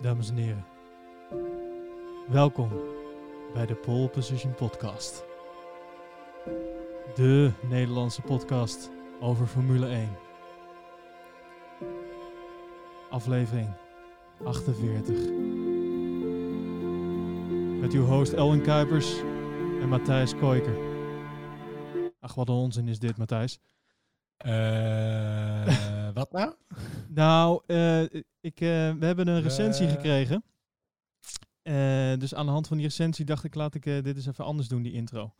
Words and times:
dames 0.00 0.28
en 0.28 0.36
heren. 0.36 0.64
Welkom 2.28 2.70
bij 3.52 3.66
de 3.66 3.74
Pole 3.74 4.08
Position 4.08 4.54
Podcast. 4.54 5.24
De 7.14 7.52
Nederlandse 7.68 8.22
podcast 8.22 8.90
over 9.20 9.46
Formule 9.46 9.86
1. 9.86 10.08
Aflevering 13.10 13.68
48. 14.44 15.16
Met 17.80 17.92
uw 17.92 18.04
host 18.04 18.32
Elwin 18.32 18.62
Kuipers 18.62 19.18
en 19.80 19.88
Matthijs 19.88 20.34
Koiker. 20.34 20.76
Ach, 22.20 22.34
wat 22.34 22.48
een 22.48 22.54
onzin 22.54 22.88
is 22.88 22.98
dit, 22.98 23.16
Matthijs. 23.16 23.58
Eh, 24.36 26.12
wat 26.14 26.32
nou? 26.32 26.54
Nou, 27.12 27.62
eh, 27.66 28.02
ik, 28.40 28.60
eh, 28.60 28.92
we 28.94 29.06
hebben 29.06 29.28
een 29.28 29.42
recensie 29.42 29.86
Eh. 29.86 29.92
gekregen. 29.92 30.44
Dus 32.18 32.34
aan 32.34 32.46
de 32.46 32.52
hand 32.52 32.66
van 32.68 32.76
die 32.76 32.86
recensie 32.86 33.24
dacht 33.24 33.44
ik, 33.44 33.54
laat 33.54 33.74
ik 33.74 33.82
dit 33.82 34.06
eens 34.16 34.26
even 34.26 34.44
anders 34.44 34.68
doen, 34.68 34.82
die 34.82 34.92
intro. 34.92 35.34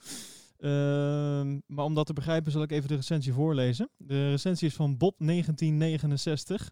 Ehm, 0.56 1.59
maar 1.66 1.84
om 1.84 1.95
dat 1.95 2.06
te 2.06 2.12
begrijpen 2.12 2.52
zal 2.52 2.62
ik 2.62 2.70
even 2.70 2.88
de 2.88 2.95
recensie 2.95 3.33
voorlezen. 3.33 3.91
De 3.97 4.30
recensie 4.30 4.69
is 4.69 4.75
van 4.75 4.97
Bob1969. 4.97 6.70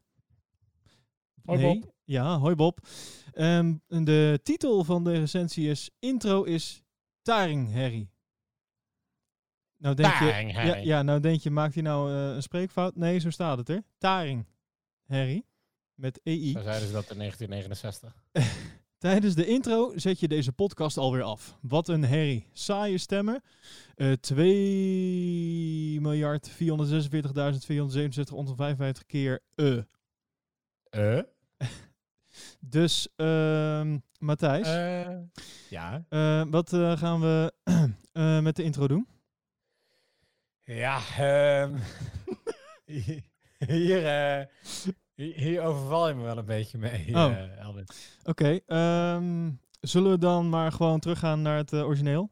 Hoi, 1.44 1.58
Nee, 1.58 1.80
Bob. 1.80 1.92
Ja, 2.04 2.38
hoi 2.38 2.54
Bob. 2.54 2.78
Ehm, 3.32 3.74
de 3.86 4.40
titel 4.42 4.84
van 4.84 5.04
de 5.04 5.12
recensie 5.12 5.68
is 5.70 5.90
Intro 5.98 6.42
is 6.42 6.82
Taring 7.22 7.72
Harry. 7.72 8.08
Nou 9.76 9.94
denk 9.94 10.12
je, 10.12 10.18
Taring, 10.18 10.52
ja, 10.52 10.60
Harry. 10.62 10.86
ja, 10.86 11.02
nou 11.02 11.20
denk 11.20 11.40
je, 11.40 11.50
maakt 11.50 11.74
hij 11.74 11.82
nou 11.82 12.10
een 12.12 12.42
spreekfout? 12.42 12.96
Nee, 12.96 13.18
zo 13.18 13.30
staat 13.30 13.58
het 13.58 13.68
er. 13.68 13.82
Taring 13.98 14.46
Harry. 15.08 15.42
Met 15.94 16.20
EI. 16.22 16.52
Zo 16.52 16.60
zeiden 16.62 16.86
ze 16.86 16.92
dat 16.92 17.10
in 17.10 17.18
1969. 17.18 18.14
Tijdens 18.98 19.34
de 19.34 19.46
intro 19.46 19.92
zet 19.96 20.20
je 20.20 20.28
deze 20.28 20.52
podcast 20.52 20.96
alweer 20.96 21.22
af. 21.22 21.58
Wat 21.62 21.88
een 21.88 22.04
herrie. 22.04 22.46
Saaie 22.52 22.98
stemmen. 22.98 23.42
Eh 23.94 24.12
2 24.12 26.00
miljard 26.00 26.50
446.467 26.50 26.56
keer 29.06 29.40
eh. 29.54 29.78
Eh? 30.90 31.22
Dus, 32.60 33.08
ehm 33.16 33.98
Matthijs, 34.18 34.66
Eh, 34.68 35.16
ja. 35.70 36.04
eh, 36.08 36.42
wat 36.50 36.68
gaan 36.98 37.20
we 37.20 37.52
met 38.42 38.56
de 38.56 38.62
intro 38.62 38.88
doen? 38.88 39.08
Ja, 40.64 41.00
ehm, 41.18 41.76
hier, 43.66 44.06
eh, 44.06 44.46
hier, 45.14 45.34
hier 45.34 45.62
overval 45.62 46.08
je 46.08 46.14
me 46.14 46.22
wel 46.22 46.38
een 46.38 46.44
beetje 46.44 46.78
mee, 46.78 47.14
Oh. 47.14 47.36
eh. 47.38 47.78
Oké, 48.24 48.60
ehm, 48.66 49.50
zullen 49.80 50.10
we 50.10 50.18
dan 50.18 50.48
maar 50.48 50.72
gewoon 50.72 51.00
teruggaan 51.00 51.42
naar 51.42 51.56
het 51.56 51.72
eh, 51.72 51.84
origineel? 51.86 52.30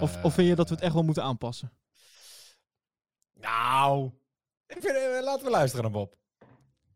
Of, 0.00 0.24
of 0.24 0.34
vind 0.34 0.48
je 0.48 0.54
dat 0.54 0.68
we 0.68 0.74
het 0.74 0.84
echt 0.84 0.94
wel 0.94 1.02
moeten 1.02 1.22
aanpassen? 1.22 1.72
Nou, 3.34 4.10
ik 4.66 4.76
vind, 4.80 5.24
laten 5.24 5.44
we 5.44 5.50
luisteren 5.50 5.82
naar 5.84 5.92
Bob. 5.92 6.16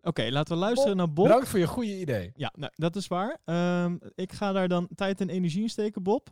Oké, 0.02 0.28
laten 0.30 0.54
we 0.54 0.60
luisteren 0.60 0.96
naar 0.96 1.12
Bob. 1.12 1.26
Bedankt 1.26 1.48
voor 1.48 1.58
je 1.58 1.66
goede 1.66 2.00
idee. 2.00 2.32
Ja, 2.36 2.52
nou, 2.56 2.72
dat 2.74 2.96
is 2.96 3.06
waar. 3.06 3.38
Ehm, 3.44 3.96
ik 4.14 4.32
ga 4.32 4.52
daar 4.52 4.68
dan 4.68 4.88
tijd 4.94 5.20
en 5.20 5.28
energie 5.28 5.62
in 5.62 5.68
steken, 5.68 6.02
Bob. 6.02 6.30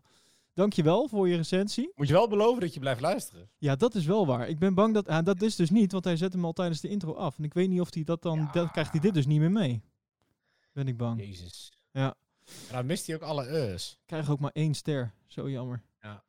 Dankjewel 0.55 1.08
voor 1.08 1.28
je 1.28 1.36
recensie. 1.36 1.92
Moet 1.95 2.06
je 2.08 2.12
wel 2.12 2.28
beloven 2.28 2.61
dat 2.61 2.75
je 2.75 2.81
blijft 2.81 3.00
luisteren. 3.00 3.48
Ja, 3.58 3.77
dat 3.77 3.95
is 3.95 4.05
wel 4.06 4.27
waar. 4.27 4.48
Ik 4.48 4.59
ben 4.59 4.75
bang 4.75 4.94
dat... 4.94 5.09
ah, 5.09 5.25
dat 5.25 5.42
is 5.42 5.56
dus 5.56 5.70
niet, 5.70 5.92
want 5.92 6.05
hij 6.05 6.17
zet 6.17 6.33
hem 6.33 6.44
al 6.44 6.53
tijdens 6.53 6.81
de 6.81 6.89
intro 6.89 7.14
af. 7.14 7.39
En 7.39 7.44
ik 7.44 7.55
weet 7.55 7.69
niet 7.69 7.81
of 7.81 7.94
hij 7.94 8.05
dat 8.05 8.22
dan... 8.22 8.39
Ja. 8.39 8.50
Dan 8.53 8.70
krijgt 8.70 8.91
hij 8.92 9.00
dit 9.00 9.14
dus 9.14 9.27
niet 9.27 9.41
meer 9.41 9.50
mee. 9.50 9.83
Ben 10.72 10.88
ik 10.88 10.97
bang. 10.97 11.21
Jezus. 11.21 11.72
Ja. 11.93 12.15
En 12.69 12.75
dan 12.75 12.87
mist 12.87 13.06
hij 13.06 13.16
ook 13.16 13.22
alle 13.22 13.47
e's. 13.49 13.91
Ik 13.93 14.06
krijg 14.06 14.31
ook 14.31 14.41
maar 14.41 14.50
één 14.54 14.75
ster. 14.75 15.12
Zo 15.26 15.50
jammer. 15.50 15.82
Ja. 16.03 16.22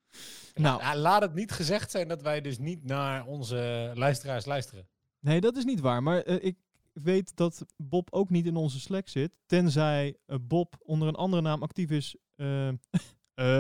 Nou, 0.54 0.82
La- 0.82 0.96
laat 0.96 1.22
het 1.22 1.34
niet 1.34 1.52
gezegd 1.52 1.92
zijn 1.92 2.08
dat 2.08 2.22
wij 2.22 2.42
dus 2.42 2.58
niet 2.58 2.84
naar 2.84 3.26
onze 3.26 3.92
luisteraars 3.96 4.46
luisteren. 4.46 4.88
nee, 5.20 5.42
dat 5.42 5.58
is 5.58 5.64
niet 5.64 5.80
waar. 5.80 6.04
Maar 6.04 6.22
eh, 6.22 6.46
ik 6.46 6.58
weet 6.94 7.36
dat 7.36 7.66
Bob 7.78 8.08
ook 8.12 8.30
niet 8.30 8.46
in 8.46 8.56
onze 8.56 8.80
Slack 8.80 9.08
zit. 9.10 9.32
Tenzij 9.46 10.18
eh, 10.26 10.38
Bob 10.42 10.76
onder 10.80 11.08
een 11.08 11.16
andere 11.16 11.42
naam 11.42 11.62
actief 11.64 11.90
is 11.90 12.16
eh, 12.36 12.68
eh, 13.34 13.60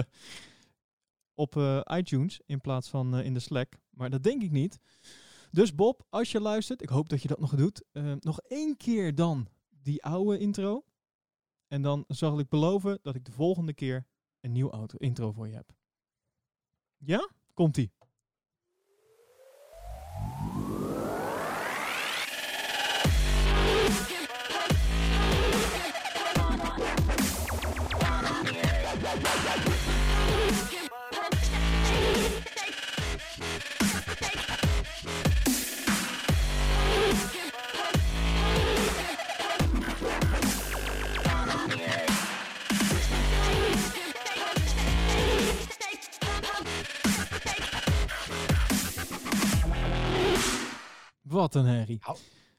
op 1.35 1.55
eh, 1.55 1.81
iTunes 1.85 2.41
in 2.45 2.61
plaats 2.61 2.89
van 2.89 3.15
eh, 3.15 3.25
in 3.25 3.33
de 3.33 3.39
Slack. 3.39 3.73
Maar 3.89 4.09
dat 4.09 4.23
denk 4.23 4.41
ik 4.41 4.51
niet. 4.51 4.79
Dus 5.51 5.75
Bob, 5.75 6.05
als 6.09 6.31
je 6.31 6.39
luistert, 6.39 6.81
ik 6.81 6.89
hoop 6.89 7.09
dat 7.09 7.21
je 7.21 7.27
dat 7.27 7.39
nog 7.39 7.55
doet. 7.55 7.83
eh, 7.91 8.13
nog 8.19 8.39
één 8.39 8.77
keer 8.77 9.15
dan 9.15 9.47
die 9.69 10.03
oude 10.03 10.37
intro. 10.39 10.85
En 11.67 11.81
dan 11.81 12.03
zal 12.07 12.39
ik 12.39 12.49
beloven 12.49 12.99
dat 13.01 13.15
ik 13.15 13.25
de 13.25 13.31
volgende 13.31 13.73
keer 13.73 14.05
een 14.39 14.51
nieuw 14.51 14.87
intro 14.97 15.31
voor 15.31 15.47
je 15.47 15.55
heb. 15.55 15.73
Ja? 16.97 17.29
Komt-ie. 17.53 17.91
Wat 51.33 51.55
een 51.55 51.65
herrie. 51.65 51.99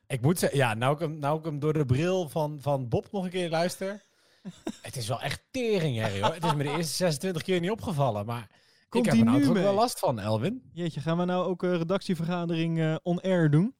Ik 0.06 0.20
moet 0.20 0.38
zeggen, 0.38 0.58
ja, 0.58 0.74
nou 0.74 0.94
ik 0.94 1.00
hem, 1.00 1.18
nou 1.18 1.38
ik 1.38 1.44
hem 1.44 1.58
door 1.58 1.72
de 1.72 1.84
bril 1.84 2.28
van, 2.28 2.58
van 2.60 2.88
Bob 2.88 3.12
nog 3.12 3.24
een 3.24 3.30
keer 3.30 3.50
luister. 3.50 4.04
het 4.82 4.96
is 4.96 5.08
wel 5.08 5.20
echt 5.20 5.42
tering, 5.50 6.00
Harry, 6.00 6.22
hoor. 6.22 6.34
Het 6.34 6.44
is 6.44 6.54
me 6.54 6.62
de 6.62 6.70
eerste 6.70 6.94
26 6.94 7.42
keer 7.42 7.60
niet 7.60 7.70
opgevallen, 7.70 8.26
maar 8.26 8.50
Komt 8.88 9.06
ik 9.06 9.12
heb 9.12 9.20
er 9.20 9.26
nou 9.26 9.38
nu 9.38 9.44
toch 9.44 9.54
wel 9.54 9.74
last 9.74 9.98
van, 9.98 10.18
Elwin. 10.18 10.70
Jeetje, 10.72 11.00
gaan 11.00 11.18
we 11.18 11.24
nou 11.24 11.46
ook 11.46 11.62
een 11.62 11.78
redactievergadering 11.78 12.80
eh, 12.80 12.96
on-air 13.02 13.50
doen? 13.50 13.74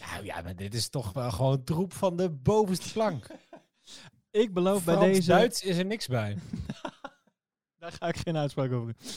Nou 0.00 0.24
ja, 0.24 0.42
maar 0.42 0.56
dit 0.56 0.74
is 0.74 0.88
toch 0.88 1.12
wel 1.12 1.30
gewoon 1.30 1.64
troep 1.64 1.92
van 1.92 2.16
de 2.16 2.30
bovenste 2.30 2.92
plank. 2.92 3.26
Ik 4.30 4.52
beloof 4.52 4.84
bij 4.84 4.98
deze... 4.98 5.28
Duits 5.28 5.62
is 5.62 5.76
er 5.76 5.84
niks 5.84 6.06
bij. 6.06 6.38
Daar 7.78 7.92
ga 7.92 8.08
ik 8.08 8.16
geen 8.16 8.36
uitspraak 8.36 8.72
over 8.72 8.94
doen. 8.94 9.10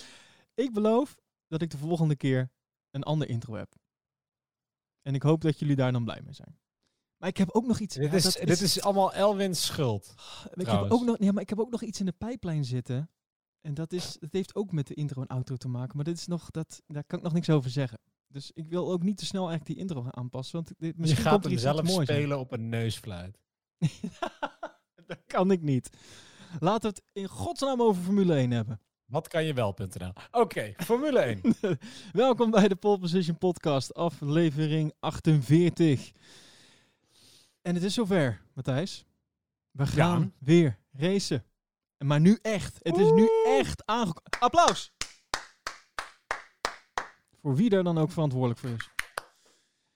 Ik 0.54 0.74
beloof 0.74 1.16
dat 1.48 1.62
ik 1.62 1.70
de 1.70 1.78
volgende 1.78 2.16
keer 2.16 2.52
een 2.92 3.04
ander 3.04 3.30
intro 3.30 3.54
heb. 3.54 3.76
En 5.02 5.14
ik 5.14 5.24
hoop 5.24 5.42
dat 5.42 5.60
jullie 5.60 5.76
daar 5.76 5.92
dan 5.92 6.04
blij 6.04 6.22
mee 6.24 6.34
zijn. 6.34 6.60
Maar 7.18 7.30
ik 7.30 7.38
heb 7.38 7.50
ook 7.52 7.66
nog 7.66 7.80
iets... 7.80 7.96
dit, 7.96 8.12
ja, 8.12 8.18
is, 8.18 8.34
dit 8.34 8.62
is 8.62 8.82
allemaal 8.82 9.14
Elwins 9.14 9.66
schuld. 9.66 10.14
ik 10.54 10.66
heb 10.66 10.92
ook 10.92 11.06
nog, 11.06 11.16
ja, 11.20 11.32
maar 11.32 11.42
ik 11.42 11.50
heb 11.50 11.60
ook 11.60 11.72
nog 11.72 11.82
iets 11.82 12.00
in 12.00 12.06
de 12.06 12.12
pijplijn 12.12 12.66
zitten. 12.66 13.10
En 13.62 13.74
dat, 13.74 13.94
is, 13.94 14.18
dat 14.20 14.32
heeft 14.32 14.56
ook 14.56 14.72
met 14.72 14.88
de 14.88 14.94
intro 14.94 15.22
en 15.22 15.28
outro 15.28 15.56
te 15.56 15.68
maken. 15.68 15.96
Maar 15.96 16.06
dit 16.06 16.18
is 16.18 16.28
nog, 16.28 16.52
dat, 16.52 16.82
daar 16.88 17.04
kan 17.04 17.18
ik 17.18 17.24
nog 17.24 17.34
niks 17.34 17.50
over 17.50 17.70
zeggen. 17.70 18.00
Dus 18.28 18.52
ik 18.54 18.70
wil 18.70 18.92
ook 18.92 19.04
niet 19.04 19.18
te 19.18 19.26
snel 19.26 19.50
eigenlijk 19.50 19.72
die 19.72 19.88
intro 19.88 20.02
gaan 20.02 20.16
aanpassen. 20.16 20.56
Want 20.56 20.68
dit, 20.68 20.94
Je 20.96 21.02
misschien 21.02 21.24
gaat 21.24 21.32
komt 21.32 21.44
er 21.44 21.50
hem 21.50 21.60
iets 21.60 21.68
wat 21.68 21.76
zelf 21.76 21.96
moois 21.96 22.08
spelen 22.08 22.40
op 22.40 22.52
een 22.52 22.70
neusfluit. 22.70 23.40
dat 25.08 25.20
kan 25.26 25.52
ik 25.52 25.62
niet. 25.62 25.90
Laten 26.60 26.90
we 26.90 26.96
het 26.96 27.04
in 27.14 27.28
godsnaam 27.28 27.82
over 27.82 28.04
Formule 28.04 28.34
1 28.36 28.52
hebben. 28.52 28.82
Wat 29.10 29.28
kan 29.28 29.44
je 29.46 29.54
wel.nl? 29.54 30.14
Oké, 30.32 30.74
Formule 30.86 31.20
1. 31.20 31.42
Welkom 32.12 32.52
bij 32.52 32.68
de 32.68 32.76
Pole 32.76 33.00
Position 33.00 33.38
Podcast, 33.38 33.94
aflevering 33.94 34.94
48. 35.00 36.12
En 37.62 37.74
het 37.76 37.84
is 37.84 37.94
zover, 37.94 38.42
Matthijs. 38.54 39.06
We 39.72 39.88
gaan 39.88 40.22
Ja. 40.22 40.30
weer 40.46 40.80
racen. 40.92 41.44
Maar 41.98 42.20
nu 42.20 42.38
echt. 42.42 42.80
Het 42.82 42.98
is 42.98 43.12
nu 43.12 43.30
echt 43.46 43.86
aangekomen. 43.86 44.40
Applaus! 44.40 44.92
Voor 47.42 47.56
wie 47.56 47.70
daar 47.70 47.84
dan 47.84 47.98
ook 47.98 48.12
verantwoordelijk 48.12 48.60
voor 48.60 48.70
is. 48.70 48.90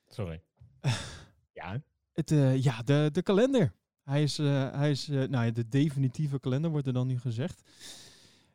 Sorry. 0.07 0.41
Ja, 1.53 1.81
Het, 2.13 2.31
eh, 2.31 2.63
ja, 2.63 2.81
de, 2.81 3.09
de 3.11 3.21
kalender. 3.21 3.73
Hij 4.03 4.23
is, 4.23 4.39
eh, 4.39 4.71
hij 4.71 4.91
is 4.91 5.09
eh, 5.09 5.15
nou 5.15 5.45
ja, 5.45 5.51
de 5.51 5.67
definitieve 5.67 6.39
kalender, 6.39 6.71
wordt 6.71 6.87
er 6.87 6.93
dan 6.93 7.07
nu 7.07 7.19
gezegd. 7.19 7.61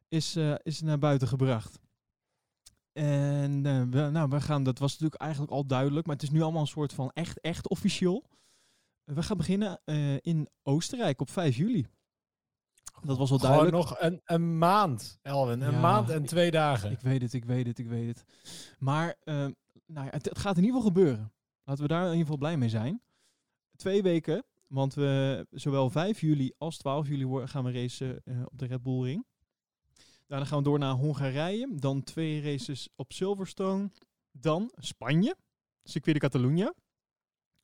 Is, 0.08 0.36
eh, 0.36 0.54
is 0.62 0.80
naar 0.80 0.98
buiten 0.98 1.28
gebracht. 1.28 1.78
En 2.98 3.66
eh, 3.66 3.82
we, 3.90 4.10
nou, 4.10 4.28
we 4.28 4.40
gaan, 4.40 4.62
dat 4.62 4.78
was 4.78 4.92
natuurlijk 4.92 5.20
eigenlijk 5.20 5.52
al 5.52 5.66
duidelijk, 5.66 6.06
maar 6.06 6.14
het 6.14 6.24
is 6.24 6.30
nu 6.30 6.42
allemaal 6.42 6.60
een 6.60 6.66
soort 6.66 6.92
van 6.92 7.10
echt, 7.14 7.40
echt 7.40 7.68
officieel. 7.68 8.24
We 9.04 9.22
gaan 9.22 9.36
beginnen 9.36 9.80
eh, 9.84 10.16
in 10.16 10.48
Oostenrijk 10.62 11.20
op 11.20 11.30
5 11.30 11.56
juli. 11.56 11.86
Dat 13.02 13.18
was 13.18 13.30
al 13.30 13.38
gewoon 13.38 13.56
duidelijk. 13.56 13.88
nog 13.88 14.00
een, 14.00 14.20
een 14.24 14.58
maand, 14.58 15.18
Elwin. 15.22 15.60
Een 15.60 15.72
Ja, 15.72 15.80
maand 15.80 16.10
en 16.10 16.24
twee 16.24 16.50
dagen. 16.50 16.90
Ik 16.90 17.00
weet 17.00 17.22
het, 17.22 17.32
ik 17.32 17.44
weet 17.44 17.66
het, 17.66 17.78
ik 17.78 17.86
weet 17.86 18.06
het. 18.06 18.24
Maar 18.78 19.14
eh, 19.22 19.34
nou 19.86 20.06
ja, 20.06 20.10
het, 20.10 20.24
het 20.24 20.38
gaat 20.38 20.56
in 20.56 20.64
ieder 20.64 20.76
geval 20.80 20.92
gebeuren. 20.92 21.32
Laten 21.64 21.82
we 21.82 21.88
daar 21.88 22.02
in 22.02 22.06
ieder 22.06 22.22
geval 22.22 22.36
blij 22.36 22.56
mee 22.56 22.68
zijn. 22.68 23.02
twee 23.76 24.02
weken, 24.02 24.44
want 24.66 24.94
we 24.94 25.46
zowel 25.50 25.90
5 25.90 26.20
juli 26.20 26.52
als 26.58 26.76
12 26.76 27.08
juli 27.08 27.46
gaan 27.46 27.64
we 27.64 27.72
racen 27.72 28.22
op 28.44 28.58
de 28.58 28.66
Red 28.66 28.82
Bull 28.82 29.02
Ring. 29.02 29.26
Daarna 30.28 30.46
gaan 30.46 30.58
we 30.58 30.64
door 30.64 30.78
naar 30.78 30.94
Hongarije. 30.94 31.68
Dan 31.74 32.02
twee 32.02 32.42
races 32.42 32.88
op 32.96 33.12
Silverstone. 33.12 33.90
Dan 34.30 34.70
Spanje. 34.74 35.36
Circuit 35.82 36.14
de 36.14 36.20
Catalunya. 36.20 36.74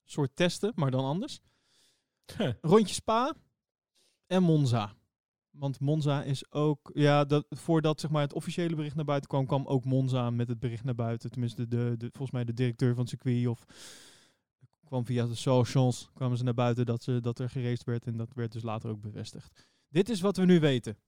soort 0.05 0.37
testen, 0.37 0.73
maar 0.75 0.91
dan 0.91 1.05
anders. 1.05 1.41
Rondje 2.61 2.95
Spa. 2.95 3.35
En 4.27 4.43
Monza. 4.43 4.95
Want 5.51 5.81
Monza 5.81 6.23
is 6.23 6.53
ook... 6.53 6.91
Ja, 6.95 7.25
dat, 7.25 7.47
voordat 7.49 8.01
zeg 8.01 8.11
maar, 8.11 8.23
het 8.23 8.33
officiële 8.33 8.77
bericht 8.77 8.97
naar 8.97 9.05
buiten 9.05 9.29
kwam... 9.29 9.47
kwam 9.47 9.67
ook 9.67 9.85
Monza 9.85 10.31
met 10.31 10.49
het 10.49 10.59
bericht 10.59 10.85
naar 10.85 10.95
buiten. 10.95 11.31
Tenminste, 11.31 11.69
de, 11.69 11.95
de, 11.99 12.07
volgens 12.07 12.31
mij 12.31 12.45
de 12.45 12.55
directeur 12.55 12.95
van 12.95 13.01
het 13.01 13.09
circuit... 13.09 13.47
of 13.47 13.65
kwam 14.85 15.07
via 15.07 15.27
de 15.27 15.35
socials... 15.35 16.11
kwamen 16.15 16.37
ze 16.37 16.45
naar 16.45 16.55
buiten 16.55 16.87
dat, 16.87 17.03
ze, 17.03 17.21
dat 17.21 17.39
er 17.39 17.51
geraced 17.51 17.85
werd. 17.85 18.07
En 18.07 18.17
dat 18.17 18.35
werd 18.35 18.53
dus 18.53 18.63
later 18.63 18.91
ook 18.91 19.01
bevestigd. 19.01 19.69
Dit 19.89 20.09
is 20.09 20.21
wat 20.21 20.37
we 20.37 20.45
nu 20.45 20.61
weten. 20.61 20.99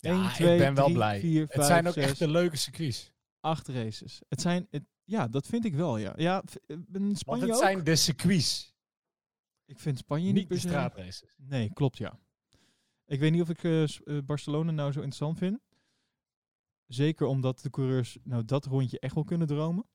Ja, 0.00 0.10
1, 0.10 0.24
ik 0.24 0.30
2, 0.30 0.58
ben 0.58 0.74
wel 0.74 0.84
3, 0.84 0.96
blij. 0.96 1.20
4, 1.20 1.40
het 1.40 1.52
5, 1.52 1.66
zijn 1.66 1.86
ook 1.86 1.92
6, 1.92 2.04
echt 2.04 2.18
de 2.18 2.28
leuke 2.28 2.56
circuits. 2.56 3.12
acht 3.40 3.68
races. 3.68 4.20
Het 4.28 4.40
zijn... 4.40 4.66
Het, 4.70 4.82
ja, 5.04 5.28
dat 5.28 5.46
vind 5.46 5.64
ik 5.64 5.74
wel, 5.74 5.96
ja. 5.96 6.12
Ja, 6.16 6.42
eh, 6.66 6.76
in 6.76 6.86
Want 6.92 7.18
Spanje 7.18 7.42
het 7.42 7.54
ook. 7.54 7.60
zijn 7.60 7.84
de 7.84 7.96
circuits, 7.96 8.74
Ik 9.64 9.80
vind 9.80 9.98
Spanje 9.98 10.24
niet, 10.24 10.34
niet 10.34 10.48
de 10.48 10.58
straatraces. 10.58 11.34
Nee, 11.36 11.72
klopt 11.72 11.98
ja. 11.98 12.18
Ik 13.06 13.20
weet 13.20 13.32
niet 13.32 13.42
of 13.42 13.48
ik 13.48 13.64
eh, 13.64 13.82
eh, 13.82 14.24
Barcelona 14.24 14.70
nou 14.70 14.92
zo 14.92 14.98
interessant 15.00 15.38
vind. 15.38 15.60
Zeker 16.86 17.26
omdat 17.26 17.60
de 17.60 17.70
coureurs 17.70 18.18
nou 18.22 18.44
dat 18.44 18.66
rondje 18.66 18.98
echt 18.98 19.14
wel 19.14 19.24
kunnen 19.24 19.46
dromen. 19.46 19.86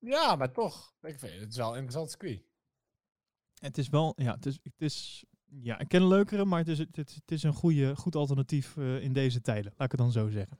Ja, 0.00 0.36
maar 0.36 0.52
toch. 0.52 0.94
Ik 1.00 1.18
vind 1.18 1.40
het 1.40 1.50
is 1.50 1.56
wel 1.56 1.68
een 1.68 1.74
interessant 1.74 2.10
circuit. 2.10 2.42
Het 3.58 3.78
is 3.78 3.88
wel, 3.88 4.12
ja, 4.16 4.34
het 4.34 4.46
is, 4.46 4.58
het 4.62 4.82
is 4.82 5.24
ja, 5.50 5.78
ik 5.78 5.88
ken 5.88 6.02
een 6.02 6.08
leukere, 6.08 6.44
maar 6.44 6.58
het 6.58 6.68
is, 6.68 6.78
het, 6.78 6.96
het, 6.96 7.22
is 7.26 7.42
een 7.42 7.52
goede, 7.52 7.96
goed 7.96 8.16
alternatief 8.16 8.76
eh, 8.76 9.02
in 9.02 9.12
deze 9.12 9.40
tijden. 9.40 9.72
Laat 9.76 9.92
ik 9.92 9.98
het 9.98 10.00
dan 10.00 10.12
zo 10.12 10.28
zeggen. 10.28 10.58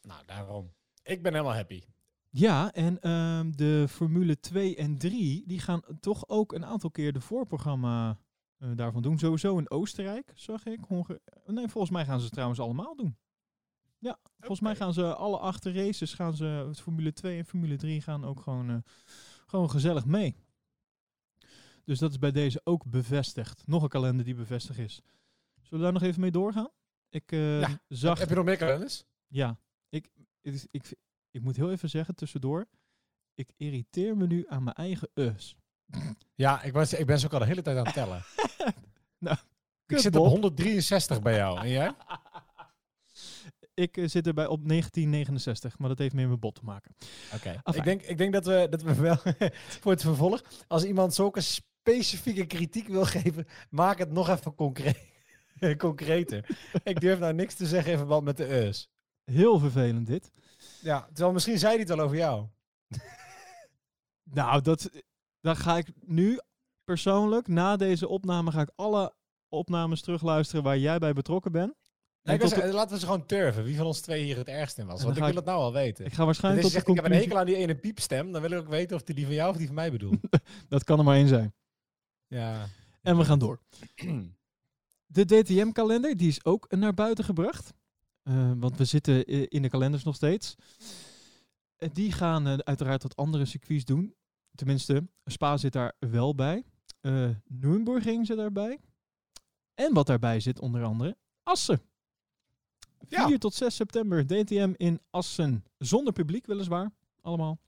Nou, 0.00 0.22
daarom. 0.26 0.72
Ik 1.02 1.22
ben 1.22 1.32
helemaal 1.32 1.54
happy. 1.54 1.82
Ja, 2.30 2.72
en 2.72 3.00
ehm, 3.00 3.50
de 3.50 3.86
Formule 3.88 4.40
2 4.40 4.76
en 4.76 4.98
3, 4.98 5.46
die 5.46 5.58
gaan 5.58 5.82
toch 6.00 6.28
ook 6.28 6.52
een 6.52 6.64
aantal 6.64 6.90
keer 6.90 7.12
de 7.12 7.20
voorprogramma 7.20 8.18
eh, 8.58 8.68
daarvan 8.74 9.02
doen. 9.02 9.18
Sowieso 9.18 9.58
in 9.58 9.70
Oostenrijk, 9.70 10.32
zag 10.34 10.64
ik. 10.64 10.88
Nee, 11.46 11.68
volgens 11.68 11.90
mij 11.92 12.04
gaan 12.04 12.18
ze 12.18 12.24
het 12.24 12.32
trouwens 12.32 12.60
allemaal 12.60 12.96
doen. 12.96 13.16
Ja, 13.98 14.18
volgens 14.38 14.60
mij 14.60 14.76
gaan 14.76 14.92
ze 14.92 15.14
alle 15.14 15.38
acht 15.38 15.64
races, 15.64 16.14
gaan 16.14 16.34
ze, 16.36 16.70
Formule 16.74 17.12
2 17.12 17.38
en 17.38 17.44
Formule 17.44 17.76
3 17.76 18.00
gaan 18.00 18.24
ook 18.24 18.40
gewoon, 18.40 18.70
eh, 18.70 18.76
gewoon 19.46 19.70
gezellig 19.70 20.04
mee. 20.04 20.36
Dus 21.84 21.98
dat 21.98 22.10
is 22.10 22.18
bij 22.18 22.32
deze 22.32 22.60
ook 22.64 22.84
bevestigd. 22.84 23.66
Nog 23.66 23.82
een 23.82 23.88
kalender 23.88 24.24
die 24.24 24.34
bevestigd 24.34 24.78
is. 24.78 24.94
Zullen 25.62 25.78
we 25.78 25.78
daar 25.78 25.92
nog 25.92 26.02
even 26.02 26.20
mee 26.20 26.30
doorgaan? 26.30 26.68
Ik 27.08 27.32
eh, 27.32 27.60
Ja, 27.60 27.80
zag... 27.88 28.18
Heb 28.18 28.28
je 28.28 28.34
nog 28.34 28.44
meer 28.44 28.56
kalenders? 28.56 29.04
Ja, 29.26 29.58
ik, 29.88 30.10
het 30.42 30.54
is- 30.54 30.66
ik, 30.70 30.94
ik 31.30 31.40
moet 31.42 31.56
heel 31.56 31.70
even 31.70 31.90
zeggen 31.90 32.14
tussendoor. 32.14 32.66
Ik 33.34 33.52
irriteer 33.56 34.16
me 34.16 34.26
nu 34.26 34.44
aan 34.48 34.62
mijn 34.62 34.76
eigen 34.76 35.08
us. 35.14 35.56
Ja, 36.34 36.62
ik, 36.62 36.72
was, 36.72 36.92
ik 36.92 37.06
ben 37.06 37.18
ze 37.18 37.26
ook 37.26 37.32
al 37.32 37.38
de 37.38 37.44
hele 37.44 37.62
tijd 37.62 37.76
aan 37.78 37.84
het 37.84 37.94
tellen. 37.94 38.22
Nou, 39.18 39.36
ik 39.86 39.98
zit 39.98 40.16
op 40.16 40.22
Bob. 40.22 40.30
163 40.30 41.22
bij 41.22 41.36
jou. 41.36 41.58
En 41.60 41.68
jij? 41.68 41.94
Ik 43.74 43.96
eh, 43.96 44.08
zit 44.08 44.26
erbij 44.26 44.46
op 44.46 44.68
1969, 44.68 45.78
maar 45.78 45.88
dat 45.88 45.98
heeft 45.98 46.14
meer 46.14 46.28
met 46.28 46.40
bot 46.40 46.54
te 46.54 46.64
maken. 46.64 46.94
Oké. 47.34 47.60
Ik 47.72 47.84
denk, 47.84 48.02
ik 48.02 48.18
denk 48.18 48.32
dat, 48.32 48.46
we, 48.46 48.66
dat 48.70 48.82
we 48.82 48.94
wel 48.94 49.16
voor 49.80 49.92
het 49.92 50.00
vervolg, 50.02 50.42
als 50.66 50.84
iemand 50.84 51.14
zulke 51.14 51.40
specifieke 51.84 52.46
kritiek 52.46 52.88
wil 52.88 53.04
geven, 53.04 53.46
maak 53.70 53.98
het 53.98 54.12
nog 54.12 54.28
even 54.28 54.54
concreet. 54.54 55.12
concreter. 55.78 56.58
ik 56.82 57.00
durf 57.00 57.18
nou 57.18 57.34
niks 57.34 57.54
te 57.54 57.66
zeggen 57.66 57.92
in 57.92 57.98
verband 57.98 58.24
met 58.24 58.36
de 58.36 58.54
us. 58.54 58.90
Heel 59.24 59.58
vervelend 59.58 60.06
dit. 60.06 60.30
Ja, 60.80 61.06
terwijl 61.06 61.32
misschien 61.32 61.58
zei 61.58 61.72
hij 61.72 61.80
het 61.80 61.90
al 61.90 62.00
over 62.00 62.16
jou. 62.16 62.46
Nou, 64.32 64.62
dat, 64.62 64.90
dan 65.40 65.56
ga 65.56 65.76
ik 65.76 65.86
nu 66.00 66.40
persoonlijk, 66.84 67.46
na 67.46 67.76
deze 67.76 68.08
opname, 68.08 68.50
ga 68.50 68.60
ik 68.60 68.70
alle 68.76 69.14
opnames 69.48 70.00
terugluisteren 70.00 70.64
waar 70.64 70.78
jij 70.78 70.98
bij 70.98 71.12
betrokken 71.12 71.52
bent. 71.52 71.74
Nee, 72.22 72.38
ik 72.38 72.46
zeggen, 72.46 72.72
laten 72.72 72.92
we 72.92 72.98
ze 72.98 73.06
gewoon 73.06 73.26
turven. 73.26 73.64
Wie 73.64 73.76
van 73.76 73.86
ons 73.86 74.00
twee 74.00 74.24
hier 74.24 74.36
het 74.36 74.48
ergst 74.48 74.78
in 74.78 74.86
was. 74.86 75.02
Want 75.02 75.16
ik 75.16 75.24
wil 75.24 75.34
het 75.34 75.44
nou 75.44 75.58
al 75.58 75.72
weten. 75.72 76.04
ik 76.04 76.12
ga 76.12 76.24
waarschijnlijk 76.24 76.62
tot 76.62 76.72
de 76.72 76.90
ik 76.90 76.96
heb 76.96 77.04
een 77.04 77.12
hekel 77.12 77.38
aan 77.38 77.46
die 77.46 77.56
ene 77.56 77.74
piepstem, 77.74 78.32
dan 78.32 78.42
wil 78.42 78.50
ik 78.50 78.58
ook 78.58 78.68
weten 78.68 78.96
of 78.96 79.02
die, 79.02 79.14
die 79.14 79.24
van 79.24 79.34
jou 79.34 79.50
of 79.50 79.56
die 79.56 79.66
van 79.66 79.74
mij 79.74 79.90
bedoelt. 79.90 80.20
Dat 80.68 80.84
kan 80.84 80.98
er 80.98 81.04
maar 81.04 81.16
één 81.16 81.28
zijn. 81.28 81.54
Ja. 82.38 82.66
En 83.02 83.16
we 83.16 83.24
gaan 83.24 83.38
door. 83.38 83.60
De 85.06 85.24
DTM-kalender, 85.24 86.16
die 86.16 86.28
is 86.28 86.44
ook 86.44 86.70
naar 86.70 86.94
buiten 86.94 87.24
gebracht. 87.24 87.72
Eh, 88.22 88.52
want 88.56 88.76
we 88.76 88.84
zitten 88.84 89.24
in 89.48 89.62
de 89.62 89.68
kalenders 89.68 90.04
nog 90.04 90.14
steeds. 90.14 90.54
Die 91.92 92.12
gaan 92.12 92.46
eh, 92.46 92.58
uiteraard 92.58 93.02
wat 93.02 93.16
andere 93.16 93.44
circuits 93.44 93.84
doen. 93.84 94.14
Tenminste, 94.54 95.08
Spa 95.24 95.56
zit 95.56 95.72
daar 95.72 95.92
wel 95.98 96.34
bij. 96.34 96.64
Nürburgring 97.46 98.26
zit 98.26 98.36
daarbij. 98.36 98.78
En 99.74 99.92
wat 99.94 100.06
daarbij 100.06 100.40
zit 100.40 100.60
onder 100.60 100.84
andere, 100.84 101.16
Assen. 101.42 101.80
4 103.08 103.28
Ja. 103.28 103.38
tot 103.38 103.54
6 103.54 103.74
september, 103.74 104.26
DTM 104.26 104.72
in 104.76 105.00
Assen. 105.10 105.64
Zonder 105.78 106.12
publiek 106.12 106.46
weliswaar, 106.46 106.92
allemaal. 107.20 107.58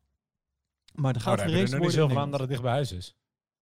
Maar 0.94 1.14
er 1.14 1.20
Oh, 1.20 1.26
gaat 1.26 1.34
we 1.40 1.42
geraced 1.42 1.58
er 1.58 1.62
niet 1.68 1.78
worden 1.78 1.92
zoveel 1.92 2.18
aan 2.18 2.30
dat 2.30 2.40
het 2.40 2.48
dicht 2.48 2.62
bij 2.62 2.72
huis 2.72 2.92
is. 2.92 3.14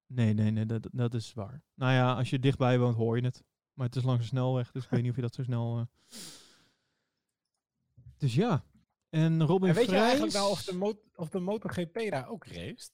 Nee, 0.06 0.32
nee, 0.32 0.50
nee, 0.50 0.66
dat, 0.66 0.88
dat 0.92 1.14
is 1.14 1.34
waar. 1.34 1.62
Nou 1.74 1.92
ja, 1.92 2.14
als 2.14 2.30
je 2.30 2.38
dichtbij 2.38 2.78
woont, 2.78 2.96
hoor 2.96 3.16
je 3.16 3.24
het. 3.24 3.42
Maar 3.72 3.86
het 3.86 3.96
is 3.96 4.02
langs 4.02 4.20
een 4.20 4.28
snelweg, 4.28 4.72
dus 4.72 4.84
ik 4.84 4.90
weet 4.90 5.00
niet 5.02 5.10
of 5.10 5.16
je 5.16 5.22
dat 5.22 5.34
zo 5.34 5.42
snel... 5.42 5.78
eh. 5.78 6.12
Dus 8.16 8.34
ja. 8.34 8.64
En 9.08 9.42
Robin 9.44 9.68
En 9.68 9.74
weet 9.74 9.84
je 9.84 9.90
Vrijs, 9.90 10.04
eigenlijk 10.04 10.32
nou 10.32 10.50
of 10.50 10.64
de, 10.64 10.98
of 11.14 11.28
de 11.28 11.38
MotoGP 11.38 12.10
daar 12.10 12.28
ook 12.28 12.46
race? 12.46 12.90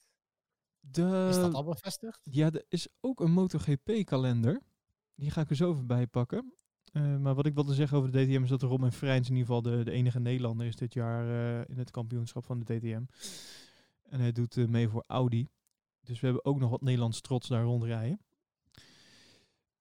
de, 0.81 1.27
Is 1.31 1.37
dat 1.37 1.55
al 1.55 1.65
bevestigd? 1.65 2.21
Ja, 2.31 2.51
er 2.51 2.65
is 2.69 2.89
ook 3.01 3.21
een 3.21 3.33
MotoGP-kalender. 3.33 4.63
Die 5.15 5.31
ga 5.31 5.41
ik 5.41 5.51
er 5.51 5.57
zo 5.57 5.73
even 5.73 5.87
bij 5.87 6.07
pakken. 6.07 6.55
Eh, 6.93 7.17
maar 7.17 7.35
wat 7.35 7.47
ik 7.47 7.55
wilde 7.55 7.75
zeggen 7.75 7.99
over 7.99 8.11
de 8.11 8.25
DTM 8.25 8.43
is 8.43 8.49
dat 8.49 8.63
Robin 8.63 8.93
Vrijns 8.93 9.29
in 9.29 9.37
ieder 9.37 9.55
geval 9.55 9.63
de, 9.63 9.85
de 9.85 9.91
enige 9.91 10.21
Nederlander 10.21 10.67
is 10.67 10.77
dit 10.77 10.95
jaar 10.95 11.29
eh, 11.29 11.69
in 11.69 11.79
het 11.79 11.91
kampioenschap 11.91 12.45
van 12.45 12.59
de 12.59 12.79
DTM. 12.79 13.03
En 14.03 14.21
hij 14.21 14.33
doet 14.33 14.57
mee 14.69 14.89
voor 14.89 15.05
Audi. 15.07 15.49
Dus 16.01 16.21
we 16.21 16.27
hebben 16.27 16.45
ook 16.45 16.59
nog 16.59 16.71
wat 16.71 16.81
Nederlands 16.81 17.21
trots 17.21 17.49
daar 17.49 17.63
rondrijden. 17.63 18.21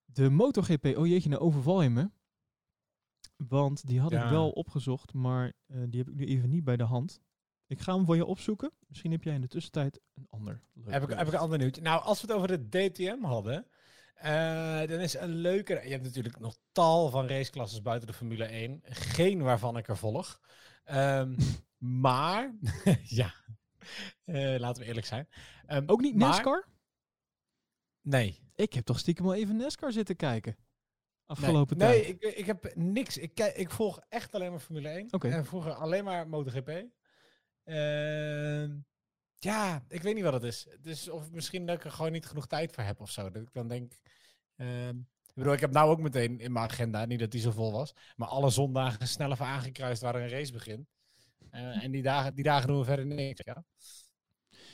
De 0.04 0.30
MotoGP, 0.30 0.84
oh 0.96 1.06
jeetje, 1.06 1.28
nou 1.28 1.42
overval 1.42 1.82
je 1.82 1.90
me. 1.90 2.10
Want 3.36 3.86
die 3.86 4.00
had 4.00 4.12
ik 4.12 4.22
wel 4.22 4.50
opgezocht, 4.50 5.12
maar 5.12 5.52
eh, 5.66 5.82
die 5.88 5.98
heb 5.98 6.08
ik 6.08 6.14
nu 6.14 6.26
even 6.26 6.48
niet 6.48 6.64
bij 6.64 6.76
de 6.76 6.84
hand. 6.84 7.20
Ik 7.66 7.80
ga 7.80 7.94
hem 7.94 8.04
voor 8.04 8.16
je 8.16 8.24
opzoeken. 8.24 8.72
Misschien 8.86 9.10
heb 9.10 9.22
jij 9.22 9.34
in 9.34 9.40
de 9.40 9.48
tussentijd 9.48 10.00
een 10.14 10.26
ander 10.30 10.62
leuk 10.72 10.92
Heb 10.92 11.02
ik, 11.02 11.08
heb 11.08 11.26
ik 11.26 11.32
een 11.32 11.38
ander 11.38 11.58
nieuwtje. 11.58 11.82
Nou, 11.82 12.02
als 12.02 12.20
we 12.20 12.26
het 12.26 12.36
over 12.36 12.48
de 12.48 12.68
DTM 12.68 13.22
hadden, 13.22 13.66
eh, 14.14 14.78
dan 14.78 14.98
is 14.98 15.14
een 15.14 15.34
leuke... 15.34 15.80
Je 15.84 15.90
hebt 15.90 16.02
natuurlijk 16.02 16.38
nog 16.38 16.56
tal 16.72 17.10
van 17.10 17.26
raceklasses 17.26 17.82
buiten 17.82 18.08
de 18.08 18.14
Formule 18.14 18.44
1. 18.44 18.80
Geen 18.84 19.42
waarvan 19.42 19.76
ik 19.76 19.88
er 19.88 19.96
volg. 19.96 20.40
Ehm, 20.84 21.36
maar, 22.02 22.54
ja, 23.20 23.34
Eh, 24.24 24.58
laten 24.58 24.82
we 24.82 24.88
eerlijk 24.88 25.06
zijn. 25.06 25.28
Ehm, 25.66 25.82
Ook 25.86 26.00
niet 26.00 26.16
maar- 26.16 26.28
NASCAR? 26.28 26.68
Nee. 28.00 28.48
Ik 28.54 28.72
heb 28.72 28.84
toch 28.84 28.98
stiekem 28.98 29.24
wel 29.24 29.34
even 29.34 29.56
NASCAR 29.56 29.92
zitten 29.92 30.16
kijken. 30.16 30.56
Afgelopen 31.26 31.76
nee, 31.76 31.88
tijd. 31.88 32.20
Nee, 32.20 32.30
ik, 32.32 32.38
ik 32.38 32.46
heb 32.46 32.74
niks. 32.74 33.16
Ik, 33.16 33.34
kijk, 33.34 33.56
ik 33.56 33.70
volg 33.70 34.00
echt 34.08 34.34
alleen 34.34 34.50
maar 34.50 34.60
Formule 34.60 34.88
1. 34.88 35.08
Oké. 35.10 35.28
En 35.28 35.44
vroeger 35.44 35.72
alleen 35.72 36.04
maar 36.04 36.28
MotoGP. 36.28 36.68
Ehm, 37.64 38.78
ja, 39.34 39.84
ik 39.88 40.02
weet 40.02 40.14
niet 40.14 40.24
wat 40.24 40.32
het 40.32 40.42
is. 40.42 40.66
Dus 40.80 41.08
of 41.08 41.30
misschien 41.30 41.66
dat 41.66 41.76
ik 41.76 41.84
er 41.84 41.90
gewoon 41.90 42.12
niet 42.12 42.26
genoeg 42.26 42.46
tijd 42.46 42.72
voor 42.72 42.84
heb 42.84 43.00
of 43.00 43.10
zo. 43.10 43.30
Dat 43.30 43.42
ik 43.42 43.52
dan 43.52 43.68
denk... 43.68 43.92
ehm, 44.56 44.98
ik 45.26 45.34
bedoel, 45.34 45.52
ik 45.52 45.60
heb 45.60 45.72
nou 45.72 45.90
ook 45.90 46.00
meteen 46.00 46.40
in 46.40 46.52
mijn 46.52 46.70
agenda, 46.70 47.04
niet 47.04 47.18
dat 47.18 47.30
die 47.30 47.40
zo 47.40 47.50
vol 47.50 47.72
was, 47.72 47.94
maar 48.16 48.28
alle 48.28 48.50
zondagen 48.50 49.08
snel 49.08 49.30
even 49.30 49.46
aangekruist 49.46 50.02
waar 50.02 50.14
er 50.14 50.22
een 50.22 50.28
race 50.28 50.52
begint. 50.52 50.88
Eh, 51.50 51.84
en 51.84 51.90
die 51.90 52.02
dagen, 52.02 52.34
die 52.34 52.44
dagen 52.44 52.68
doen 52.68 52.78
we 52.78 52.84
verder 52.84 53.06
niks. 53.06 53.40
Ja. 53.44 53.64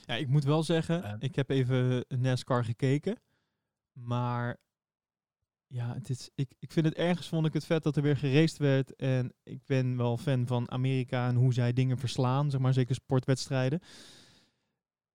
Ja, 0.06 0.14
ik 0.14 0.28
moet 0.28 0.45
wel 0.45 0.62
zeggen, 0.62 1.02
Eh. 1.04 1.14
ik 1.18 1.37
heb 1.37 1.50
even 1.50 2.04
NASCAR 2.09 2.64
gekeken. 2.64 3.16
Maar 3.92 4.56
ja, 5.66 5.95
het 5.95 6.11
is, 6.11 6.30
ik, 6.35 6.52
ik 6.59 6.73
vind 6.73 6.87
het 6.87 6.95
ergens 6.95 7.28
vond 7.28 7.47
ik 7.47 7.52
het 7.52 7.64
vet 7.64 7.83
dat 7.83 7.97
er 7.97 8.02
weer 8.02 8.16
geraced 8.16 8.59
werd. 8.59 8.97
En 8.97 9.33
ik 9.42 9.64
ben 9.64 9.97
wel 9.97 10.16
fan 10.16 10.47
van 10.47 10.71
Amerika 10.71 11.28
en 11.28 11.35
hoe 11.35 11.52
zij 11.52 11.73
dingen 11.73 11.99
verslaan, 11.99 12.50
zeg 12.50 12.61
maar, 12.61 12.73
zeker 12.73 12.95
sportwedstrijden. 12.95 13.80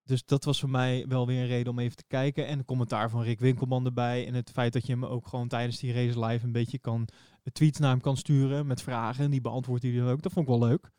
Dus 0.03 0.25
dat 0.25 0.43
was 0.43 0.59
voor 0.59 0.69
mij 0.69 1.05
wel 1.07 1.27
weer 1.27 1.41
een 1.41 1.47
reden 1.47 1.71
om 1.71 1.79
even 1.79 1.95
te 1.95 2.03
kijken. 2.07 2.47
En 2.47 2.59
een 2.59 2.65
commentaar 2.65 3.09
van 3.09 3.21
Rick 3.23 3.39
Winkelman 3.39 3.85
erbij. 3.85 4.27
En 4.27 4.33
het 4.33 4.51
feit 4.51 4.73
dat 4.73 4.85
je 4.85 4.91
hem 4.91 5.05
ook 5.05 5.27
gewoon 5.27 5.47
tijdens 5.47 5.79
die 5.79 5.93
race 5.93 6.25
live 6.25 6.45
een 6.45 6.51
beetje 6.51 6.79
kan 6.79 7.07
tweets 7.51 7.79
naar 7.79 7.89
hem 7.89 8.01
kan 8.01 8.17
sturen 8.17 8.67
met 8.67 8.81
vragen. 8.81 9.23
En 9.23 9.31
die 9.31 9.41
beantwoordt 9.41 9.83
hij 9.83 9.91
dan 9.95 10.07
ook. 10.07 10.21
Dat 10.21 10.31
vond 10.31 10.47
ik 10.49 10.57
wel 10.57 10.67
leuk. 10.67 10.91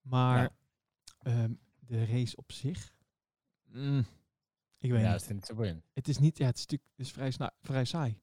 Maar 0.00 0.42
Ja. 0.42 0.50
ehm, 1.18 1.52
de 1.80 2.04
race 2.06 2.36
op 2.36 2.52
zich. 2.52 2.94
mm, 3.64 4.06
Ik 4.78 4.90
weet 4.90 5.00
Ja, 5.02 5.18
niet. 5.32 5.44
zo 5.46 5.54
boeiend. 5.54 5.84
Het 5.92 6.08
is 6.08 6.18
niet, 6.18 6.38
ja, 6.38 6.46
het 6.46 6.56
is 6.56 6.66
natuurlijk 6.66 6.90
het 6.96 7.06
is 7.06 7.12
vrij, 7.12 7.50
vrij 7.60 7.84
saai. 7.84 8.20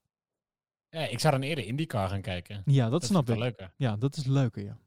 Ja, 0.90 1.06
ik 1.08 1.20
zou 1.20 1.34
dan 1.34 1.42
eerder 1.44 1.66
IndyCar 1.66 2.10
gaan 2.10 2.22
kijken. 2.22 2.62
Ja, 2.66 2.84
dat, 2.90 2.92
Dat 3.02 3.10
snap 3.10 3.30
ik. 3.30 3.38
leuker. 3.38 3.74
Ja, 3.76 3.96
dat 3.98 4.16
is 4.16 4.26
leuker, 4.26 4.64
ja. 4.64 4.78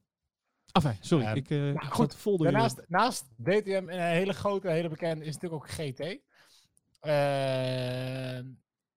Enfin, 0.73 0.97
sorry, 1.01 1.37
ik, 1.37 1.51
uh, 1.51 1.71
ik 1.73 1.83
goed, 1.83 2.15
vol 2.17 2.37
Daarnaast, 2.37 2.81
naast 2.89 3.25
DTM 3.43 3.71
en 3.89 3.89
een 3.89 4.01
hele 4.13 4.33
grote, 4.33 4.71
hele 4.71 4.89
bekende 4.89 5.25
is 5.25 5.35
natuurlijk 5.35 5.63
ook 5.63 5.71
GT. 5.71 6.19
Ehm, 7.01 8.47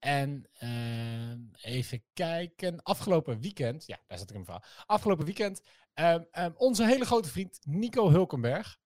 en 0.03 0.50
ehm, 0.53 1.39
even 1.62 2.03
kijken. 2.13 2.83
Afgelopen 2.83 3.39
weekend, 3.39 3.86
ja, 3.86 4.00
daar 4.07 4.17
zat 4.17 4.27
ik 4.29 4.33
mijn 4.33 4.45
verhaal. 4.45 4.63
Afgelopen 4.86 5.25
weekend, 5.25 5.62
ehm, 5.93 6.24
ehm, 6.31 6.51
onze 6.55 6.86
hele 6.86 7.05
grote 7.05 7.29
vriend 7.29 7.60
Nico 7.63 8.10
Hulkenberg 8.10 8.79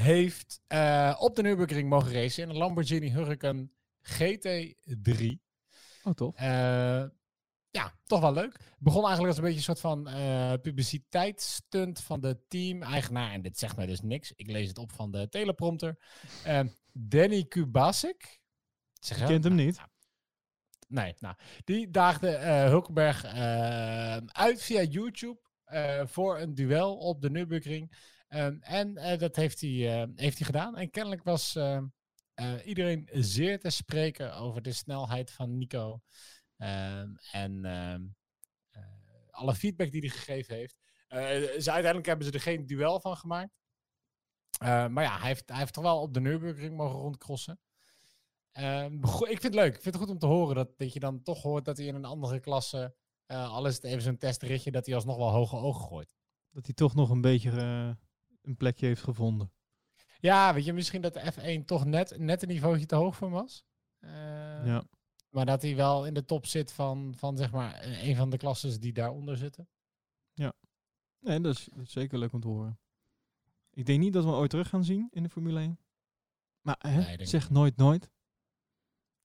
heeft 0.00 0.60
eh, 0.66 1.16
op 1.18 1.36
de 1.36 1.42
Nürburgring 1.42 1.88
mogen 1.88 2.12
racen 2.12 2.42
in 2.42 2.48
een 2.48 2.56
Lamborghini 2.56 3.10
Huracan 3.10 3.70
GT3. 4.02 5.40
Oh, 6.02 6.12
tof. 6.12 6.36
Eh, 6.36 7.04
ja, 7.70 7.98
toch 8.06 8.20
wel 8.20 8.32
leuk. 8.32 8.56
Begon 8.78 9.04
eigenlijk 9.06 9.28
als 9.28 9.36
een 9.36 9.42
beetje 9.42 9.58
een 9.58 9.76
soort 9.76 9.80
van 9.80 10.08
eh 10.08 10.52
publiciteitsstunt 10.62 12.00
van 12.00 12.20
de 12.20 12.40
team-eigenaar. 12.48 13.32
En 13.32 13.42
dit 13.42 13.58
zegt 13.58 13.76
mij 13.76 13.86
dus 13.86 14.00
niks. 14.00 14.32
Ik 14.32 14.46
lees 14.50 14.68
het 14.68 14.78
op 14.78 14.92
van 14.92 15.10
de 15.10 15.28
teleprompter. 15.28 15.98
Danny 16.92 17.44
Kubasik. 17.44 18.40
Zeg 19.00 19.18
Je 19.18 19.24
kent 19.26 19.44
hem 19.44 19.54
Nou, 19.54 19.66
niet. 19.66 19.76
nou, 19.76 19.88
nee, 20.92 21.14
nou. 21.18 21.34
Die 21.64 21.90
daagde 21.90 22.28
eh, 22.28 22.64
Hulkenberg 22.64 23.24
eh, 23.24 24.16
uit 24.16 24.62
via 24.62 24.82
YouTube 24.82 25.40
eh, 25.64 26.06
voor 26.06 26.38
een 26.38 26.54
duel 26.54 26.96
op 26.96 27.20
de 27.20 27.30
Nürburgring. 27.30 28.10
Ehm, 28.28 28.56
en 28.60 28.94
dat 29.18 29.36
heeft 29.36 29.60
hij, 29.60 30.08
heeft 30.14 30.38
hij 30.38 30.46
gedaan. 30.46 30.76
En 30.76 30.90
kennelijk 30.90 31.22
was 31.24 31.58
iedereen 32.64 33.08
zeer 33.12 33.60
te 33.60 33.70
spreken 33.70 34.34
over 34.34 34.62
de 34.62 34.72
snelheid 34.72 35.30
van 35.30 35.58
Nico. 35.58 36.00
Ehm, 36.62 37.14
en 37.30 37.64
ehm, 37.64 38.02
eh, 38.70 38.82
alle 39.30 39.54
feedback 39.54 39.90
die 39.90 40.00
hij 40.00 40.10
gegeven 40.10 40.54
heeft. 40.54 40.76
Ze, 41.08 41.70
uiteindelijk 41.70 42.06
hebben 42.06 42.26
ze 42.26 42.32
er 42.32 42.40
geen 42.40 42.66
duel 42.66 43.00
van 43.00 43.16
gemaakt. 43.16 43.50
Maar 44.58 45.02
ja, 45.02 45.18
hij 45.18 45.28
heeft, 45.28 45.48
hij 45.48 45.58
heeft 45.58 45.72
toch 45.72 45.84
wel 45.84 46.00
op 46.00 46.14
de 46.14 46.20
Nürburgring 46.20 46.76
mogen 46.76 46.98
rondcrossen. 46.98 47.60
Ehm, 48.52 48.94
ik 49.04 49.40
vind 49.40 49.42
het 49.42 49.54
leuk. 49.54 49.74
Ik 49.74 49.82
vind 49.82 49.94
het 49.94 50.04
goed 50.04 50.12
om 50.12 50.18
te 50.18 50.26
horen 50.26 50.54
dat, 50.54 50.78
dat 50.78 50.92
je 50.92 51.00
dan 51.00 51.22
toch 51.22 51.42
hoort 51.42 51.64
dat 51.64 51.76
hij 51.76 51.86
in 51.86 51.94
een 51.94 52.04
andere 52.04 52.40
klasse, 52.40 52.94
eh 53.26 53.50
al 53.50 53.66
is 53.66 53.74
het 53.74 53.84
even 53.84 54.02
zo'n 54.02 54.18
testritje, 54.18 54.70
dat 54.70 54.86
hij 54.86 54.94
alsnog 54.94 55.16
wel 55.16 55.30
hoge 55.30 55.56
ogen 55.56 55.84
gooit. 55.84 56.14
Dat 56.50 56.64
hij 56.66 56.74
toch 56.74 56.94
nog 56.94 57.10
een 57.10 57.20
beetje 57.20 57.50
eh, 57.50 57.90
een 58.42 58.56
plekje 58.56 58.86
heeft 58.86 59.02
gevonden. 59.02 59.52
Ja, 60.20 60.54
weet 60.54 60.64
je, 60.64 60.72
misschien 60.72 61.02
dat 61.02 61.14
de 61.14 61.32
F1 61.32 61.64
toch 61.64 61.84
net, 61.84 62.18
net 62.18 62.42
een 62.42 62.48
niveautje 62.48 62.86
te 62.86 62.94
hoog 62.94 63.16
voor 63.16 63.28
hem 63.28 63.36
was. 63.36 63.64
Eh, 63.98 64.10
ja. 64.66 64.84
Maar 65.30 65.46
dat 65.46 65.62
hij 65.62 65.76
wel 65.76 66.06
in 66.06 66.14
de 66.14 66.24
top 66.24 66.46
zit 66.46 66.72
van, 66.72 67.14
van 67.16 67.36
zeg 67.36 67.52
maar 67.52 67.84
een 67.84 68.16
van 68.16 68.30
de 68.30 68.36
klasses 68.36 68.78
die 68.78 68.92
daaronder 68.92 69.36
zitten. 69.36 69.68
Nee, 71.22 71.40
dat 71.40 71.54
is, 71.54 71.68
dat 71.74 71.84
is 71.86 71.92
zeker 71.92 72.18
leuk 72.18 72.32
om 72.32 72.40
te 72.40 72.48
horen. 72.48 72.78
Ik 73.70 73.86
denk 73.86 74.00
niet 74.00 74.12
dat 74.12 74.24
we 74.24 74.30
hem 74.30 74.38
ooit 74.38 74.50
terug 74.50 74.68
gaan 74.68 74.84
zien 74.84 75.08
in 75.10 75.22
de 75.22 75.28
Formule 75.28 75.60
1. 75.60 75.78
Maar 76.60 76.76
hè, 76.78 77.16
Nee, 77.16 77.26
zeg 77.26 77.50
nooit 77.50 77.76
nooit. 77.76 78.10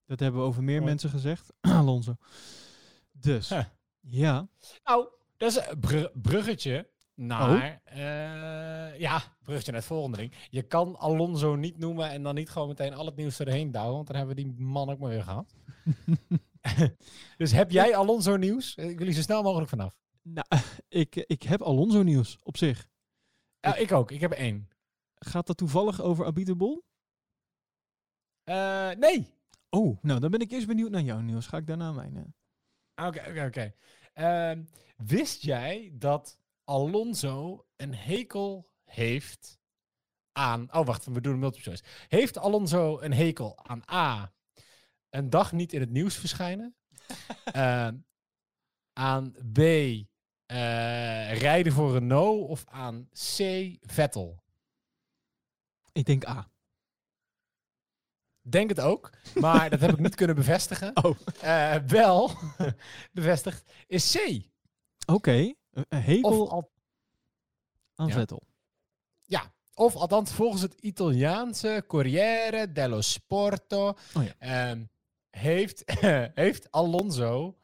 Dat 0.08 0.20
hebben 0.20 0.40
we 0.40 0.46
over 0.46 0.62
meer 0.62 0.82
mensen 0.82 1.10
gezegd. 1.10 1.52
Alonso. 1.80 2.16
Dus, 3.12 3.48
Huh. 3.48 3.64
ja. 4.00 4.48
Nou, 4.84 5.08
dat 5.36 5.50
is 5.50 5.56
een 5.66 5.80
br- 5.80 6.06
bruggetje 6.14 6.90
naar... 7.14 7.80
eh, 7.84 8.98
ja, 9.00 9.22
bruggetje 9.42 9.72
naar 9.72 9.80
het 9.80 9.90
volgende 9.90 10.16
ding. 10.16 10.34
Je 10.50 10.62
kan 10.62 10.96
Alonso 10.98 11.54
niet 11.56 11.78
noemen 11.78 12.10
en 12.10 12.22
dan 12.22 12.34
niet 12.34 12.50
gewoon 12.50 12.68
meteen 12.68 12.94
al 12.94 13.06
het 13.06 13.16
nieuws 13.16 13.38
erheen 13.38 13.70
douwen. 13.70 13.94
Want 13.94 14.06
dan 14.06 14.16
hebben 14.16 14.36
we 14.36 14.42
die 14.42 14.52
man 14.60 14.90
ook 14.90 14.98
maar 14.98 15.10
weer 15.10 15.22
gehad. 15.22 15.54
dus 17.36 17.52
heb 17.52 17.70
jij 17.70 17.96
Alonso 17.96 18.36
nieuws? 18.36 18.74
Ik 18.74 18.96
wil 18.98 19.06
hier 19.06 19.16
zo 19.16 19.22
snel 19.22 19.42
mogelijk 19.42 19.68
vanaf. 19.70 19.96
Nou, 20.22 20.46
ik, 20.88 21.16
ik 21.16 21.42
heb 21.42 21.62
Alonso 21.62 22.02
nieuws 22.02 22.38
op 22.42 22.56
zich. 22.56 22.88
Ja, 23.60 23.74
ik 23.76 23.92
ook. 23.92 24.10
Ik 24.10 24.20
heb 24.20 24.32
één. 24.32 24.68
Gaat 25.14 25.46
dat 25.46 25.56
toevallig 25.56 26.00
over 26.00 26.26
Abiteboul? 26.26 26.84
Eh, 28.44 28.90
nee. 28.90 29.36
Oh, 29.70 30.02
nou 30.02 30.20
dan 30.20 30.30
ben 30.30 30.40
ik 30.40 30.50
eerst 30.50 30.66
benieuwd 30.66 30.90
naar 30.90 31.02
jouw 31.02 31.20
nieuws. 31.20 31.46
Ga 31.46 31.56
ik 31.56 31.66
daarna 31.66 31.92
mijn... 31.92 32.16
eh, 32.16 33.06
Oké, 33.06 33.24
oké, 33.28 33.44
oké. 33.46 33.74
Ehm, 34.12 34.64
Wist 34.96 35.42
jij 35.42 35.90
dat 35.94 36.38
Alonso 36.64 37.66
een 37.76 37.94
hekel 37.94 38.70
heeft 38.84 39.58
aan... 40.32 40.72
Oh, 40.74 40.86
wacht, 40.86 41.04
we 41.04 41.20
doen 41.20 41.32
een 41.32 41.38
multiple 41.38 41.64
choice. 41.76 41.82
Heeft 42.08 42.38
Alonso 42.38 43.00
een 43.00 43.12
hekel 43.12 43.58
aan 43.66 43.82
A, 43.92 44.32
een 45.10 45.30
dag 45.30 45.52
niet 45.52 45.72
in 45.72 45.80
het 45.80 45.90
nieuws 45.90 46.16
verschijnen? 46.16 46.76
Ehm, 47.44 47.96
aan 48.92 49.32
B, 49.52 49.58
eh, 49.58 51.38
rijden 51.40 51.72
voor 51.72 51.92
Renault? 51.92 52.48
Of 52.48 52.64
aan 52.66 53.08
C, 53.12 53.36
Vettel? 53.80 54.42
Ik 55.92 56.04
denk 56.04 56.26
A. 56.28 56.50
Denk 58.48 58.68
het 58.68 58.80
ook, 58.80 59.10
maar 59.34 59.70
dat 59.70 59.80
heb 59.80 59.90
ik 59.90 59.98
niet 59.98 60.14
kunnen 60.14 60.36
bevestigen. 60.36 60.90
Oh. 61.02 61.16
Eh, 61.40 61.74
wel 61.86 62.30
bevestigd 63.12 63.70
is 63.86 64.12
C. 64.16 64.42
Oké, 65.06 65.32
een- 65.70 65.84
hekel 65.88 66.50
al, 66.50 66.70
aan 67.94 68.06
ja. 68.06 68.12
Vettel. 68.14 68.42
ja, 69.24 69.52
of 69.74 69.94
althans 69.96 70.32
volgens 70.32 70.62
het 70.62 70.74
Italiaanse 70.74 71.84
Corriere 71.86 72.72
dello 72.72 73.00
Sporto 73.00 73.88
Oh 74.14 74.24
ja. 74.24 74.34
ehm, 74.38 74.84
heeft, 75.30 75.82
heeft 76.34 76.70
Alonso 76.70 77.58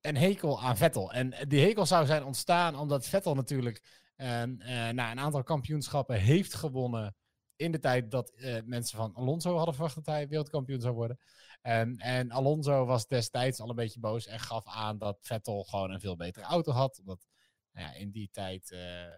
een 0.00 0.16
hekel 0.16 0.62
aan 0.62 0.76
Vettel. 0.76 1.12
En 1.12 1.34
die 1.48 1.60
hekel 1.60 1.86
zou 1.86 2.06
zijn 2.06 2.24
ontstaan 2.24 2.78
omdat 2.78 3.06
Vettel 3.06 3.34
natuurlijk 3.34 3.82
ehm, 4.16 4.60
eh, 4.60 4.88
na 4.88 5.10
een 5.10 5.20
aantal 5.20 5.42
kampioenschappen 5.42 6.20
heeft 6.20 6.54
gewonnen 6.54 7.16
in 7.56 7.72
de 7.72 7.78
tijd 7.78 8.10
dat 8.10 8.30
eh, 8.30 8.62
mensen 8.64 8.98
van 8.98 9.14
Alonso 9.14 9.56
hadden 9.56 9.74
verwacht 9.74 9.94
dat 9.94 10.06
hij 10.06 10.28
wereldkampioen 10.28 10.80
zou 10.80 10.94
worden. 10.94 11.18
Ehm, 11.62 11.94
en 11.98 12.30
Alonso 12.30 12.84
was 12.84 13.06
destijds 13.06 13.60
al 13.60 13.68
een 13.68 13.76
beetje 13.76 14.00
boos 14.00 14.26
en 14.26 14.40
gaf 14.40 14.66
aan 14.66 14.98
dat 14.98 15.18
Vettel 15.20 15.64
gewoon 15.64 15.90
een 15.90 16.00
veel 16.00 16.16
betere 16.16 16.46
auto 16.46 16.72
had. 16.72 16.98
Omdat 16.98 17.26
nou 17.72 17.86
ja, 17.88 17.94
in 17.94 18.10
die 18.10 18.28
tijd 18.32 18.70
eh, 18.70 19.04
eh, 19.04 19.12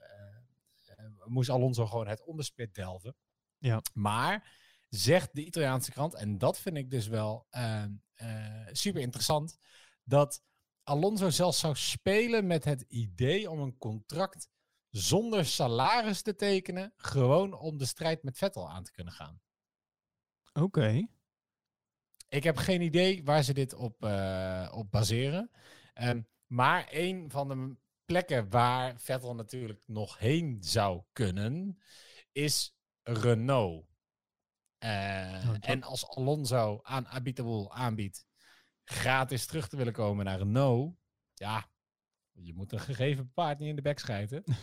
moest 1.25 1.51
Alonso 1.51 1.87
gewoon 1.87 2.07
het 2.07 2.25
onderspit 2.25 2.75
delven. 2.75 3.17
Ja. 3.59 3.83
Maar 3.93 4.57
zegt 4.89 5.35
de 5.35 5.45
Italiaanse 5.45 5.91
krant, 5.91 6.15
en 6.15 6.39
dat 6.39 6.59
vind 6.59 6.77
ik 6.77 6.91
dus 6.91 7.07
wel 7.07 7.47
ehm, 7.51 7.93
eh, 8.15 8.67
super 8.73 9.01
interessant, 9.01 9.59
dat 10.05 10.43
Alonso 10.83 11.31
zelfs 11.31 11.59
zou 11.59 11.77
spelen 11.77 12.47
met 12.47 12.65
het 12.65 12.85
idee 12.89 13.51
om 13.51 13.61
een 13.61 13.77
contract 13.79 14.49
zonder 14.91 15.45
salaris 15.45 16.23
te 16.23 16.35
tekenen, 16.35 16.93
gewoon 16.97 17.53
om 17.59 17.79
de 17.79 17.87
strijd 17.87 18.23
met 18.23 18.39
Vettel 18.39 18.71
aan 18.71 18.83
te 18.85 18.91
kunnen 18.93 19.13
gaan. 19.13 19.41
Oké. 20.53 21.07
Ik 22.29 22.43
heb 22.45 22.57
geen 22.57 22.81
idee 22.81 23.25
waar 23.25 23.43
ze 23.43 23.53
dit 23.55 23.75
op, 23.75 24.05
eh, 24.05 24.73
op 24.75 24.91
baseren. 24.91 25.51
Ehm, 25.95 26.23
maar 26.47 26.87
een 26.91 27.31
van 27.31 27.49
de 27.49 27.77
plekken 28.05 28.51
waar 28.51 29.01
Vettel 29.01 29.35
natuurlijk 29.35 29.83
nog 29.87 30.19
heen 30.19 30.57
zou 30.61 31.03
kunnen, 31.13 31.79
is 32.33 32.77
Renault. 33.03 33.87
Eh, 34.79 35.47
dat- 35.47 35.57
En 35.61 35.83
als 35.83 36.09
Alonso 36.09 36.81
aan 36.83 37.07
Abiteboul 37.09 37.73
aanbiedt 37.75 38.27
gratis 38.85 39.47
terug 39.47 39.69
te 39.69 39.77
willen 39.77 39.93
komen 39.93 40.25
naar 40.25 40.39
Renault, 40.39 40.97
ja, 41.35 41.71
je 42.43 42.55
moet 42.55 42.73
een 42.73 42.81
gegeven 42.81 43.31
paard 43.35 43.59
niet 43.59 43.69
in 43.69 43.77
de 43.77 43.83
bek 43.83 43.99
schijten. 43.99 44.45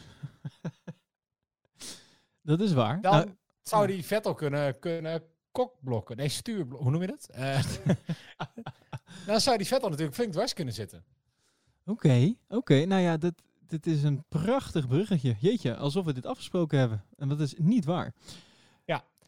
Dat 2.41 2.61
is 2.61 2.73
waar. 2.73 3.01
Dan 3.01 3.13
Nou, 3.13 3.29
zou 3.61 3.87
die 3.87 4.05
Vettel 4.05 4.33
kunnen, 4.33 4.79
kunnen 4.79 5.23
kokblokken. 5.51 6.17
Nee, 6.17 6.29
stuurblokken. 6.29 6.81
Hoe 6.83 6.91
noem 6.91 7.01
je 7.01 7.07
dat? 7.07 7.29
Eh, 7.35 7.63
dan 9.25 9.41
zou 9.41 9.57
die 9.57 9.67
Vettel 9.67 9.89
natuurlijk 9.89 10.15
flink 10.15 10.31
dwars 10.31 10.53
kunnen 10.53 10.73
zitten. 10.73 11.03
Oké, 11.85 12.33
oké. 12.47 12.85
Nou 12.85 13.01
ja, 13.01 13.17
dit, 13.17 13.33
dit 13.67 13.85
is 13.87 14.03
een 14.03 14.23
prachtig 14.27 14.87
bruggetje. 14.87 15.35
Jeetje, 15.39 15.75
alsof 15.75 16.05
we 16.05 16.13
dit 16.13 16.25
afgesproken 16.25 16.79
hebben. 16.79 17.03
En 17.17 17.27
dat 17.27 17.39
is 17.39 17.53
niet 17.57 17.85
waar. 17.85 18.13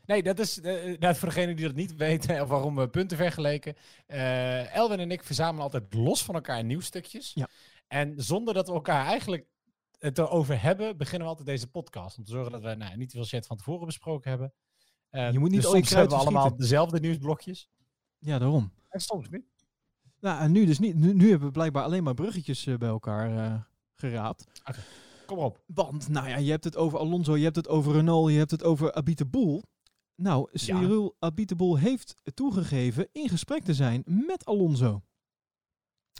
Nee, 0.07 0.23
dat 0.23 0.39
is 0.39 0.61
eh, 0.61 0.99
nou, 0.99 1.15
voor 1.15 1.27
degenen 1.27 1.55
die 1.55 1.65
dat 1.65 1.75
niet 1.75 1.95
weten 1.95 2.41
of 2.41 2.47
waarom 2.47 2.75
we 2.75 2.89
punten 2.89 3.17
vergeleken. 3.17 3.75
Eh, 4.05 4.75
Elwin 4.75 4.99
en 4.99 5.11
ik 5.11 5.23
verzamelen 5.23 5.63
altijd 5.63 5.93
los 5.93 6.23
van 6.23 6.35
elkaar 6.35 6.63
nieuwstukjes. 6.63 7.31
Ja. 7.33 7.47
En 7.87 8.13
zonder 8.17 8.53
dat 8.53 8.67
we 8.67 8.73
elkaar 8.73 9.05
eigenlijk 9.05 9.45
het 9.99 10.17
erover 10.17 10.61
hebben, 10.61 10.97
beginnen 10.97 11.21
we 11.21 11.27
altijd 11.27 11.47
deze 11.47 11.67
podcast. 11.67 12.17
Om 12.17 12.23
te 12.23 12.31
zorgen 12.31 12.51
dat 12.51 12.61
we 12.61 12.75
nou, 12.75 12.97
niet 12.97 13.09
te 13.09 13.15
veel 13.15 13.25
shit 13.25 13.47
van 13.47 13.57
tevoren 13.57 13.85
besproken 13.85 14.29
hebben. 14.29 14.53
Eh, 15.09 15.31
Je 15.31 15.39
moet 15.39 15.49
niet 15.49 15.61
dus 15.61 15.71
soms 15.71 15.89
hebben 15.89 16.09
we 16.09 16.23
allemaal 16.23 16.55
dezelfde 16.55 16.99
nieuwsblokjes. 16.99 17.69
Ja, 18.17 18.39
daarom. 18.39 18.71
En 18.89 18.99
soms 18.99 19.29
niet. 19.29 19.45
Nou, 20.19 20.41
en 20.41 20.51
nu 20.51 20.65
dus 20.65 20.79
niet. 20.79 20.95
Nu, 20.95 21.13
nu 21.13 21.29
hebben 21.29 21.47
we 21.47 21.53
blijkbaar 21.53 21.83
alleen 21.83 22.03
maar 22.03 22.13
bruggetjes 22.13 22.65
eh, 22.65 22.75
bij 22.75 22.89
elkaar 22.89 23.37
eh, 23.37 23.61
geraapt. 23.93 24.45
Kom 25.25 25.37
op. 25.37 25.63
Want, 25.65 26.09
nou 26.09 26.29
ja, 26.29 26.37
je 26.37 26.51
hebt 26.51 26.63
het 26.63 26.75
over 26.75 26.99
Alonso, 26.99 27.37
je 27.37 27.43
hebt 27.43 27.55
het 27.55 27.67
over 27.67 27.93
Renault, 27.93 28.31
je 28.31 28.37
hebt 28.37 28.51
het 28.51 28.63
over 28.63 28.93
Abiteboul. 28.93 29.63
Nou, 30.17 30.47
Cyril 30.53 31.15
Abiteboul 31.19 31.77
heeft 31.77 32.15
toegegeven 32.33 33.07
in 33.11 33.29
gesprek 33.29 33.63
te 33.63 33.73
zijn 33.73 34.03
met 34.05 34.45
Alonso. 34.45 35.01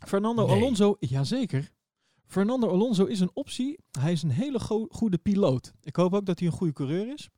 Fernando 0.08 0.46
Nee. 0.48 0.56
Alonso, 0.56 0.96
jazeker. 1.00 1.72
Fernando 2.26 2.70
Alonso 2.70 3.06
is 3.06 3.20
een 3.20 3.32
optie. 3.34 3.80
Hij 4.00 4.12
is 4.12 4.24
een 4.24 4.30
hele 4.32 4.60
go- 4.60 4.88
goede 4.90 5.18
piloot. 5.18 5.74
Ik 5.82 5.96
hoop 5.96 6.14
ook 6.14 6.26
dat 6.26 6.40
hij 6.40 6.48
een 6.48 6.54
goede 6.54 6.74
coureur 6.74 7.14
is. 7.14 7.30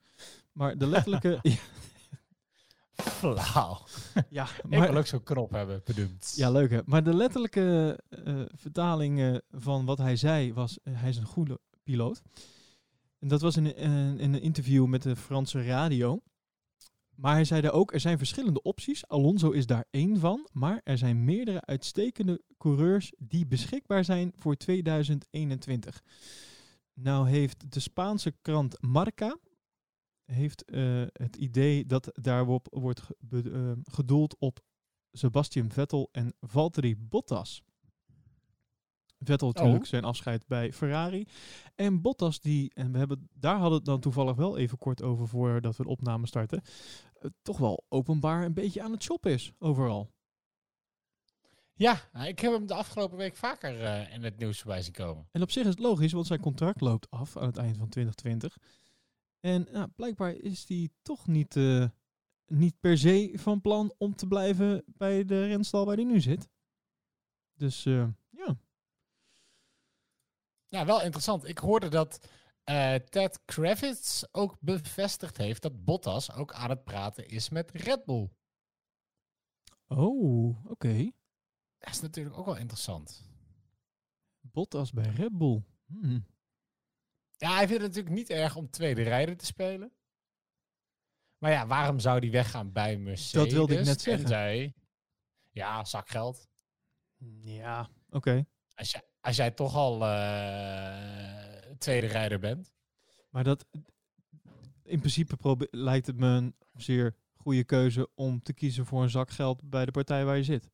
Maar 0.51 0.77
de 0.77 0.87
letterlijke... 0.87 1.39
ja, 1.43 1.55
Flauw. 2.93 3.77
ja, 4.29 4.43
Ik 4.63 4.69
maar, 4.69 4.87
wil 4.91 4.97
ook 4.97 5.05
zo'n 5.05 5.23
knop 5.23 5.51
hebben, 5.51 5.81
bedoemd. 5.85 6.33
ja, 6.35 6.51
leuk 6.51 6.69
hè. 6.69 6.79
Maar 6.85 7.03
de 7.03 7.13
letterlijke 7.15 7.99
eh, 8.09 8.41
vertaling 8.55 9.41
van 9.51 9.85
wat 9.85 9.97
hij 9.97 10.15
zei 10.15 10.53
was... 10.53 10.79
eh, 10.83 10.93
hij 11.01 11.09
is 11.09 11.17
een 11.17 11.25
goede 11.25 11.59
piloot. 11.83 12.21
En 13.19 13.27
dat 13.27 13.41
was 13.41 13.57
in, 13.57 13.75
in 13.75 14.33
een 14.33 14.41
interview 14.41 14.85
met 14.85 15.01
de 15.01 15.15
Franse 15.15 15.63
radio. 15.63 16.21
Maar 17.19 17.33
hij 17.33 17.45
zei 17.45 17.61
daar 17.61 17.71
ook, 17.71 17.93
er 17.93 17.99
zijn 17.99 18.17
verschillende 18.17 18.61
opties. 18.61 19.07
Alonso 19.07 19.51
is 19.51 19.65
daar 19.65 19.85
één 19.89 20.19
van. 20.19 20.47
Maar 20.51 20.81
er 20.83 20.97
zijn 20.97 21.23
meerdere 21.23 21.65
uitstekende 21.65 22.41
coureurs 22.57 23.13
die 23.17 23.47
beschikbaar 23.47 24.03
zijn 24.03 24.31
voor 24.35 24.55
2021. 24.55 26.03
Nou 26.93 27.29
heeft 27.29 27.71
de 27.71 27.79
Spaanse 27.79 28.35
krant 28.41 28.81
Marca 28.81 29.38
heeft, 30.25 30.65
eh, 30.65 31.03
het 31.13 31.35
idee 31.35 31.85
dat 31.85 32.09
daarop 32.13 32.67
wordt 32.69 33.01
eh, 33.29 33.71
gedoeld 33.83 34.35
op 34.39 34.59
Sebastian 35.11 35.71
Vettel 35.71 36.09
en 36.11 36.33
Valtteri 36.39 36.97
Bottas. 36.97 37.63
Vettel 39.19 39.47
natuurlijk 39.47 39.83
Oh. 39.83 39.89
zijn 39.89 40.03
afscheid 40.03 40.47
bij 40.47 40.73
Ferrari. 40.73 41.25
En 41.75 42.01
Bottas 42.01 42.39
die, 42.39 42.71
en 42.73 42.91
we 42.91 42.97
hebben, 42.97 43.29
daar 43.33 43.53
hadden 43.53 43.69
we 43.69 43.75
het 43.75 43.85
dan 43.85 43.99
toevallig 43.99 44.35
wel 44.35 44.57
even 44.57 44.77
kort 44.77 45.01
over 45.01 45.27
voordat 45.27 45.75
we 45.77 45.83
de 45.83 45.89
opname 45.89 46.27
starten, 46.27 46.61
toch 47.41 47.57
wel 47.57 47.85
openbaar 47.89 48.45
een 48.45 48.53
beetje 48.53 48.81
aan 48.81 48.91
het 48.91 49.03
shoppen 49.03 49.31
is 49.31 49.53
overal. 49.59 50.11
Ja, 51.73 52.09
nou, 52.13 52.27
ik 52.27 52.39
heb 52.39 52.51
hem 52.51 52.67
de 52.67 52.73
afgelopen 52.73 53.17
week 53.17 53.35
vaker 53.35 53.83
eh, 53.83 54.13
in 54.13 54.23
het 54.23 54.38
nieuws 54.38 54.59
voorbij 54.59 54.81
zien 54.81 54.93
komen. 54.93 55.27
En 55.31 55.41
op 55.41 55.51
zich 55.51 55.63
is 55.63 55.69
het 55.69 55.79
logisch, 55.79 56.11
want 56.11 56.27
zijn 56.27 56.39
contract 56.39 56.81
loopt 56.81 57.09
af 57.09 57.38
aan 57.38 57.45
het 57.45 57.57
eind 57.57 57.77
van 57.77 57.89
2020. 57.89 58.57
En 59.39 59.67
nou, 59.71 59.88
blijkbaar 59.95 60.31
is 60.31 60.67
hij 60.67 60.89
toch 61.01 61.27
niet, 61.27 61.55
eh, 61.55 61.85
niet 62.45 62.79
per 62.79 62.97
se 62.97 63.31
van 63.35 63.61
plan 63.61 63.93
om 63.97 64.15
te 64.15 64.27
blijven 64.27 64.83
bij 64.85 65.25
de 65.25 65.45
renstal 65.47 65.85
waar 65.85 65.95
hij 65.95 66.05
nu 66.05 66.21
zit. 66.21 66.49
Dus 67.53 67.85
eh, 67.85 68.07
ja, 68.29 68.55
Ja, 70.67 70.85
wel 70.85 71.01
interessant. 71.01 71.47
Ik 71.47 71.57
hoorde 71.57 71.89
dat 71.89 72.27
eh, 72.69 72.95
Ted 72.95 73.39
Kravitz 73.45 74.23
ook 74.31 74.57
bevestigd 74.59 75.38
heeft 75.38 75.61
dat 75.61 75.83
Bottas 75.85 76.31
ook 76.31 76.53
aan 76.53 76.69
het 76.69 76.83
praten 76.83 77.27
is 77.27 77.49
met 77.49 77.71
Red 77.71 78.05
Bull. 78.05 78.29
oh, 79.88 80.65
oké. 80.69 81.11
Dat 81.77 81.89
is 81.89 82.01
natuurlijk 82.01 82.38
ook 82.38 82.45
wel 82.45 82.55
interessant. 82.57 83.27
Bottas 84.39 84.91
bij 84.91 85.09
Red 85.09 85.38
Bull. 85.38 85.63
Hmm. 85.85 86.25
Ja, 87.38 87.55
hij 87.55 87.67
vindt 87.67 87.83
het 87.83 87.91
natuurlijk 87.95 88.15
niet 88.15 88.29
erg 88.29 88.55
om 88.55 88.69
tweede 88.69 89.01
rijder 89.03 89.38
te 89.38 89.45
spelen. 89.45 89.91
Maar 91.38 91.51
ja, 91.51 91.67
waarom 91.67 91.99
zou 91.99 92.19
hij 92.19 92.31
weggaan 92.31 92.71
bij 92.71 92.97
Mercedes? 92.97 93.53
wilde 93.53 93.73
ik 93.79 93.85
net 93.85 94.01
zeggen. 94.01 94.23
Tenzij- 94.25 94.73
ja, 95.49 95.85
zakgeld. 95.85 96.47
Ja, 97.41 97.89
oké. 98.09 98.45
Als, 98.75 98.91
jij- 98.91 99.03
als 99.21 99.35
jij 99.35 99.51
toch 99.51 99.75
al 99.75 100.05
eh, 100.05 101.48
tweede 101.79 102.07
rijder 102.07 102.39
bent. 102.39 102.74
Maar 103.29 103.43
dat, 103.43 103.65
in 104.83 105.00
principe 105.00 105.67
lijkt 105.71 106.07
het 106.07 106.17
me 106.17 106.27
een 106.27 106.55
zeer 106.73 107.15
goede 107.36 107.63
keuze 107.63 108.10
om 108.15 108.41
te 108.41 108.53
kiezen 108.53 108.86
voor 108.86 109.03
een 109.03 109.10
zak 109.10 109.30
geld 109.30 109.69
bij 109.69 109.86
de 109.86 109.91
partij 109.91 110.25
waar 110.25 110.38
je 110.38 110.43
zit. 110.43 110.69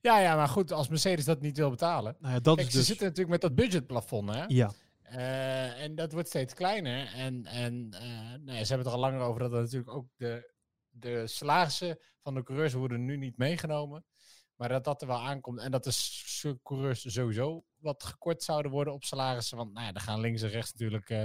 Ja, 0.00 0.18
ja, 0.20 0.36
maar 0.36 0.48
goed, 0.48 0.72
als 0.72 0.88
Mercedes 0.88 1.24
dat 1.24 1.40
niet 1.40 1.56
wil 1.56 1.70
betalen. 1.70 2.16
Nou 2.18 2.34
ja, 2.34 2.40
dat 2.40 2.56
Kijk, 2.56 2.66
is 2.66 2.72
ze 2.72 2.78
dus... 2.78 2.86
zitten 2.86 3.06
natuurlijk 3.06 3.32
met 3.32 3.40
dat 3.40 3.54
budgetplafond, 3.54 4.30
hè? 4.30 4.44
Ja, 4.46 4.72
Eh, 5.02 5.82
en 5.82 5.94
dat 5.94 6.12
wordt 6.12 6.28
steeds 6.28 6.54
kleiner. 6.54 7.06
En, 7.06 7.46
en 7.46 7.88
eh, 7.92 8.08
nou 8.40 8.52
ja, 8.52 8.64
ze 8.64 8.74
hebben 8.74 8.78
het 8.78 8.86
er 8.86 8.92
al 8.92 8.98
langer 8.98 9.20
over 9.20 9.40
dat 9.40 9.52
er 9.52 9.60
natuurlijk 9.60 9.90
ook 9.90 10.08
de, 10.16 10.52
de 10.88 11.26
salarissen 11.26 11.98
van 12.22 12.34
de 12.34 12.42
coureurs 12.42 12.72
worden 12.72 13.04
nu 13.04 13.16
niet 13.16 13.36
meegenomen. 13.36 14.04
Maar 14.56 14.68
dat 14.68 14.84
dat 14.84 15.00
er 15.02 15.08
wel 15.08 15.20
aankomt. 15.20 15.58
En 15.58 15.70
dat 15.70 15.84
de 15.84 16.58
coureurs 16.62 17.12
sowieso 17.12 17.64
wat 17.80 18.02
gekort 18.04 18.42
zouden 18.42 18.70
worden 18.70 18.92
op 18.92 19.04
salarissen. 19.04 19.56
Want 19.56 19.72
nou 19.72 19.86
ja, 19.86 19.92
er 19.94 20.00
gaan 20.00 20.20
links 20.20 20.42
en 20.42 20.48
rechts 20.48 20.72
natuurlijk 20.72 21.08
eh, 21.10 21.24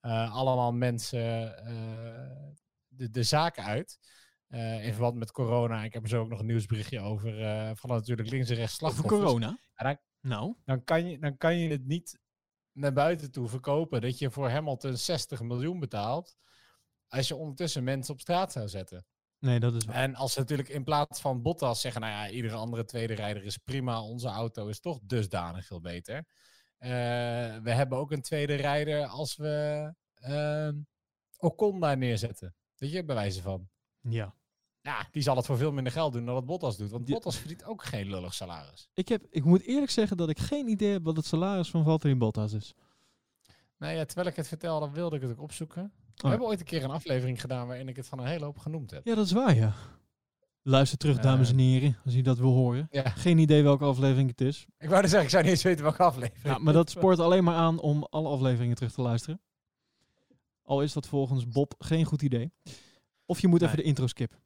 eh, 0.00 0.34
allemaal 0.34 0.72
mensen 0.72 1.56
eh, 1.66 2.50
de, 2.88 3.10
de 3.10 3.22
zaken 3.22 3.64
uit. 3.64 3.98
In 4.82 4.92
verband 4.92 5.14
met 5.16 5.30
corona. 5.32 5.84
Ik 5.84 5.92
heb 5.92 6.02
er 6.02 6.08
zo 6.08 6.20
ook 6.20 6.28
nog 6.28 6.38
een 6.40 6.46
nieuwsberichtje 6.46 7.00
over. 7.00 7.32
van 7.76 7.90
natuurlijk 7.90 8.30
links 8.30 8.48
en 8.50 8.56
rechts 8.56 8.82
over 8.82 8.94
slachtoffers. 8.94 9.22
corona. 9.30 9.58
Ja, 9.76 9.84
dan- 9.84 9.98
Nou, 10.20 10.54
dan 10.64 10.84
kan, 10.84 11.08
je, 11.08 11.18
dan 11.18 11.36
kan 11.36 11.56
je 11.58 11.68
het 11.70 11.86
niet 11.86 12.18
naar 12.72 12.92
buiten 12.92 13.30
toe 13.30 13.48
verkopen 13.48 14.00
dat 14.00 14.18
je 14.18 14.30
voor 14.30 14.50
Hamilton 14.50 14.96
60 14.96 15.40
miljoen 15.42 15.78
betaalt. 15.80 16.36
Als 17.08 17.28
je 17.28 17.36
ondertussen 17.36 17.84
mensen 17.84 18.14
op 18.14 18.20
straat 18.20 18.52
zou 18.52 18.68
zetten. 18.68 19.06
Nee, 19.44 19.60
dat 19.60 19.74
is 19.74 19.84
waar. 19.84 19.96
En 19.96 20.14
als 20.14 20.32
ze 20.32 20.38
natuurlijk 20.38 20.68
in 20.68 20.84
plaats 20.84 21.20
van 21.20 21.42
Bottas 21.42 21.80
zeggen, 21.80 22.00
nou 22.00 22.12
ja, 22.12 22.30
iedere 22.30 22.54
andere 22.54 22.84
tweede 22.84 23.14
rijder 23.14 23.44
is 23.44 23.56
prima, 23.56 24.02
onze 24.02 24.28
auto 24.28 24.66
is 24.66 24.80
toch 24.80 24.98
dusdanig 25.02 25.66
veel 25.66 25.80
beter. 25.80 26.16
Eh, 26.78 26.90
we 27.62 27.70
hebben 27.70 27.98
ook 27.98 28.12
een 28.12 28.22
tweede 28.22 28.54
rijder 28.54 29.06
als 29.06 29.36
we 29.36 29.94
ehm 30.14 30.76
Ocon 31.38 31.80
daar 31.80 31.96
neerzetten. 31.98 32.54
Weet 32.76 32.92
je, 32.92 33.04
bij 33.04 33.14
wijze 33.14 33.42
van. 33.42 33.68
Ja. 34.00 34.34
Ja, 34.80 35.08
die 35.10 35.22
zal 35.22 35.36
het 35.36 35.46
voor 35.46 35.56
veel 35.56 35.72
minder 35.72 35.92
geld 35.92 36.12
doen 36.12 36.24
dan 36.24 36.34
wat 36.34 36.46
Bottas 36.46 36.76
doet. 36.76 36.90
Want 36.90 37.08
Ja. 37.08 37.14
Bottas 37.14 37.36
verdient 37.38 37.64
ook 37.64 37.84
geen 37.84 38.10
lullig 38.10 38.34
salaris. 38.34 38.88
Ik, 38.94 39.08
heb, 39.08 39.26
ik 39.30 39.44
moet 39.44 39.62
eerlijk 39.62 39.90
zeggen 39.90 40.16
dat 40.16 40.28
ik 40.28 40.38
geen 40.38 40.68
idee 40.68 40.92
heb 40.92 41.04
wat 41.04 41.16
het 41.16 41.26
salaris 41.26 41.70
van 41.70 41.84
Valtteri 41.84 42.16
Bottas 42.16 42.52
is. 42.52 42.74
Nou 43.78 43.94
ja, 43.94 44.04
terwijl 44.04 44.28
ik 44.28 44.36
het 44.36 44.48
vertelde, 44.48 44.90
wilde 44.90 45.16
ik 45.16 45.22
het 45.22 45.30
ook 45.30 45.40
opzoeken. 45.40 45.92
We 46.14 46.22
ja. 46.22 46.28
hebben 46.28 46.46
ooit 46.48 46.60
een 46.60 46.66
keer 46.66 46.84
een 46.84 46.90
aflevering 46.90 47.40
gedaan 47.40 47.66
waarin 47.66 47.88
ik 47.88 47.96
het 47.96 48.06
van 48.08 48.18
een 48.18 48.26
hele 48.26 48.44
hoop 48.44 48.58
genoemd 48.58 48.90
heb. 48.90 49.06
Ja, 49.06 49.14
dat 49.14 49.26
is 49.26 49.32
waar, 49.32 49.54
ja. 49.56 49.72
Luister 50.62 50.98
terug, 50.98 51.18
dames 51.18 51.50
en 51.50 51.58
heren, 51.58 51.96
als 52.04 52.14
je 52.14 52.22
dat 52.22 52.38
wil 52.38 52.50
horen. 52.52 52.88
Ja, 52.90 53.08
Geen 53.08 53.38
idee 53.38 53.62
welke 53.62 53.84
aflevering 53.84 54.28
het 54.28 54.40
is. 54.40 54.66
ik 54.78 54.88
wou 54.88 55.02
er 55.02 55.08
zeggen, 55.08 55.22
ik 55.24 55.30
zou 55.30 55.42
niet 55.42 55.52
eens 55.52 55.62
weten 55.62 55.82
welke 55.84 56.02
aflevering. 56.02 56.44
Ja, 56.44 56.58
maar 56.58 56.72
dat 56.72 56.90
spoort 56.90 57.18
alleen 57.18 57.44
maar 57.44 57.54
aan 57.56 57.80
om 57.80 58.06
alle 58.10 58.28
afleveringen 58.28 58.76
terug 58.76 58.92
te 58.92 59.02
luisteren. 59.02 59.40
Al 60.62 60.82
is 60.82 60.92
dat 60.92 61.06
volgens 61.06 61.48
Bob 61.48 61.74
geen 61.78 62.04
goed 62.04 62.22
idee. 62.22 62.52
Of 63.26 63.40
je 63.40 63.48
moet 63.48 63.62
even 63.62 63.74
Nee. 63.74 63.82
de 63.82 63.88
intro 63.88 64.06
skippen. 64.06 64.38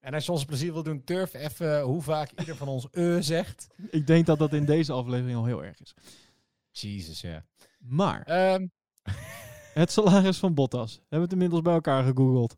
En 0.00 0.14
als 0.14 0.24
je 0.26 0.32
ons 0.32 0.44
plezier 0.44 0.72
wil 0.72 0.82
doen, 0.82 1.04
turf 1.04 1.34
even 1.34 1.80
hoe 1.80 2.02
vaak 2.02 2.30
ieder 2.38 2.56
van 2.56 2.68
ons 2.68 2.90
eh 2.90 3.16
zegt. 3.20 3.66
Ik 3.90 4.06
denk 4.06 4.26
dat 4.26 4.38
dat 4.38 4.52
in 4.52 4.64
deze 4.64 4.92
aflevering 4.92 5.36
al 5.36 5.44
heel 5.44 5.64
erg 5.64 5.80
is. 5.80 5.94
Jezus, 6.70 7.20
ja. 7.20 7.44
Maar 7.78 8.22
Ehm, 8.22 8.66
het 9.74 9.90
salaris 9.90 10.38
van 10.38 10.54
Bottas. 10.54 10.92
Hebben 10.94 11.18
we 11.18 11.22
het 11.24 11.32
inmiddels 11.32 11.62
bij 11.62 11.74
elkaar 11.74 12.02
gegoogeld. 12.04 12.56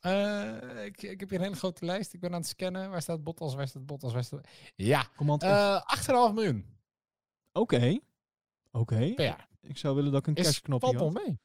eh, 0.00 0.84
ik, 0.84 1.02
ik 1.02 1.20
heb 1.20 1.28
hier 1.28 1.38
een 1.38 1.44
hele 1.44 1.56
grote 1.56 1.84
lijst. 1.84 2.12
Ik 2.14 2.20
ben 2.20 2.30
aan 2.32 2.40
het 2.40 2.48
scannen. 2.48 2.90
Waar 2.90 3.02
staat 3.02 3.22
Bottas? 3.24 3.54
Waar 3.54 3.68
staat 3.68 3.86
Bottas? 3.86 4.12
Waar 4.12 4.24
staat... 4.24 4.48
Ja, 4.74 5.02
F. 5.02 5.20
eh 5.38 6.28
8,5 6.28 6.34
miljoen 6.34 6.66
Oké. 7.52 7.98
Oké. 8.72 9.14
Ik 9.60 9.76
zou 9.78 9.94
willen 9.94 10.12
dat 10.12 10.20
ik 10.20 10.26
een 10.26 10.34
Is, 10.34 10.46
cashknopje 10.46 10.96
valt 10.98 11.14
had. 11.14 11.24
mee. 11.24 11.38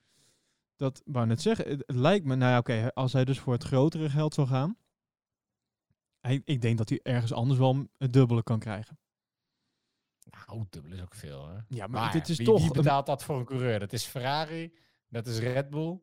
Dat 0.76 1.02
wou 1.06 1.26
net 1.26 1.42
zeggen. 1.42 1.70
Het, 1.70 1.84
het 1.86 1.96
lijkt 1.96 2.26
me, 2.26 2.36
nou 2.36 2.52
ja, 2.52 2.58
oké, 2.58 2.94
als 2.94 3.14
hij 3.14 3.26
dus 3.26 3.40
voor 3.40 3.54
het 3.54 3.64
grotere 3.64 4.10
geld 4.10 4.34
zou 4.34 4.48
gaan. 4.48 4.78
Hij, 6.20 6.42
ik 6.46 6.62
denk 6.62 6.78
dat 6.78 6.90
hij 6.90 7.00
ergens 7.04 7.34
anders 7.34 7.60
wel 7.60 7.88
het 7.98 8.14
dubbele 8.14 8.44
kan 8.44 8.60
krijgen. 8.60 9.00
Nou, 10.48 10.66
dubbel 10.70 10.92
is 10.92 11.02
ook 11.02 11.16
veel, 11.16 11.48
hè? 11.48 11.54
Ja, 11.68 11.88
maar, 11.88 11.90
Maar 12.02 12.12
dit 12.12 12.30
is 12.30 12.38
wie, 12.38 12.46
toch. 12.46 12.58
wie 12.58 12.68
een- 12.68 12.74
betaalt 12.74 13.06
dat 13.06 13.24
voor 13.24 13.40
een 13.40 13.46
coureur? 13.46 13.80
Dat 13.80 13.94
is 13.94 14.04
Ferrari, 14.06 14.74
dat 15.10 15.28
is 15.28 15.40
Red 15.40 15.70
Bull. 15.70 16.00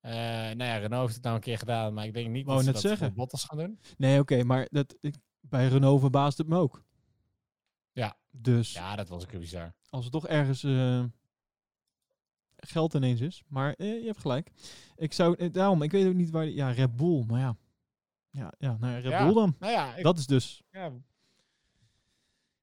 Eh 0.00 0.12
nou 0.12 0.64
ja, 0.64 0.76
Renault 0.76 1.02
heeft 1.02 1.14
het 1.14 1.22
nou 1.24 1.34
een 1.36 1.42
keer 1.42 1.58
gedaan, 1.58 1.94
maar 1.94 2.04
ik 2.06 2.14
denk 2.14 2.28
niet 2.28 2.44
Wou 2.46 2.56
dat 2.56 2.66
ze 2.66 2.72
net 2.72 2.82
dat 2.82 2.90
zeggen. 2.90 3.06
voor 3.06 3.16
Bottas 3.16 3.44
gaan 3.44 3.58
doen. 3.58 3.78
Nee, 3.96 4.20
oké, 4.20 4.44
maar 4.44 4.66
dat, 4.70 4.96
ik, 5.00 5.14
bij 5.40 5.68
Renault 5.68 6.00
verbaast 6.00 6.38
het 6.38 6.46
me 6.46 6.56
ook. 6.56 6.84
Ja. 7.92 8.16
Dus 8.30 8.72
Ja, 8.72 8.96
dat 8.96 9.08
was 9.08 9.22
ook 9.24 9.30
heel 9.30 9.40
bizar. 9.40 9.74
als 9.88 10.04
het 10.04 10.12
toch 10.12 10.26
ergens 10.26 10.62
eh, 10.64 11.04
geld 12.56 12.94
ineens 12.94 13.20
is. 13.20 13.42
Maar 13.46 13.72
eh, 13.74 14.00
je 14.00 14.06
hebt 14.06 14.20
gelijk. 14.20 14.50
Ik 14.96 15.12
zou, 15.12 15.50
daarom, 15.50 15.82
ik 15.82 15.90
weet 15.90 16.06
ook 16.06 16.14
niet 16.14 16.30
waar. 16.30 16.44
die- 16.44 16.54
Ja, 16.54 16.70
Red 16.70 16.96
Bull, 16.96 17.24
maar 17.26 17.40
ja. 17.40 17.56
Ja, 18.30 18.52
ja 18.58 18.76
nou 18.80 18.92
ja, 18.92 18.98
Red 18.98 19.10
Ja, 19.12 19.24
Bull 19.24 19.34
dan. 19.34 19.56
Nou 19.58 19.72
ja, 19.72 19.94
ik, 19.94 20.02
Dat 20.04 20.18
is 20.18 20.26
dus. 20.26 20.62
ja, 20.70 20.90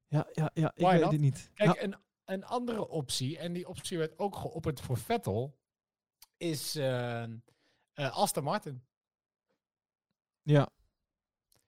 Ja, 0.10 0.28
ja, 0.34 0.52
ja 0.54 0.72
ik 0.76 0.82
Why 0.84 0.92
weet 0.92 1.02
not? 1.02 1.12
het 1.12 1.22
niet. 1.22 1.52
Kijk, 1.54 1.76
Ja, 1.76 1.84
een, 1.84 1.96
een 2.26 2.46
andere 2.46 2.88
optie, 2.88 3.38
en 3.38 3.54
die 3.54 3.68
optie 3.68 3.98
werd 3.98 4.20
ook 4.20 4.36
geopperd 4.36 4.82
voor 4.82 4.98
Vettel, 4.98 5.58
is 6.38 6.76
eh, 6.76 7.24
eh, 7.24 7.30
Aston 7.94 8.44
Martin. 8.44 8.84
ja, 10.42 10.70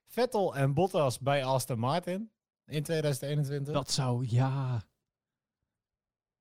Vettel 0.06 0.56
en 0.56 0.74
Bottas 0.74 1.20
bij 1.20 1.46
Aston 1.46 1.80
Martin 1.80 2.32
in 2.66 2.84
2021. 2.84 3.74
dat 3.74 3.92
zou, 3.92 4.26
ja. 4.30 4.84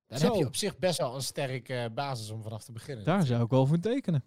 Dan 0.07 0.19
zo. 0.19 0.27
heb 0.27 0.35
je 0.35 0.47
op 0.47 0.57
zich 0.57 0.79
best 0.79 0.99
wel 0.99 1.15
een 1.15 1.23
sterke 1.23 1.91
basis 1.95 2.31
om 2.31 2.43
vanaf 2.43 2.65
te 2.65 2.73
beginnen. 2.73 3.05
Daar 3.05 3.27
zou 3.27 3.45
ik 3.45 3.51
wel 3.51 3.67
voor 3.67 3.79
tekenen. 3.79 4.25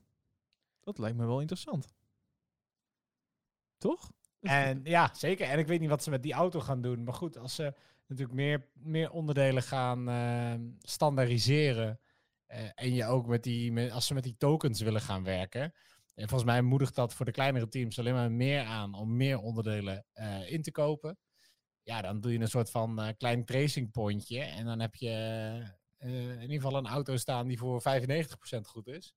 Dat 0.79 0.97
lijkt 0.97 1.17
me 1.17 1.25
wel 1.25 1.39
interessant. 1.39 1.93
Toch? 3.77 4.11
En 4.43 4.81
ja, 4.83 5.09
zeker. 5.13 5.47
En 5.47 5.59
ik 5.59 5.67
weet 5.67 5.79
niet 5.79 5.89
wat 5.89 6.03
ze 6.03 6.09
met 6.09 6.23
die 6.23 6.33
auto 6.33 6.59
gaan 6.59 6.81
doen. 6.81 7.03
Maar 7.03 7.13
goed, 7.13 7.37
als 7.37 7.55
ze 7.55 7.73
natuurlijk 8.07 8.37
meer, 8.37 8.69
meer 8.73 9.11
onderdelen 9.11 9.63
gaan 9.63 10.09
uh, 10.09 10.53
standaardiseren. 10.79 11.99
Uh, 12.47 12.57
en 12.75 12.93
je 12.93 13.05
ook 13.05 13.27
met 13.27 13.43
die, 13.43 13.93
als 13.93 14.07
ze 14.07 14.13
met 14.13 14.23
die 14.23 14.37
tokens 14.37 14.81
willen 14.81 15.01
gaan 15.01 15.23
werken. 15.23 15.73
En 16.15 16.27
volgens 16.27 16.49
mij 16.49 16.61
moedigt 16.61 16.95
dat 16.95 17.13
voor 17.13 17.25
de 17.25 17.31
kleinere 17.31 17.67
teams 17.67 17.99
alleen 17.99 18.13
maar 18.13 18.31
meer 18.31 18.63
aan 18.63 18.93
om 18.93 19.17
meer 19.17 19.39
onderdelen 19.39 20.05
uh, 20.15 20.51
in 20.51 20.61
te 20.61 20.71
kopen. 20.71 21.17
Ja, 21.83 22.01
dan 22.01 22.21
doe 22.21 22.31
je 22.31 22.39
een 22.39 22.47
soort 22.47 22.69
van 22.69 23.13
klein 23.17 23.45
tracing 23.45 23.91
pontje. 23.91 24.39
En 24.39 24.65
dan 24.65 24.79
heb 24.79 24.95
je 24.95 25.09
in 25.99 26.41
ieder 26.41 26.61
geval 26.61 26.77
een 26.77 26.87
auto 26.87 27.17
staan 27.17 27.47
die 27.47 27.57
voor 27.57 27.81
95% 27.81 27.85
goed 28.61 28.87
is. 28.87 29.13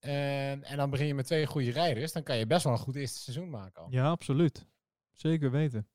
En, 0.00 0.64
en 0.64 0.76
dan 0.76 0.90
begin 0.90 1.06
je 1.06 1.14
met 1.14 1.26
twee 1.26 1.46
goede 1.46 1.70
rijders. 1.70 2.12
Dan 2.12 2.22
kan 2.22 2.36
je 2.36 2.46
best 2.46 2.64
wel 2.64 2.72
een 2.72 2.78
goed 2.78 2.96
eerste 2.96 3.18
seizoen 3.18 3.50
maken. 3.50 3.82
Al. 3.82 3.88
Ja, 3.90 4.10
absoluut. 4.10 4.66
Zeker 5.12 5.50
weten. 5.50 5.88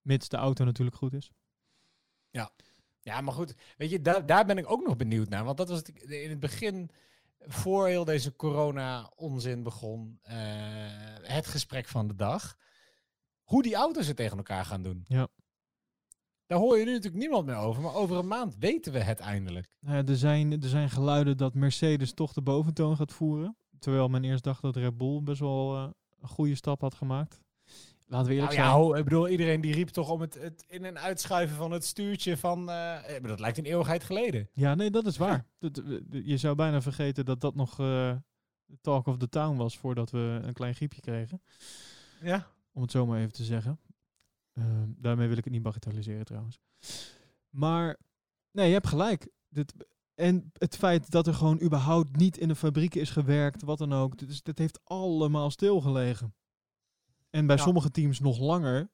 Mits 0.00 0.28
de 0.28 0.36
auto 0.36 0.64
natuurlijk 0.64 0.96
goed 0.96 1.12
is. 1.12 1.32
Ja, 2.30 2.50
ja 3.00 3.20
maar 3.20 3.34
goed. 3.34 3.54
Weet 3.76 3.90
je, 3.90 4.00
daar, 4.00 4.26
daar 4.26 4.46
ben 4.46 4.58
ik 4.58 4.70
ook 4.70 4.86
nog 4.86 4.96
benieuwd 4.96 5.28
naar. 5.28 5.44
Want 5.44 5.56
dat 5.56 5.68
was 5.68 5.78
het, 5.78 5.88
in 6.08 6.30
het 6.30 6.40
begin, 6.40 6.90
voor 7.38 7.86
heel 7.86 8.04
deze 8.04 8.36
corona-onzin 8.36 9.62
begon, 9.62 10.20
uh, 10.22 10.32
het 11.22 11.46
gesprek 11.46 11.88
van 11.88 12.08
de 12.08 12.14
dag. 12.14 12.56
Hoe 13.42 13.62
die 13.62 13.74
auto's 13.74 14.06
het 14.06 14.16
tegen 14.16 14.36
elkaar 14.36 14.64
gaan 14.64 14.82
doen. 14.82 15.04
Ja. 15.08 15.28
Daar 16.52 16.60
hoor 16.60 16.78
je 16.78 16.84
nu 16.84 16.92
natuurlijk 16.92 17.22
niemand 17.22 17.46
meer 17.46 17.56
over. 17.56 17.82
Maar 17.82 17.94
over 17.94 18.16
een 18.16 18.26
maand 18.26 18.56
weten 18.58 18.92
we 18.92 18.98
het 18.98 19.18
eindelijk. 19.18 19.68
Nou 19.80 19.96
ja, 19.96 20.04
er, 20.04 20.16
zijn, 20.16 20.52
er 20.62 20.68
zijn 20.68 20.90
geluiden 20.90 21.36
dat 21.36 21.54
Mercedes 21.54 22.14
toch 22.14 22.32
de 22.32 22.42
boventoon 22.42 22.96
gaat 22.96 23.12
voeren. 23.12 23.56
Terwijl 23.78 24.08
men 24.08 24.24
eerst 24.24 24.44
dacht 24.44 24.62
dat 24.62 24.76
Red 24.76 24.96
Bull 24.96 25.22
best 25.22 25.40
wel 25.40 25.76
uh, 25.76 25.88
een 26.20 26.28
goede 26.28 26.54
stap 26.54 26.80
had 26.80 26.94
gemaakt. 26.94 27.40
Laten 28.06 28.28
we 28.28 28.34
eerlijk 28.34 28.56
nou, 28.56 28.86
zijn. 28.86 28.98
Ik 28.98 29.04
bedoel, 29.04 29.28
iedereen 29.28 29.60
die 29.60 29.74
riep 29.74 29.88
toch 29.88 30.10
om 30.10 30.20
het, 30.20 30.34
het 30.34 30.64
in- 30.68 30.84
en 30.84 30.98
uitschuiven 30.98 31.56
van 31.56 31.70
het 31.70 31.84
stuurtje 31.84 32.36
van... 32.36 32.68
Uh, 32.70 32.98
dat 33.22 33.40
lijkt 33.40 33.58
een 33.58 33.64
eeuwigheid 33.64 34.04
geleden. 34.04 34.48
Ja, 34.52 34.74
nee, 34.74 34.90
dat 34.90 35.06
is 35.06 35.16
waar. 35.16 35.46
dat, 35.58 35.82
je 36.10 36.36
zou 36.36 36.54
bijna 36.54 36.82
vergeten 36.82 37.24
dat 37.24 37.40
dat 37.40 37.54
nog 37.54 37.80
uh, 37.80 38.16
talk 38.80 39.06
of 39.06 39.16
the 39.16 39.28
town 39.28 39.56
was 39.56 39.78
voordat 39.78 40.10
we 40.10 40.40
een 40.42 40.54
klein 40.54 40.74
griepje 40.74 41.00
kregen. 41.00 41.42
Ja. 42.22 42.46
Om 42.72 42.82
het 42.82 42.90
zo 42.90 43.06
maar 43.06 43.18
even 43.18 43.32
te 43.32 43.44
zeggen. 43.44 43.78
Uh, 44.54 44.64
daarmee 44.86 45.28
wil 45.28 45.36
ik 45.36 45.44
het 45.44 45.52
niet 45.52 45.62
bagatelliseren 45.62 46.24
trouwens. 46.24 46.58
Maar 47.50 47.98
nee, 48.50 48.66
je 48.66 48.72
hebt 48.72 48.86
gelijk. 48.86 49.30
Dit, 49.48 49.74
en 50.14 50.50
het 50.52 50.76
feit 50.76 51.10
dat 51.10 51.26
er 51.26 51.34
gewoon 51.34 51.62
überhaupt 51.62 52.16
niet 52.16 52.36
in 52.36 52.48
de 52.48 52.54
fabrieken 52.54 53.00
is 53.00 53.10
gewerkt, 53.10 53.62
wat 53.62 53.78
dan 53.78 53.92
ook. 53.92 54.18
Dus 54.18 54.42
dit 54.42 54.58
heeft 54.58 54.80
allemaal 54.84 55.50
stilgelegen. 55.50 56.34
En 57.30 57.46
bij 57.46 57.56
ja. 57.56 57.62
sommige 57.62 57.90
teams 57.90 58.20
nog 58.20 58.38
langer. 58.38 58.90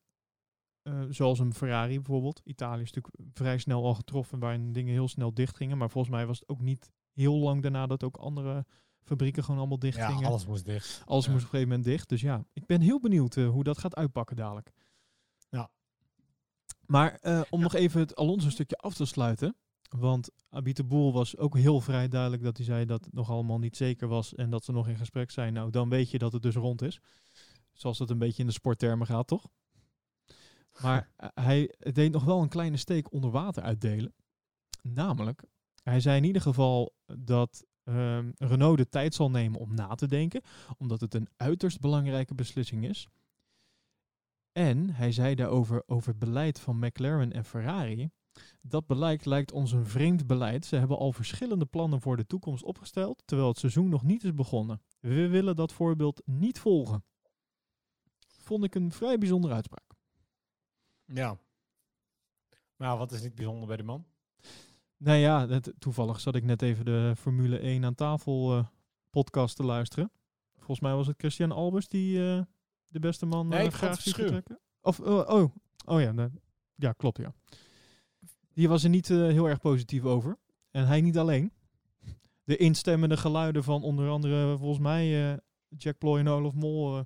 Uh, 0.82 1.04
zoals 1.08 1.38
een 1.38 1.54
Ferrari 1.54 1.94
bijvoorbeeld. 1.94 2.40
Italië 2.44 2.82
is 2.82 2.92
natuurlijk 2.92 3.30
vrij 3.32 3.58
snel 3.58 3.84
al 3.84 3.94
getroffen 3.94 4.38
waarin 4.38 4.72
dingen 4.72 4.92
heel 4.92 5.08
snel 5.08 5.34
dicht 5.34 5.56
gingen. 5.56 5.78
Maar 5.78 5.90
volgens 5.90 6.14
mij 6.14 6.26
was 6.26 6.40
het 6.40 6.48
ook 6.48 6.60
niet 6.60 6.90
heel 7.12 7.36
lang 7.36 7.62
daarna 7.62 7.86
dat 7.86 8.04
ook 8.04 8.16
andere 8.16 8.66
fabrieken 9.02 9.44
gewoon 9.44 9.58
allemaal 9.58 9.78
dicht 9.78 9.96
ja, 9.96 10.08
gingen. 10.08 10.28
alles 10.28 10.46
moest 10.46 10.64
dicht. 10.64 11.02
Alles 11.06 11.24
ja. 11.24 11.30
moest 11.30 11.44
op 11.44 11.52
een 11.52 11.58
gegeven 11.58 11.68
moment 11.68 11.84
dicht. 11.84 12.08
Dus 12.08 12.20
ja, 12.20 12.44
ik 12.52 12.66
ben 12.66 12.80
heel 12.80 13.00
benieuwd 13.00 13.36
uh, 13.36 13.48
hoe 13.48 13.64
dat 13.64 13.78
gaat 13.78 13.96
uitpakken 13.96 14.36
dadelijk. 14.36 14.70
Maar 16.90 17.18
uh, 17.22 17.40
om 17.50 17.58
ja. 17.58 17.64
nog 17.64 17.74
even 17.74 18.00
het 18.00 18.16
Alonso 18.16 18.50
stukje 18.50 18.76
af 18.76 18.94
te 18.94 19.04
sluiten. 19.04 19.56
Want 19.88 20.30
Abite 20.48 20.84
Boel 20.84 21.12
was 21.12 21.36
ook 21.36 21.56
heel 21.56 21.80
vrij 21.80 22.08
duidelijk 22.08 22.42
dat 22.42 22.56
hij 22.56 22.66
zei 22.66 22.84
dat 22.84 23.04
het 23.04 23.14
nog 23.14 23.30
allemaal 23.30 23.58
niet 23.58 23.76
zeker 23.76 24.08
was. 24.08 24.34
En 24.34 24.50
dat 24.50 24.64
ze 24.64 24.72
nog 24.72 24.88
in 24.88 24.96
gesprek 24.96 25.30
zijn. 25.30 25.52
Nou, 25.52 25.70
dan 25.70 25.88
weet 25.88 26.10
je 26.10 26.18
dat 26.18 26.32
het 26.32 26.42
dus 26.42 26.54
rond 26.54 26.82
is. 26.82 27.00
Zoals 27.72 27.98
het 27.98 28.10
een 28.10 28.18
beetje 28.18 28.40
in 28.40 28.46
de 28.46 28.52
sporttermen 28.52 29.06
gaat, 29.06 29.26
toch? 29.26 29.48
Maar 30.80 31.10
hij 31.48 31.74
deed 31.78 32.12
nog 32.12 32.24
wel 32.24 32.42
een 32.42 32.48
kleine 32.48 32.76
steek 32.76 33.12
onder 33.12 33.30
water 33.30 33.62
uitdelen. 33.62 34.14
Namelijk, 34.82 35.44
hij 35.82 36.00
zei 36.00 36.16
in 36.16 36.24
ieder 36.24 36.42
geval 36.42 36.94
dat 37.06 37.64
um, 37.84 38.32
Renault 38.36 38.78
de 38.78 38.88
tijd 38.88 39.14
zal 39.14 39.30
nemen 39.30 39.60
om 39.60 39.74
na 39.74 39.94
te 39.94 40.06
denken, 40.06 40.42
omdat 40.76 41.00
het 41.00 41.14
een 41.14 41.28
uiterst 41.36 41.80
belangrijke 41.80 42.34
beslissing 42.34 42.88
is. 42.88 43.08
En 44.58 44.90
hij 44.90 45.12
zei 45.12 45.34
daarover 45.34 45.82
over 45.86 46.08
het 46.08 46.18
beleid 46.18 46.60
van 46.60 46.78
McLaren 46.78 47.32
en 47.32 47.44
Ferrari. 47.44 48.10
Dat 48.62 48.86
beleid 48.86 49.24
lijkt 49.24 49.52
ons 49.52 49.72
een 49.72 49.86
vreemd 49.86 50.26
beleid. 50.26 50.66
Ze 50.66 50.76
hebben 50.76 50.98
al 50.98 51.12
verschillende 51.12 51.66
plannen 51.66 52.00
voor 52.00 52.16
de 52.16 52.26
toekomst 52.26 52.64
opgesteld, 52.64 53.22
terwijl 53.24 53.48
het 53.48 53.58
seizoen 53.58 53.88
nog 53.88 54.02
niet 54.02 54.24
is 54.24 54.34
begonnen. 54.34 54.82
We 55.00 55.28
willen 55.28 55.56
dat 55.56 55.72
voorbeeld 55.72 56.22
niet 56.24 56.58
volgen. 56.58 57.04
Vond 58.38 58.64
ik 58.64 58.74
een 58.74 58.92
vrij 58.92 59.18
bijzondere 59.18 59.54
uitspraak. 59.54 59.90
Ja. 61.04 61.38
Maar 62.76 62.96
wat 62.96 63.12
is 63.12 63.22
niet 63.22 63.34
bijzonder 63.34 63.66
bij 63.66 63.76
de 63.76 63.82
man? 63.82 64.06
Nou 64.96 65.18
ja, 65.18 65.48
het, 65.48 65.72
toevallig 65.78 66.20
zat 66.20 66.34
ik 66.34 66.44
net 66.44 66.62
even 66.62 66.84
de 66.84 67.12
Formule 67.16 67.58
1 67.58 67.84
aan 67.84 67.94
tafel 67.94 68.56
uh, 68.56 68.66
podcast 69.10 69.56
te 69.56 69.64
luisteren. 69.64 70.10
Volgens 70.56 70.80
mij 70.80 70.94
was 70.94 71.06
het 71.06 71.18
Christian 71.18 71.52
Albers 71.52 71.88
die 71.88 72.18
uh, 72.18 72.40
de 72.88 72.98
beste 72.98 73.26
man 73.26 73.48
nee, 73.48 73.66
uh, 73.66 73.72
graag 73.72 74.00
ziet 74.00 74.14
vertrekken. 74.14 74.60
Of, 74.80 75.00
oh, 75.00 75.28
oh, 75.28 75.54
oh 75.84 76.00
ja, 76.00 76.12
nee, 76.12 76.28
ja, 76.74 76.92
klopt 76.92 77.18
ja. 77.18 77.34
Die 78.52 78.68
was 78.68 78.84
er 78.84 78.90
niet 78.90 79.08
heel 79.08 79.48
erg 79.48 79.60
positief 79.60 80.04
over. 80.04 80.38
En 80.70 80.86
hij 80.86 81.00
niet 81.00 81.18
alleen. 81.18 81.52
De 82.44 82.56
instemmende 82.56 83.16
geluiden 83.16 83.64
van 83.64 83.82
onder 83.82 84.08
andere 84.08 84.58
volgens 84.58 84.80
mij 84.80 85.38
Jack 85.76 85.98
Ploy 85.98 86.18
en 86.18 86.28
Olaf 86.28 86.54
Mol 86.54 87.04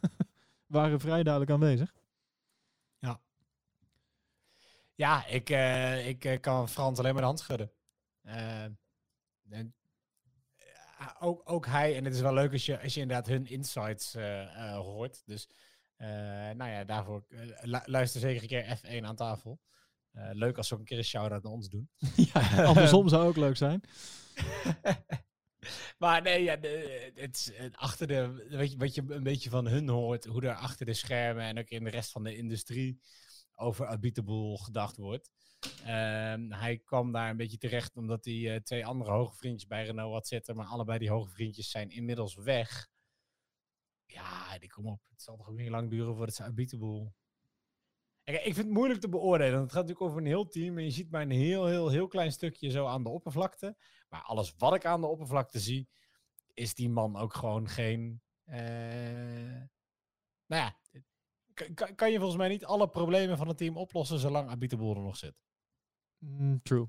waren 0.66 1.00
vrij 1.00 1.22
duidelijk 1.22 1.52
aanwezig. 1.52 1.94
Ja. 2.98 3.20
Ja, 4.94 5.26
ik, 5.26 5.50
uh, 5.50 6.08
ik 6.08 6.24
uh, 6.24 6.40
kan 6.40 6.68
Frans 6.68 6.98
alleen 6.98 7.12
maar 7.12 7.20
de 7.20 7.26
hand 7.26 7.38
schudden. 7.38 7.72
Uh, 8.22 8.62
en, 9.48 9.74
ook, 11.20 11.50
ook 11.50 11.66
hij, 11.66 11.96
en 11.96 12.04
het 12.04 12.14
is 12.14 12.20
wel 12.20 12.34
leuk 12.34 12.52
als 12.52 12.66
je, 12.66 12.80
als 12.82 12.94
je 12.94 13.00
inderdaad 13.00 13.26
hun 13.26 13.46
insights 13.46 14.14
hoort. 14.74 15.22
Dus 15.26 15.48
nou 16.54 16.70
ja, 16.70 16.84
daarvoor 16.84 17.24
luister 17.84 18.20
zeker 18.20 18.42
een 18.42 18.48
keer 18.48 18.78
F1 18.78 19.04
aan 19.04 19.16
tafel. 19.16 19.60
leuk 20.32 20.56
als 20.56 20.68
ze 20.68 20.74
ook 20.74 20.80
een 20.80 20.86
keer 20.86 20.98
een 20.98 21.04
shout-out 21.04 21.42
naar 21.42 21.52
ons 21.52 21.68
doen. 21.68 21.90
ja, 22.32 22.64
andersom 22.64 23.08
zou 23.08 23.28
ook 23.28 23.36
leuk 23.36 23.56
zijn. 23.56 23.80
Maar 25.98 26.22
nee, 26.22 26.42
ja, 26.42 26.56
de, 26.56 27.12
het, 27.14 27.52
achter 27.72 28.06
de, 28.06 28.46
weet 28.48 28.70
je, 28.72 28.76
wat 28.76 28.94
je 28.94 29.04
een 29.08 29.22
beetje 29.22 29.50
van 29.50 29.66
hun 29.66 29.88
hoort, 29.88 30.24
hoe 30.24 30.42
er 30.42 30.54
achter 30.54 30.86
de 30.86 30.94
schermen 30.94 31.44
en 31.44 31.58
ook 31.58 31.68
in 31.68 31.84
de 31.84 31.90
rest 31.90 32.10
van 32.10 32.24
de 32.24 32.36
industrie 32.36 33.00
over 33.54 33.86
Abiteboel 33.86 34.56
gedacht 34.56 34.96
wordt. 34.96 35.30
Um, 35.66 36.52
hij 36.52 36.78
kwam 36.84 37.12
daar 37.12 37.30
een 37.30 37.36
beetje 37.36 37.58
terecht 37.58 37.96
omdat 37.96 38.24
hij 38.24 38.34
uh, 38.34 38.56
twee 38.56 38.86
andere 38.86 39.10
hoge 39.10 39.36
vriendjes 39.36 39.68
bij 39.68 39.84
Renault 39.84 40.12
had 40.12 40.26
zitten, 40.26 40.56
maar 40.56 40.66
allebei 40.66 40.98
die 40.98 41.10
hoge 41.10 41.30
vriendjes 41.30 41.70
zijn 41.70 41.90
inmiddels 41.90 42.34
weg. 42.34 42.88
Ja, 44.04 44.58
die 44.58 44.70
kom 44.70 44.86
op. 44.86 45.00
Het 45.10 45.22
zal 45.22 45.36
toch 45.36 45.48
ook 45.48 45.56
niet 45.56 45.68
lang 45.68 45.90
duren 45.90 46.16
voordat 46.16 46.34
ze 46.34 46.42
Abiteboel... 46.42 47.14
Ik 48.24 48.42
vind 48.42 48.56
het 48.56 48.70
moeilijk 48.70 49.00
te 49.00 49.08
beoordelen. 49.08 49.60
Het 49.60 49.72
gaat 49.72 49.86
natuurlijk 49.86 50.06
over 50.06 50.18
een 50.18 50.26
heel 50.26 50.48
team 50.48 50.78
en 50.78 50.84
je 50.84 50.90
ziet 50.90 51.10
maar 51.10 51.22
een 51.22 51.30
heel, 51.30 51.66
heel, 51.66 51.88
heel 51.88 52.06
klein 52.06 52.32
stukje 52.32 52.70
zo 52.70 52.86
aan 52.86 53.02
de 53.02 53.08
oppervlakte. 53.08 53.76
Maar 54.08 54.22
alles 54.22 54.54
wat 54.56 54.74
ik 54.74 54.84
aan 54.84 55.00
de 55.00 55.06
oppervlakte 55.06 55.60
zie, 55.60 55.88
is 56.54 56.74
die 56.74 56.88
man 56.88 57.16
ook 57.16 57.34
gewoon 57.34 57.68
geen. 57.68 58.22
Uh, 58.46 58.56
nou 60.46 60.62
ja, 60.62 60.76
kan, 61.74 61.94
kan, 61.94 62.10
je 62.10 62.18
volgens 62.18 62.38
mij 62.38 62.48
niet 62.48 62.64
alle 62.64 62.88
problemen 62.88 63.36
van 63.36 63.48
het 63.48 63.56
team 63.56 63.76
oplossen 63.76 64.18
zolang 64.18 64.48
Abiteboel 64.48 64.94
er 64.94 65.02
nog 65.02 65.16
zit. 65.16 65.34
Mm, 66.20 66.62
true. 66.62 66.88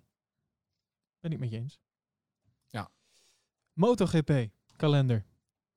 Ben 1.20 1.32
ik 1.32 1.40
met 1.40 1.50
je 1.50 1.58
eens. 1.58 1.80
Ja. 2.70 2.92
MotoGP 3.74 4.50
kalender. 4.76 5.26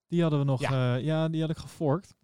Die 0.07 0.23
hadden 0.23 0.39
we 0.39 0.45
nog. 0.45 0.61
Ja, 0.61 0.97
uh, 0.97 1.05
ja 1.05 1.29
die 1.29 1.41
had 1.41 1.51
ik 1.51 1.57
geforkt. 1.57 2.15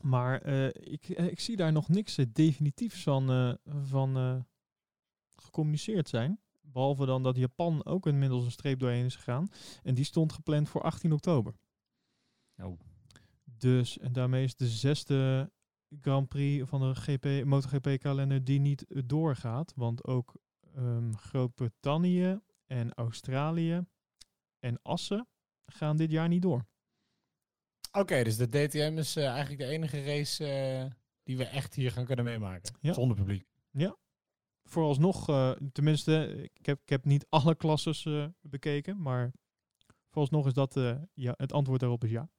Maar 0.00 0.46
uh, 0.46 0.66
ik, 0.66 1.08
ik 1.08 1.40
zie 1.40 1.56
daar 1.56 1.72
nog 1.72 1.88
niks 1.88 2.14
definitiefs 2.32 3.02
van, 3.02 3.58
van 3.64 4.46
gecommuniceerd 5.34 6.08
zijn. 6.08 6.40
Behalve 6.60 7.06
dan 7.06 7.22
dat 7.22 7.36
Japan 7.36 7.84
ook 7.84 8.06
inmiddels 8.06 8.44
een 8.44 8.50
streep 8.50 8.78
doorheen 8.78 9.04
is 9.04 9.16
gegaan. 9.16 9.48
En 9.82 9.94
die 9.94 10.04
stond 10.04 10.32
gepland 10.32 10.68
voor 10.68 10.82
18 10.82 11.12
oktober. 11.12 11.54
Oh. 12.56 12.80
Dus, 13.44 13.98
en 13.98 14.12
daarmee 14.12 14.44
is 14.44 14.56
de 14.56 14.68
zesde 14.68 15.50
Grand 16.00 16.28
Prix 16.28 16.68
van 16.68 16.80
de 16.80 16.94
GP, 16.94 17.44
MotoGP-kalender 17.44 18.44
die 18.44 18.60
niet 18.60 18.84
doorgaat. 18.88 19.72
Want 19.76 20.04
ook 20.04 20.34
um, 20.76 21.16
Groot-Brittannië 21.16 22.40
en 22.66 22.94
Australië 22.94 23.86
en 24.58 24.82
Assen 24.82 25.28
gaan 25.66 25.96
dit 25.96 26.10
jaar 26.10 26.28
niet 26.28 26.42
door. 26.42 26.66
Oké, 27.88 27.98
okay, 27.98 28.24
dus 28.24 28.36
de 28.36 28.48
DTM 28.48 28.94
is 28.98 29.16
uh, 29.16 29.26
eigenlijk 29.26 29.58
de 29.58 29.66
enige 29.66 30.04
race 30.04 30.44
uh, 30.44 30.90
die 31.22 31.36
we 31.36 31.44
echt 31.44 31.74
hier 31.74 31.92
gaan 31.92 32.04
kunnen 32.04 32.24
meemaken. 32.24 32.74
Ja. 32.80 32.92
Zonder 32.92 33.16
publiek. 33.16 33.46
Ja, 33.70 33.96
vooralsnog, 34.64 35.28
uh, 35.28 35.52
tenminste, 35.72 36.42
ik 36.52 36.66
heb, 36.66 36.80
ik 36.82 36.88
heb 36.88 37.04
niet 37.04 37.26
alle 37.38 37.54
klasses 37.54 38.08
bekeken, 38.40 39.02
maar 39.02 39.32
vooralsnog 40.10 40.46
is 40.46 40.52
dat 40.52 40.76
eh, 40.76 40.96
ja, 41.14 41.34
het 41.36 41.52
antwoord 41.52 41.80
daarop 41.80 42.04
is 42.04 42.10
ja. 42.10 42.30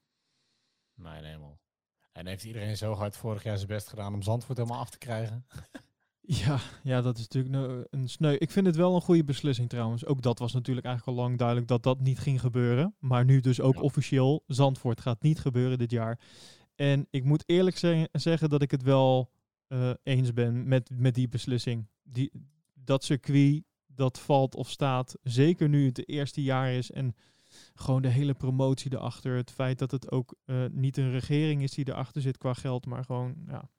Mijn 0.94 1.24
hemel. 1.24 1.60
En 2.12 2.28
heeft 2.28 2.44
iedereen 2.44 2.78
zo 2.78 2.94
hard 2.94 3.18
vorig 3.18 3.44
jaar 3.44 3.56
zijn 3.58 3.68
best 3.70 3.88
gedaan 3.90 4.14
om 4.14 4.22
Zandvoort 4.22 4.58
helemaal 4.58 4.80
af 4.80 4.90
te 4.90 4.98
krijgen? 4.98 5.46
Ja, 6.24 6.60
ja, 6.84 7.02
dat 7.02 7.18
is 7.18 7.28
natuurlijk 7.28 7.88
een 7.90 8.10
sneu. 8.10 8.34
Ik 8.34 8.52
vind 8.52 8.66
het 8.66 8.76
wel 8.76 8.96
een 8.96 9.02
goede 9.02 9.24
beslissing 9.24 9.70
trouwens. 9.70 10.06
Ook 10.06 10.22
dat 10.22 10.40
was 10.40 10.54
natuurlijk 10.54 10.86
eigenlijk 10.86 11.18
al 11.18 11.24
lang 11.24 11.38
duidelijk 11.38 11.68
dat 11.68 11.84
dat 11.84 12.00
niet 12.02 12.20
ging 12.20 12.40
gebeuren. 12.40 12.96
Maar 13.00 13.26
nu 13.26 13.40
dus 13.40 13.62
ook 13.62 13.76
Ja. 13.76 13.82
officieel. 13.82 14.44
Zandvoort 14.48 15.02
gaat 15.02 15.22
niet 15.22 15.40
gebeuren 15.40 15.78
dit 15.78 15.92
jaar. 15.92 16.20
En 16.76 17.08
ik 17.10 17.24
moet 17.24 17.44
eerlijk 17.46 17.78
ze- 17.78 18.10
zeggen 18.12 18.50
dat 18.50 18.62
ik 18.62 18.72
het 18.72 18.84
wel 18.84 19.32
eh, 19.68 19.90
eens 20.04 20.34
ben 20.34 20.68
met, 20.68 20.90
met 20.94 21.16
die 21.16 21.28
beslissing. 21.28 21.88
Die, 22.04 22.32
dat 22.74 23.04
circuit, 23.04 23.64
dat 23.88 24.20
valt 24.20 24.56
of 24.56 24.70
staat. 24.70 25.16
Zeker 25.24 25.70
nu 25.70 25.86
het 25.86 26.08
eerste 26.10 26.44
jaar 26.44 26.72
is. 26.72 26.92
En 26.92 27.16
gewoon 27.74 28.02
de 28.02 28.08
hele 28.08 28.34
promotie 28.34 28.94
erachter. 28.94 29.36
Het 29.36 29.52
feit 29.52 29.80
dat 29.80 29.92
het 29.92 30.12
ook 30.12 30.36
eh, 30.46 30.66
niet 30.72 30.98
een 30.98 31.12
regering 31.12 31.64
is 31.64 31.72
die 31.72 31.88
erachter 31.88 32.22
zit 32.22 32.38
qua 32.38 32.54
geld. 32.54 32.86
Maar 32.86 33.06
gewoon, 33.06 33.36
ja 33.48 33.70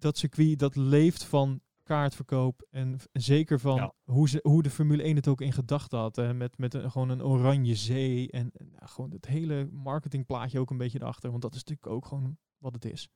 dat 0.00 0.18
circuit 0.18 0.58
dat 0.58 0.76
leeft 0.76 1.24
van 1.24 1.60
kaartverkoop 1.82 2.66
en 2.70 2.98
zeker 3.12 3.60
van 3.60 3.76
Ja. 3.76 3.92
hoe, 4.04 4.28
ze, 4.28 4.38
hoe 4.42 4.62
de 4.62 4.70
Formule 4.70 5.02
1 5.02 5.16
het 5.16 5.28
ook 5.28 5.40
in 5.40 5.52
gedachten 5.52 5.98
had. 5.98 6.16
Hè, 6.16 6.34
met 6.34 6.58
met 6.58 6.74
een, 6.74 6.90
gewoon 6.90 7.08
een 7.08 7.24
oranje 7.24 7.74
zee 7.74 8.30
en, 8.30 8.52
gewoon 8.76 9.10
het 9.10 9.26
hele 9.26 9.68
marketingplaatje 9.72 10.58
ook 10.58 10.70
een 10.70 10.76
beetje 10.76 11.00
erachter. 11.00 11.30
Want 11.30 11.42
dat 11.42 11.54
is 11.54 11.64
natuurlijk 11.64 11.92
ook 11.92 12.06
gewoon 12.06 12.38
wat 12.58 12.74
het 12.74 12.84
is. 12.84 13.08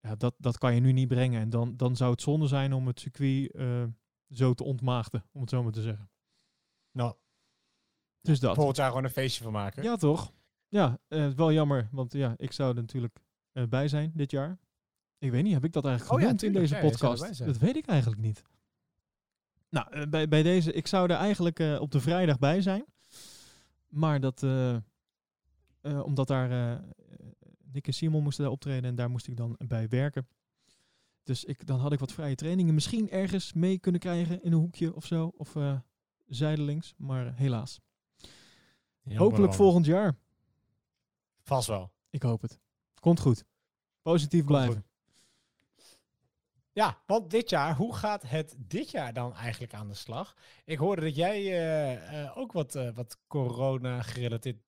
Ja, 0.00 0.14
dat, 0.14 0.34
dat 0.38 0.58
kan 0.58 0.74
je 0.74 0.80
nu 0.80 0.92
niet 0.92 1.08
brengen. 1.08 1.40
En 1.40 1.50
dan, 1.50 1.76
dan 1.76 1.96
zou 1.96 2.10
het 2.10 2.22
zonde 2.22 2.46
zijn 2.46 2.72
om 2.72 2.86
het 2.86 3.00
circuit 3.00 3.52
eh, 3.52 3.84
zo 4.28 4.54
te 4.54 4.64
ontmaagden, 4.64 5.24
om 5.32 5.40
het 5.40 5.50
zo 5.50 5.62
maar 5.62 5.72
te 5.72 5.82
zeggen. 5.82 6.10
Nou, 6.90 7.14
Dus 8.26 8.40
dat. 8.40 8.54
volgend 8.54 8.76
jaar 8.76 8.88
gewoon 8.88 9.04
een 9.04 9.10
feestje 9.10 9.42
van 9.42 9.52
maken. 9.52 9.82
Ja, 9.82 9.96
toch? 9.96 10.32
Ja, 10.68 10.98
eh, 11.08 11.28
wel 11.28 11.52
jammer. 11.52 11.88
Want 11.92 12.12
ja, 12.12 12.34
ik 12.36 12.52
zou 12.52 12.76
er 12.76 12.80
natuurlijk 12.80 13.18
eh, 13.52 13.64
bij 13.64 13.88
zijn 13.88 14.10
dit 14.14 14.30
jaar. 14.30 14.58
Ik 15.18 15.30
weet 15.30 15.42
niet, 15.42 15.52
heb 15.52 15.64
ik 15.64 15.72
dat 15.72 15.84
eigenlijk 15.84 16.14
Oh 16.14 16.20
ja, 16.20 16.26
genoemd 16.26 16.42
in 16.42 16.60
deze 16.60 16.76
podcast? 16.76 17.38
Dat 17.38 17.58
weet 17.58 17.76
ik 17.76 17.86
eigenlijk 17.86 18.20
niet. 18.20 18.42
Nou, 19.68 19.90
eh, 19.90 20.06
bij, 20.08 20.28
bij 20.28 20.42
deze, 20.42 20.72
ik 20.72 20.86
zou 20.86 21.10
er 21.10 21.16
eigenlijk 21.16 21.58
op 21.58 21.90
de 21.90 22.00
vrijdag 22.00 22.38
bij 22.38 22.60
zijn. 22.60 22.84
Maar 23.88 24.20
dat, 24.20 24.42
omdat 25.82 26.26
daar 26.26 26.80
Nick 27.72 27.86
en 27.86 27.94
Simon 27.94 28.22
moesten 28.22 28.44
daar 28.44 28.52
optreden 28.52 28.84
en 28.84 28.94
daar 28.94 29.10
moest 29.10 29.26
ik 29.26 29.36
dan 29.36 29.56
bij 29.58 29.88
werken. 29.88 30.28
Dus 31.22 31.44
ik, 31.44 31.66
dan 31.66 31.80
had 31.80 31.92
ik 31.92 31.98
wat 31.98 32.12
vrije 32.12 32.34
trainingen 32.34 32.74
misschien 32.74 33.10
ergens 33.10 33.52
mee 33.52 33.78
kunnen 33.78 34.00
krijgen 34.00 34.42
in 34.42 34.52
een 34.52 34.58
hoekje 34.58 34.94
of 34.94 35.06
zo. 35.06 35.32
Of 35.36 35.56
zijdelings, 36.26 36.94
maar 36.96 37.34
helaas. 37.34 37.80
Hopelijk 39.14 39.54
volgend 39.54 39.86
jaar. 39.86 40.16
Vast 41.42 41.68
wel. 41.68 41.92
Ik 42.10 42.22
hoop 42.22 42.42
het. 42.42 42.60
Komt 43.00 43.20
goed. 43.20 43.44
Positief 44.02 44.44
Komt 44.44 44.50
blijven. 44.52 44.86
Ja, 46.72 47.02
want 47.06 47.30
dit 47.30 47.50
jaar, 47.50 47.76
hoe 47.76 47.94
gaat 47.94 48.22
het 48.22 48.54
dit 48.58 48.90
jaar 48.90 49.12
dan 49.12 49.34
eigenlijk 49.34 49.74
aan 49.74 49.88
de 49.88 49.94
slag? 49.94 50.36
Ik 50.64 50.78
hoorde 50.78 51.02
dat 51.02 51.16
jij 51.16 51.38
eh, 51.38 52.22
eh, 52.22 52.38
ook 52.38 52.52
wat, 52.52 52.74
eh, 52.74 52.90
wat 52.94 53.18
corona-gerelateerd 53.26 54.62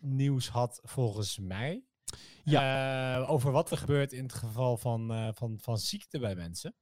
nieuws 0.00 0.48
had, 0.48 0.80
volgens 0.82 1.38
mij. 1.38 1.84
Eh, 2.44 3.30
over 3.30 3.52
wat 3.52 3.70
er 3.70 3.76
gebeurt 3.76 4.12
in 4.12 4.22
het 4.22 4.32
geval 4.32 4.76
van, 4.76 5.12
eh, 5.12 5.28
van, 5.32 5.58
van 5.60 5.78
ziekte 5.78 6.18
bij 6.18 6.34
mensen. 6.34 6.74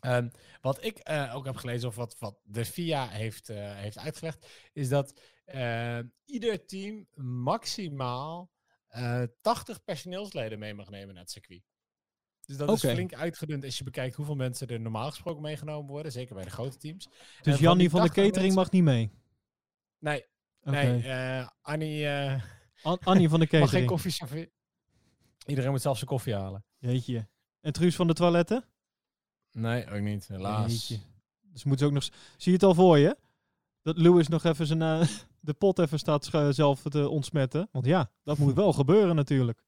Ehm, 0.00 0.28
wat 0.60 0.84
ik 0.84 0.98
eh, 0.98 1.34
ook 1.34 1.44
heb 1.44 1.56
gelezen, 1.56 1.88
of 1.88 1.96
wat, 1.96 2.16
wat 2.18 2.38
de 2.44 2.64
FIA 2.64 3.08
heeft, 3.08 3.48
eh, 3.48 3.74
heeft 3.74 3.98
uitgelegd, 3.98 4.46
is 4.72 4.88
dat 4.88 5.20
eh, 5.44 5.98
ieder 6.24 6.66
team 6.66 7.06
maximaal 7.14 8.50
eh 8.86 9.22
80 9.40 9.84
personeelsleden 9.84 10.58
mee 10.58 10.74
mag 10.74 10.90
nemen 10.90 11.14
naar 11.14 11.22
het 11.22 11.32
circuit. 11.32 11.62
Dus 12.44 12.56
dat 12.56 12.72
is 12.72 12.90
flink 12.90 13.14
uitgedund 13.14 13.64
als 13.64 13.78
je 13.78 13.84
bekijkt 13.84 14.16
hoeveel 14.16 14.34
mensen 14.34 14.66
er 14.68 14.80
normaal 14.80 15.08
gesproken 15.10 15.42
meegenomen 15.42 15.90
worden, 15.90 16.12
zeker 16.12 16.34
bij 16.34 16.44
de 16.44 16.50
grote 16.50 16.76
teams. 16.76 17.08
Dus 17.42 17.58
Jannie 17.58 17.78
die 17.78 17.90
van 17.90 18.00
de 18.00 18.06
80 18.06 18.24
catering 18.24 18.54
mensen- 18.54 18.54
mag 18.54 18.70
niet 18.70 18.82
mee. 18.82 19.10
Nee, 19.98 20.24
nee 20.60 21.02
eh, 21.02 21.48
Annie 21.62 22.06
eh, 22.06 22.42
An- 22.82 22.98
Annie 22.98 23.28
van 23.28 23.40
de 23.40 23.46
mag 23.50 23.50
geen 23.50 23.60
catering. 23.60 23.88
koffie 23.88 24.10
serveren. 24.10 24.50
Iedereen 25.46 25.70
moet 25.70 25.82
zelf 25.82 25.96
zijn 25.96 26.08
koffie 26.10 26.34
halen. 26.34 26.64
Jeetje. 26.78 27.28
En 27.60 27.72
Truus 27.72 27.96
van 27.96 28.06
de 28.06 28.12
toiletten? 28.12 28.64
Nee, 29.56 29.90
ook 29.90 30.00
niet, 30.00 30.28
helaas. 30.28 30.70
Jeetje. 30.70 31.04
Dus 31.42 31.64
moeten 31.64 31.86
ze 31.86 31.92
ook 31.92 31.98
nog... 31.98 32.10
Zie 32.36 32.52
je 32.52 32.52
het 32.52 32.62
al 32.62 32.74
voor 32.74 32.98
je? 32.98 33.16
Dat 33.82 33.98
Lewis 33.98 34.28
nog 34.28 34.44
even 34.44 34.66
zijn, 34.66 34.82
eh, 34.82 35.08
de 35.40 35.54
pot 35.54 35.78
even 35.78 35.98
staat 35.98 36.24
zelf 36.50 36.82
te 36.82 37.08
ontsmetten. 37.08 37.68
Want 37.72 37.86
ja, 37.86 38.10
dat 38.22 38.38
moet 38.38 38.54
wel 38.64 38.72
gebeuren 38.72 39.16
natuurlijk. 39.16 39.64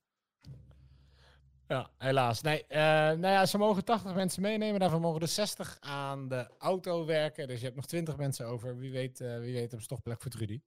Ja, 1.68 1.90
helaas. 1.98 2.40
Nee, 2.40 2.66
eh, 2.66 2.81
nou 2.81 3.27
ja, 3.27 3.46
ze 3.46 3.59
mogen 3.59 3.85
80 3.85 4.14
mensen 4.14 4.42
meenemen. 4.42 4.81
Daarvan 4.81 5.01
mogen 5.01 5.20
er 5.20 5.29
60 5.29 5.77
aan 5.81 6.29
de 6.29 6.51
auto 6.59 7.05
werken. 7.05 7.48
Dus 7.48 7.59
je 7.59 7.64
hebt 7.64 7.77
nog 7.77 7.87
20 7.87 8.16
mensen 8.16 8.46
over. 8.46 8.79
Wie 8.79 8.90
weet, 8.90 9.20
eh, 9.20 9.38
wie 9.38 9.53
weet 9.53 9.72
op 9.72 9.81
stopplek 9.81 10.20
voor 10.20 10.31
Trudy. 10.31 10.61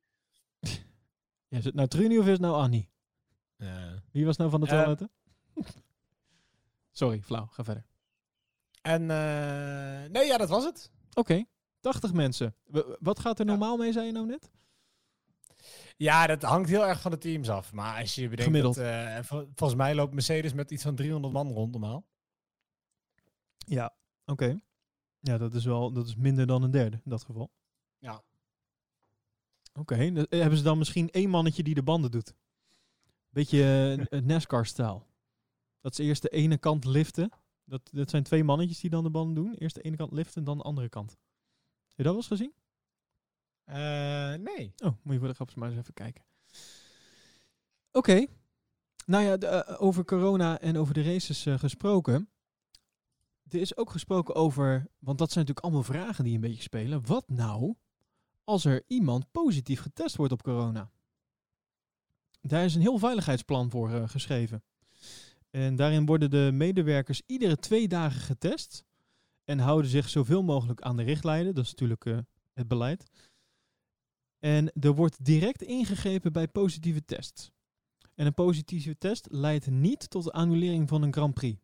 Ja, 1.47 1.57
is 1.57 1.65
het 1.65 1.75
nou 1.75 1.87
Truni 1.87 2.19
of 2.19 2.25
is 2.25 2.31
het 2.31 2.41
nou 2.41 2.55
Annie? 2.55 2.89
Wie 4.11 4.25
was 4.25 4.37
nou 4.37 4.49
van 4.49 4.61
de 4.61 4.67
toiletten? 4.67 5.11
Sorry, 6.91 7.21
flauw. 7.21 7.45
Ga 7.45 7.63
verder. 7.63 7.90
En 8.81 9.01
eh, 9.11 10.09
nee, 10.11 10.25
ja, 10.25 10.37
dat 10.37 10.49
was 10.49 10.63
het. 10.65 10.91
Oké, 11.13 11.43
80 11.79 12.13
mensen. 12.13 12.55
Wat 12.99 13.19
gaat 13.19 13.39
er 13.39 13.45
Ja. 13.45 13.51
normaal 13.51 13.77
mee, 13.77 13.91
zei 13.91 14.05
je 14.05 14.11
nou 14.11 14.25
net? 14.25 14.51
Ja, 15.97 16.27
dat 16.27 16.41
hangt 16.41 16.69
heel 16.69 16.87
erg 16.87 17.01
van 17.01 17.11
de 17.11 17.17
teams 17.17 17.49
af. 17.49 17.73
Maar 17.73 17.99
als 18.01 18.15
je 18.15 18.21
bedenkt 18.21 18.43
Gemiddeld. 18.43 18.75
dat... 18.75 18.85
eh, 18.85 19.17
vol- 19.23 19.47
volgens 19.55 19.79
mij 19.79 19.95
loopt 19.95 20.13
Mercedes 20.13 20.53
met 20.53 20.71
iets 20.71 20.83
van 20.83 20.95
300 20.95 21.33
man 21.33 21.51
rond 21.51 21.71
normaal. 21.71 22.05
Ja. 23.57 23.93
Oké. 24.25 24.59
Ja, 25.19 25.37
dat 25.37 25.53
is 25.53 25.65
wel 25.65 25.91
dat 25.93 26.07
is 26.07 26.15
minder 26.15 26.47
dan 26.47 26.63
een 26.63 26.71
derde 26.71 26.95
in 27.03 27.09
dat 27.09 27.23
geval. 27.23 27.51
Ja. 27.97 28.23
Oké, 29.73 29.95
eh, 29.95 30.23
hebben 30.39 30.57
ze 30.57 30.63
dan 30.63 30.77
misschien 30.77 31.09
één 31.09 31.29
mannetje 31.29 31.63
die 31.63 31.73
de 31.75 31.83
banden 31.83 32.11
doet? 32.11 32.33
Beetje 33.29 33.63
eh, 34.09 34.21
NASCAR-stijl. 34.31 35.07
Dat 35.81 35.95
ze 35.95 36.03
eerst 36.03 36.21
de 36.21 36.29
ene 36.29 36.57
kant 36.57 36.85
liften. 36.85 37.31
Dat, 37.71 37.89
dat 37.91 38.09
zijn 38.09 38.23
twee 38.23 38.43
mannetjes 38.43 38.79
die 38.79 38.89
dan 38.89 39.03
de 39.03 39.09
banden 39.09 39.43
doen. 39.43 39.53
Eerst 39.53 39.75
de 39.75 39.81
ene 39.81 39.95
kant 39.95 40.11
liften 40.11 40.37
en 40.37 40.43
dan 40.43 40.57
de 40.57 40.63
andere 40.63 40.89
kant. 40.89 41.09
Heb 41.87 41.97
je 41.97 42.03
dat 42.03 42.05
wel 42.05 42.15
eens 42.15 42.27
gezien? 42.27 42.53
Eh, 43.63 44.33
nee. 44.33 44.73
Oh, 44.77 44.91
moet 45.01 45.13
je 45.13 45.19
voor 45.19 45.27
de 45.27 45.33
grapjes 45.33 45.57
maar 45.57 45.69
eens 45.69 45.79
even 45.79 45.93
kijken. 45.93 46.23
Oké. 47.91 48.25
Nou 49.05 49.23
ja, 49.23 49.37
de, 49.37 49.47
eh, 49.47 49.81
over 49.81 50.05
corona 50.05 50.59
en 50.59 50.77
over 50.77 50.93
de 50.93 51.03
races 51.03 51.45
eh, 51.45 51.59
gesproken. 51.59 52.29
Er 53.47 53.59
is 53.59 53.77
ook 53.77 53.89
gesproken 53.89 54.35
over, 54.35 54.87
want 54.99 55.17
dat 55.17 55.31
zijn 55.31 55.45
natuurlijk 55.45 55.65
allemaal 55.65 56.01
vragen 56.01 56.23
die 56.23 56.35
een 56.35 56.41
beetje 56.41 56.61
spelen. 56.61 57.05
Wat 57.05 57.29
nou 57.29 57.75
als 58.43 58.65
er 58.65 58.83
iemand 58.87 59.31
positief 59.31 59.81
getest 59.81 60.15
wordt 60.15 60.33
op 60.33 60.43
corona? 60.43 60.91
Daar 62.41 62.65
is 62.65 62.75
een 62.75 62.81
heel 62.81 62.97
veiligheidsplan 62.97 63.69
voor 63.69 64.09
geschreven. 64.09 64.63
En 65.51 65.75
daarin 65.75 66.05
worden 66.05 66.29
de 66.29 66.49
medewerkers 66.53 67.21
iedere 67.25 67.57
twee 67.57 67.87
dagen 67.87 68.21
getest. 68.21 68.83
En 69.43 69.59
houden 69.59 69.91
zich 69.91 70.09
zoveel 70.09 70.43
mogelijk 70.43 70.81
aan 70.81 70.97
de 70.97 71.03
richtlijnen. 71.03 71.55
Dat 71.55 71.63
is 71.63 71.71
natuurlijk 71.71 72.05
eh, 72.05 72.17
het 72.53 72.67
beleid. 72.67 73.09
En 74.39 74.71
er 74.79 74.95
wordt 74.95 75.25
direct 75.25 75.61
ingegrepen 75.61 76.33
bij 76.33 76.47
positieve 76.47 77.05
tests. 77.05 77.51
En 78.15 78.25
een 78.25 78.33
positieve 78.33 78.97
test 78.97 79.27
leidt 79.29 79.69
niet 79.69 80.09
tot 80.09 80.23
de 80.23 80.31
annulering 80.31 80.89
van 80.89 81.01
een 81.01 81.13
Grand 81.13 81.33
Prix. 81.33 81.61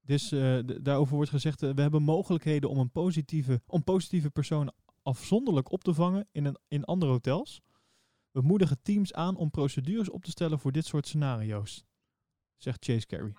Dus 0.00 0.32
eh, 0.32 0.58
daarover 0.80 1.14
wordt 1.14 1.30
gezegd, 1.30 1.62
eh, 1.62 1.70
we 1.70 1.80
hebben 1.80 2.02
mogelijkheden 2.02 2.70
om, 2.70 2.78
een 2.78 2.90
positieve, 2.90 3.62
om 3.66 3.84
positieve 3.84 4.30
personen 4.30 4.74
afzonderlijk 5.02 5.70
op 5.70 5.84
te 5.84 5.94
vangen 5.94 6.28
in, 6.32 6.44
een, 6.44 6.58
in 6.68 6.84
andere 6.84 7.12
hotels. 7.12 7.60
We 8.32 8.40
moedigen 8.40 8.82
teams 8.82 9.12
aan 9.12 9.36
om 9.36 9.50
procedures 9.50 10.10
op 10.10 10.24
te 10.24 10.30
stellen 10.30 10.58
voor 10.58 10.72
dit 10.72 10.86
soort 10.86 11.06
scenario's, 11.06 11.84
zegt 12.56 12.84
Chase 12.84 13.06
Carey. 13.06 13.32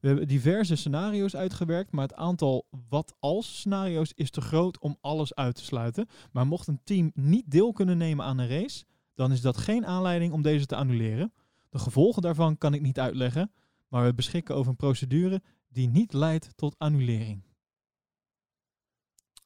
We 0.00 0.08
hebben 0.08 0.28
diverse 0.28 0.76
scenario's 0.76 1.36
uitgewerkt, 1.36 1.92
maar 1.92 2.08
het 2.08 2.14
aantal 2.16 2.66
wat-als 2.88 3.56
scenario's 3.56 4.12
is 4.14 4.30
te 4.30 4.40
groot 4.40 4.78
om 4.78 4.96
alles 5.00 5.34
uit 5.34 5.54
te 5.54 5.64
sluiten. 5.64 6.06
Maar 6.32 6.46
mocht 6.46 6.66
een 6.66 6.80
team 6.84 7.10
niet 7.14 7.50
deel 7.50 7.72
kunnen 7.72 7.98
nemen 7.98 8.24
aan 8.24 8.38
een 8.38 8.48
race, 8.48 8.84
dan 9.14 9.32
is 9.32 9.40
dat 9.40 9.56
geen 9.56 9.86
aanleiding 9.86 10.32
om 10.32 10.42
deze 10.42 10.66
te 10.66 10.76
annuleren. 10.76 11.32
De 11.68 11.78
gevolgen 11.78 12.22
daarvan 12.22 12.58
kan 12.58 12.74
ik 12.74 12.80
niet 12.80 12.98
uitleggen, 12.98 13.52
maar 13.88 14.04
we 14.04 14.14
beschikken 14.14 14.54
over 14.54 14.70
een 14.70 14.76
procedure 14.76 15.42
die 15.68 15.88
niet 15.88 16.12
leidt 16.12 16.56
tot 16.56 16.78
annulering. 16.78 17.42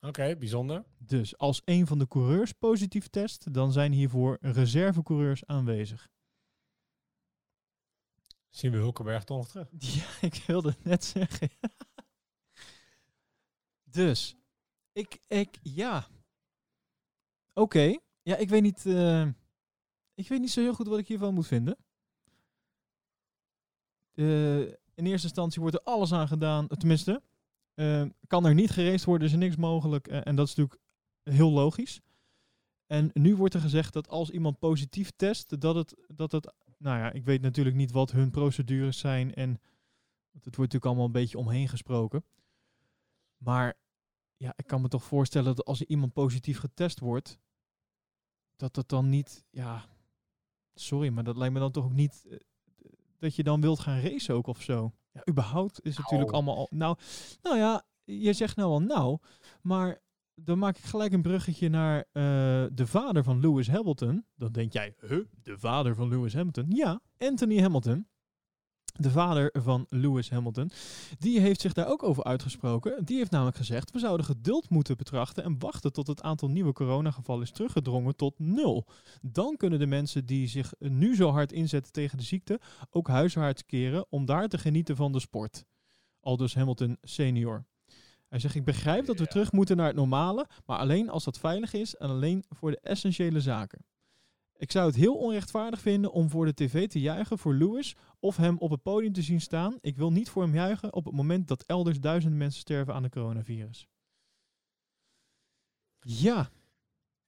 Oké, 0.07 0.37
bijzonder. 0.37 0.85
Dus 0.99 1.39
als 1.39 1.63
een 1.65 1.87
van 1.87 1.99
de 1.99 2.09
coureurs 2.09 2.53
positief 2.53 3.09
test, 3.09 3.53
dan 3.55 3.73
zijn 3.73 3.93
hiervoor 3.93 4.39
reservecoureurs 4.41 5.47
aanwezig. 5.47 6.09
Zien 8.49 8.71
we 8.71 8.77
Hulkenberg 8.77 9.25
toch 9.25 9.37
nog 9.37 9.49
terug? 9.49 9.69
Ja, 9.95 10.07
ik 10.21 10.35
wilde 10.47 10.69
het 10.69 10.85
net 10.85 11.05
zeggen. 11.05 11.51
dus, 13.99 14.37
ik, 14.93 15.19
ik, 15.27 15.59
ja. 15.63 16.09
Oké. 17.55 17.99
Ja, 18.23 18.37
ik 18.37 18.49
weet 18.49 18.63
niet. 18.63 18.87
eh, 18.87 19.27
ik 20.15 20.29
weet 20.29 20.41
niet 20.41 20.51
zo 20.51 20.61
heel 20.61 20.75
goed 20.75 20.87
wat 20.89 20.99
ik 20.99 21.09
hiervan 21.09 21.35
moet 21.35 21.47
vinden. 21.47 21.77
Eh, 24.13 24.61
in 24.95 25.07
eerste 25.07 25.27
instantie 25.27 25.61
wordt 25.61 25.77
er 25.77 25.83
alles 25.83 26.13
aan 26.13 26.29
gedaan. 26.29 26.67
Tenminste, 26.69 27.23
eh, 27.77 28.03
kan 28.27 28.47
er 28.47 28.55
niet 28.55 28.71
gereest 28.71 29.05
worden, 29.05 29.27
is 29.27 29.33
er 29.33 29.39
niks 29.39 29.57
mogelijk. 29.57 30.09
eh, 30.09 30.21
en 30.25 30.37
dat 30.37 30.49
is 30.49 30.55
natuurlijk 30.55 30.83
heel 31.23 31.51
logisch. 31.51 32.01
En 32.87 33.11
nu 33.13 33.37
wordt 33.37 33.55
er 33.55 33.61
gezegd 33.61 33.93
dat 33.93 34.09
als 34.09 34.31
iemand 34.31 34.59
positief 34.59 35.11
test, 35.17 35.61
dat 35.61 35.75
het, 35.75 35.95
dat 36.07 36.33
het. 36.33 36.55
Nou 36.79 36.99
ja, 36.99 37.13
ik 37.13 37.25
weet 37.25 37.41
natuurlijk 37.41 37.77
niet 37.77 37.91
wat 37.91 38.11
hun 38.13 38.31
procedures 38.31 38.99
zijn. 38.99 39.35
En 39.35 39.51
het 40.33 40.43
wordt 40.43 40.57
natuurlijk 40.57 40.85
allemaal 40.85 41.05
een 41.05 41.13
beetje 41.13 41.39
omheen 41.39 41.69
gesproken. 41.69 42.25
Maar 43.37 43.75
ja, 44.37 44.53
ik 44.57 44.67
kan 44.67 44.81
me 44.81 44.89
toch 44.89 45.05
voorstellen 45.05 45.55
dat 45.55 45.65
als 45.65 45.83
iemand 45.83 46.13
positief 46.13 46.59
getest 46.59 47.01
wordt, 47.01 47.39
dat 48.57 48.75
dat 48.75 48.89
dan 48.89 49.09
niet, 49.09 49.45
ja, 49.51 49.85
sorry, 50.75 51.09
maar 51.09 51.25
dat 51.25 51.37
lijkt 51.37 51.55
me 51.55 51.61
dan 51.61 51.73
toch 51.73 51.85
ook 51.85 51.93
niet 51.93 52.27
eh, 52.31 52.39
dat 53.19 53.35
je 53.35 53.43
dan 53.43 53.61
wilt 53.61 53.81
gaan 53.81 54.01
racen 54.01 54.35
ook 54.35 54.47
of 54.47 54.63
zo. 54.63 54.93
Ja, 55.17 55.23
überhaupt 55.33 55.81
is 55.83 55.97
natuurlijk 55.97 56.31
Nou. 56.31 56.45
allemaal 56.45 56.57
al, 56.57 56.67
nou, 56.71 56.97
nou 57.43 57.57
ja, 57.57 57.83
je 58.05 58.33
zegt 58.33 58.57
nou 58.57 58.71
al 58.71 58.83
nou, 58.83 59.19
maar 59.63 60.03
dan 60.35 60.59
maak 60.59 60.77
ik 60.77 60.85
gelijk 60.85 61.13
een 61.13 61.23
bruggetje 61.23 61.69
naar 61.69 61.99
eh, 61.99 62.23
de 62.73 62.87
vader 62.87 63.25
van 63.25 63.41
Lewis 63.41 63.69
Hamilton. 63.69 64.27
Dan 64.35 64.53
denk 64.53 64.73
jij, 64.73 64.95
huh, 65.01 65.25
de 65.43 65.59
vader 65.59 65.95
van 65.95 66.09
Lewis 66.09 66.35
Hamilton? 66.35 66.67
Ja, 66.69 67.01
Anthony 67.19 67.61
Hamilton. 67.61 68.07
De 68.99 69.11
vader 69.11 69.51
van 69.53 69.87
Lewis 69.89 70.31
Hamilton. 70.31 70.71
Die 71.19 71.41
heeft 71.41 71.61
zich 71.61 71.73
daar 71.73 71.89
ook 71.89 72.03
over 72.03 72.25
uitgesproken. 72.25 73.05
Die 73.05 73.17
heeft 73.17 73.31
namelijk 73.31 73.57
gezegd: 73.57 73.91
we 73.91 73.99
zouden 73.99 74.27
geduld 74.27 74.71
moeten 74.71 74.97
betrachten 74.97 75.45
en 75.45 75.59
wachten 75.59 75.93
tot 75.93 76.07
het 76.07 76.23
aantal 76.23 76.49
nieuwe 76.49 76.73
coronagevallen 76.73 77.43
is 77.43 77.51
teruggedrongen 77.51 78.17
tot 78.17 78.39
nul. 78.39 78.87
Dan 79.23 79.57
kunnen 79.57 79.79
de 79.79 79.87
mensen 79.87 80.27
die 80.27 80.49
zich 80.49 80.73
nu 80.79 81.17
zo 81.17 81.31
hard 81.31 81.53
inzetten 81.53 81.93
tegen 81.93 82.19
de 82.19 82.25
ziekte 82.25 82.61
ook 82.91 83.09
huiswaarts 83.09 83.67
keren 83.67 84.07
om 84.09 84.25
daar 84.25 84.49
te 84.49 84.59
genieten 84.59 84.97
van 84.97 85.13
de 85.13 85.21
sport. 85.21 85.65
Aldus 86.21 86.55
Hamilton 86.55 86.99
senior. 87.03 87.67
Hij 88.29 88.39
zegt: 88.39 88.55
Ik 88.55 88.65
begrijp 88.65 89.07
dat 89.07 89.19
we 89.19 89.27
terug 89.27 89.53
moeten 89.53 89.77
naar 89.77 89.87
het 89.87 89.97
normale, 89.97 90.49
maar 90.67 90.79
alleen 90.79 91.11
als 91.11 91.25
dat 91.25 91.39
veilig 91.39 91.73
is 91.73 91.95
en 91.95 92.09
alleen 92.09 92.45
voor 92.49 92.71
de 92.71 92.81
essentiële 92.81 93.41
zaken. 93.41 93.85
Ik 94.59 94.71
zou 94.73 94.87
het 94.87 94.95
heel 94.97 95.15
onrechtvaardig 95.15 95.81
vinden 95.81 96.13
om 96.13 96.31
voor 96.31 96.45
de 96.45 96.55
tv 96.55 96.89
te 96.89 97.01
juichen 97.01 97.39
voor 97.39 97.55
Lewis 97.55 97.97
of 98.21 98.37
hem 98.37 98.59
op 98.59 98.71
het 98.71 98.83
podium 98.83 99.13
te 99.13 99.23
zien 99.23 99.41
staan. 99.41 99.79
Ik 99.81 99.97
wil 99.97 100.13
niet 100.13 100.29
voor 100.31 100.43
hem 100.43 100.55
juichen 100.55 100.93
op 100.93 101.05
het 101.05 101.15
moment 101.15 101.49
dat 101.49 101.63
elders 101.67 102.01
duizenden 102.01 102.39
mensen 102.39 102.61
sterven 102.61 102.95
aan 102.95 103.03
de 103.03 103.09
coronavirus. 103.09 103.87
Ja, 106.01 106.51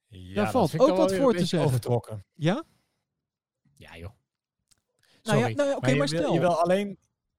Ja, 0.07 0.33
Daar 0.33 0.51
valt 0.51 0.79
ook 0.79 0.97
wat 0.97 1.15
voor 1.15 1.33
te 1.33 1.45
zeggen. 1.45 1.69
Overtrokken. 1.69 2.25
ja? 2.33 2.63
Ja, 3.75 3.97
joh. 3.97 4.11
Nou 5.23 5.37
ja, 5.37 5.47
nou 5.47 5.69
ja, 5.69 5.75
oké, 5.75 5.95
maar 5.95 6.07
stel. 6.07 6.33
Je 6.33 6.39
wil 6.39 6.61
alleen... 6.61 6.97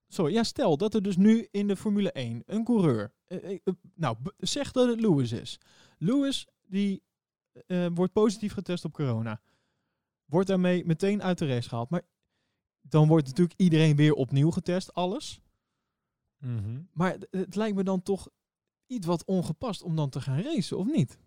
Sorry, 0.08 0.32
ja, 0.32 0.42
stel 0.42 0.76
dat 0.76 0.94
er 0.94 1.02
dus 1.02 1.16
nu 1.16 1.48
in 1.50 1.68
de 1.68 1.76
Formule 1.76 2.12
1 2.12 2.42
een 2.46 2.64
coureur. 2.64 3.12
eh, 3.26 3.44
eh, 3.44 3.58
eh, 3.64 3.74
nou, 3.94 4.16
zeg 4.38 4.72
dat 4.72 4.88
het 4.88 5.00
Lewis 5.00 5.32
is. 5.32 5.58
Lewis 5.98 6.46
die 6.66 7.02
eh, 7.66 7.86
wordt 7.94 8.12
positief 8.12 8.52
getest 8.52 8.84
op 8.84 8.92
corona. 8.92 9.40
Wordt 10.30 10.48
daarmee 10.48 10.84
meteen 10.84 11.22
uit 11.22 11.38
de 11.38 11.46
race 11.46 11.68
gehaald. 11.68 11.90
Maar 11.90 12.02
dan 12.80 13.08
wordt 13.08 13.26
natuurlijk 13.26 13.60
iedereen 13.60 13.96
weer 13.96 14.14
opnieuw 14.14 14.50
getest, 14.50 14.94
alles. 14.94 15.40
Maar 16.92 17.12
het, 17.12 17.26
het 17.30 17.54
lijkt 17.54 17.76
me 17.76 17.84
dan 17.84 18.02
toch 18.02 18.28
iets 18.86 19.06
wat 19.06 19.24
ongepast 19.24 19.82
om 19.82 19.96
dan 19.96 20.10
te 20.10 20.20
gaan 20.20 20.40
racen, 20.40 20.78
of 20.78 20.86
niet? 20.86 21.18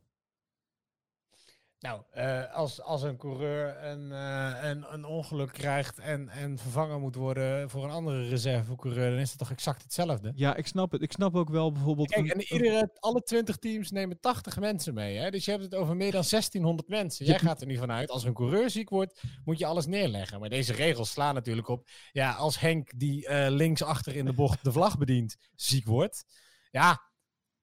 Nou, 1.84 2.02
eh, 2.12 2.54
als, 2.54 2.82
als 2.82 3.02
een 3.02 3.18
coureur 3.18 3.84
een, 3.84 4.12
eh, 4.12 4.70
een, 4.70 4.94
een 4.94 5.06
ongeluk 5.06 5.52
krijgt 5.52 6.00
en, 6.00 6.30
en 6.30 6.58
vervangen 6.58 7.00
moet 7.00 7.16
worden 7.16 7.70
voor 7.70 7.84
een 7.84 7.90
andere 7.90 8.28
reservecoureur, 8.28 9.10
dan 9.10 9.20
is 9.20 9.30
het 9.30 9.40
toch 9.40 9.52
exact 9.52 9.84
hetzelfde? 9.84 10.32
Ja, 10.36 10.56
ik 10.56 10.68
snap 10.68 10.92
het. 10.92 11.02
Ik 11.02 11.12
snap 11.12 11.36
ook 11.36 11.50
wel 11.50 11.72
bijvoorbeeld... 11.72 12.10
Kijk, 12.10 12.28
en 12.28 12.42
iedere, 12.54 12.90
alle 13.00 13.22
20 13.22 13.58
teams 13.58 13.92
nemen 13.92 14.20
80 14.20 14.60
mensen 14.60 14.94
mee. 14.94 15.18
Hè? 15.18 15.32
Dus 15.32 15.46
je 15.46 15.52
hebt 15.52 15.64
het 15.64 15.76
over 15.76 15.96
meer 15.96 16.12
dan 16.12 16.24
1600 16.30 16.88
mensen. 16.88 17.26
Jij 17.26 17.40
gaat 17.40 17.62
er 17.62 17.68
niet 17.68 17.80
vanuit. 17.80 18.10
Als 18.10 18.24
een 18.24 18.34
coureur 18.34 18.70
ziek 18.70 18.90
wordt, 18.90 19.22
moet 19.46 19.60
je 19.60 19.66
alles 19.66 19.86
neerleggen. 19.86 20.40
Maar 20.40 20.50
deze 20.50 20.74
regels 20.74 21.12
slaan 21.12 21.34
natuurlijk 21.34 21.68
op. 21.68 21.88
Ja, 22.12 22.32
als 22.32 22.60
Henk, 22.60 23.00
die 23.00 23.28
eh 23.28 23.50
linksachter 23.50 24.16
in 24.16 24.26
de 24.26 24.34
bocht 24.34 24.64
de 24.64 24.72
vlag 24.72 24.98
bedient, 24.98 25.36
ziek 25.56 25.86
wordt. 25.86 26.26
Ja, 26.72 27.02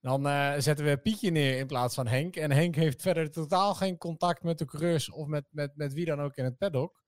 dan 0.00 0.26
eh, 0.26 0.54
zetten 0.58 0.84
we 0.84 0.96
Pietje 0.96 1.30
neer 1.30 1.58
in 1.58 1.66
plaats 1.66 1.94
van 1.94 2.06
Henk. 2.06 2.36
En 2.36 2.52
Henk 2.52 2.74
heeft 2.74 3.02
verder 3.02 3.30
totaal 3.30 3.74
geen 3.74 3.98
contact 3.98 4.42
met 4.42 4.58
de 4.58 4.64
coureurs 4.64 5.10
of 5.10 5.26
met, 5.26 5.44
met, 5.50 5.76
met 5.76 5.92
wie 5.92 6.04
dan 6.04 6.20
ook 6.20 6.36
in 6.36 6.44
het 6.44 6.58
paddock. 6.58 7.02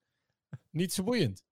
Niet 0.71 0.93
zo 0.93 1.03
boeiend. 1.03 1.43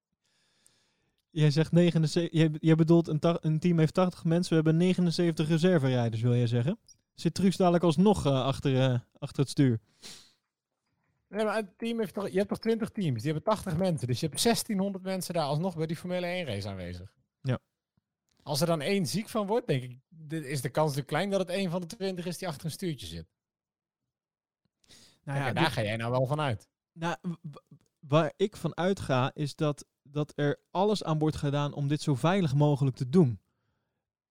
Jij 1.29 1.51
zegt 1.51 1.71
79... 1.71 2.39
Jij, 2.39 2.49
jij 2.59 2.75
bedoelt 2.75 3.07
een, 3.07 3.19
een 3.21 3.59
team 3.59 3.79
heeft 3.79 3.93
80 3.93 4.23
mensen. 4.23 4.49
We 4.49 4.55
hebben 4.55 4.77
79 4.77 5.47
reserverijders, 5.47 6.21
wil 6.21 6.35
jij 6.35 6.47
zeggen? 6.47 6.79
Zit 7.13 7.33
Truus 7.33 7.57
dadelijk 7.57 7.83
alsnog 7.83 8.25
eh, 8.25 8.43
achter, 8.43 8.81
eh, 8.81 8.99
achter 9.19 9.39
het 9.39 9.49
stuur? 9.49 9.79
Nee, 11.27 11.45
maar 11.45 11.55
het 11.55 11.77
team 11.77 11.99
heeft 11.99 12.13
toch, 12.13 12.29
je 12.29 12.37
hebt 12.37 12.49
toch 12.49 12.59
20 12.59 12.89
teams, 12.89 13.21
die 13.21 13.31
hebben 13.31 13.53
80 13.53 13.77
mensen. 13.77 14.07
Dus 14.07 14.19
je 14.19 14.27
hebt 14.27 14.43
1600 14.43 15.03
mensen 15.03 15.33
daar 15.33 15.43
alsnog 15.43 15.75
bij 15.75 15.85
die 15.85 15.95
Formule 15.95 16.25
1 16.25 16.45
race 16.45 16.69
aanwezig. 16.69 17.13
Ja. 17.41 17.59
Als 18.43 18.61
er 18.61 18.67
dan 18.67 18.81
één 18.81 19.05
ziek 19.05 19.29
van 19.29 19.47
wordt, 19.47 19.67
denk 19.67 19.83
ik, 19.83 19.97
is 20.29 20.61
de 20.61 20.69
kans 20.69 20.87
natuurlijk 20.87 21.07
klein 21.07 21.29
dat 21.29 21.39
het 21.39 21.49
één 21.49 21.71
van 21.71 21.81
de 21.81 21.87
20 21.87 22.25
is 22.25 22.37
die 22.37 22.47
achter 22.47 22.65
een 22.65 22.71
stuurtje 22.71 23.07
zit. 23.07 23.27
Nou 25.23 25.39
Kijk, 25.39 25.45
dit- 25.45 25.63
daar 25.63 25.71
ga 25.71 25.81
jij 25.83 25.95
nou 25.95 26.11
wel 26.11 26.25
van 26.25 26.39
uit. 26.39 26.69
Nou, 26.91 27.17
waar 27.99 28.33
ik 28.37 28.55
van 28.55 28.77
uitga 28.77 29.31
is 29.33 29.55
dat, 29.55 29.85
dat 30.03 30.33
er 30.35 30.59
alles 30.71 31.03
aan 31.03 31.19
wordt 31.19 31.35
gedaan 31.35 31.73
om 31.73 31.87
dit 31.87 32.01
zo 32.01 32.15
veilig 32.15 32.55
mogelijk 32.55 32.95
te 32.95 33.09
doen. 33.09 33.39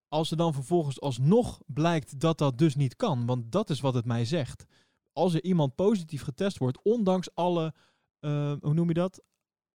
Als 0.07 0.31
er 0.31 0.37
dan 0.37 0.53
vervolgens 0.53 1.01
alsnog 1.01 1.61
blijkt 1.65 2.19
dat 2.19 2.37
dat 2.37 2.57
dus 2.57 2.75
niet 2.75 2.95
kan, 2.95 3.25
want 3.25 3.51
dat 3.51 3.69
is 3.69 3.79
wat 3.79 3.93
het 3.93 4.05
mij 4.05 4.25
zegt. 4.25 4.65
Als 5.13 5.33
er 5.33 5.43
iemand 5.43 5.75
positief 5.75 6.21
getest 6.23 6.57
wordt, 6.57 6.81
ondanks 6.83 7.35
alle, 7.35 7.73
eh, 8.19 8.53
hoe 8.61 8.73
noem 8.73 8.87
je 8.87 8.93
dat? 8.93 9.21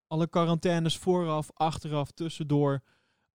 Alle 0.06 0.28
quarantaines 0.28 0.96
vooraf, 0.98 1.50
achteraf, 1.54 2.10
tussendoor, 2.10 2.82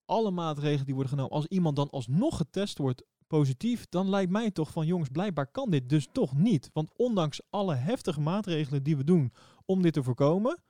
alle 0.06 0.32
maatregelen 0.32 0.86
die 0.86 0.94
worden 0.94 1.12
genomen. 1.12 1.36
Als 1.36 1.48
iemand 1.48 1.76
dan 1.76 1.90
alsnog 1.90 2.38
getest 2.38 2.78
wordt 2.78 3.04
positief, 3.28 3.86
dan 3.90 4.10
lijkt 4.10 4.32
mij 4.32 4.52
toch 4.52 4.72
van 4.72 4.86
jongens, 4.86 5.10
blijkbaar 5.10 5.48
kan 5.48 5.70
dit 5.70 5.90
dus 5.90 6.08
toch 6.12 6.36
niet. 6.36 6.70
Want 6.74 6.92
ondanks 6.96 7.42
alle 7.50 7.76
heftige 7.76 8.22
maatregelen 8.22 8.84
die 8.84 8.98
we 8.98 9.04
doen 9.04 9.34
om 9.66 9.82
dit 9.82 9.94
te 9.94 10.04
voorkomen, 10.04 10.62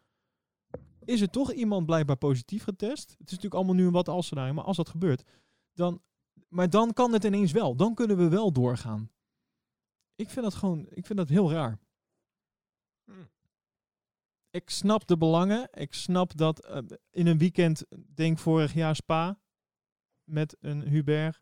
is 1.06 1.22
er 1.22 1.30
toch 1.30 1.52
iemand 1.52 1.86
blijkbaar 1.86 2.17
positief 2.17 2.63
getest. 2.63 3.10
Het 3.10 3.20
is 3.20 3.26
natuurlijk 3.26 3.54
allemaal 3.54 3.76
nu 3.76 3.86
een 3.86 3.91
wat 3.91 4.10
als 4.10 4.32
maar 4.32 4.62
als 4.63 4.78
dat 4.78 4.89
gebeurt, 4.89 5.24
dan, 5.74 6.02
maar 6.48 6.70
dan 6.70 6.94
kan 6.94 7.13
het 7.13 7.24
ineens 7.24 7.52
wel. 7.52 7.76
Dan 7.76 7.94
kunnen 7.94 8.17
we 8.17 8.28
wel 8.28 8.52
doorgaan. 8.52 9.10
Ik 10.15 10.30
vind 10.30 10.46
dat 10.46 10.54
gewoon, 10.54 10.86
ik 10.89 11.06
vind 11.06 11.20
dat 11.20 11.30
heel 11.30 11.52
raar. 11.52 11.80
Ik 14.52 14.70
snap 14.70 15.08
de 15.08 15.18
belangen. 15.18 15.70
Ik 15.74 15.94
snap 15.94 16.38
dat 16.38 16.66
eh, 16.66 16.78
in 17.10 17.28
een 17.28 17.38
weekend, 17.38 17.86
denk 18.14 18.40
vorig 18.40 18.74
jaar 18.74 18.96
Spa, 18.96 19.40
met 20.24 20.58
een 20.60 20.82
Hubert, 20.82 21.42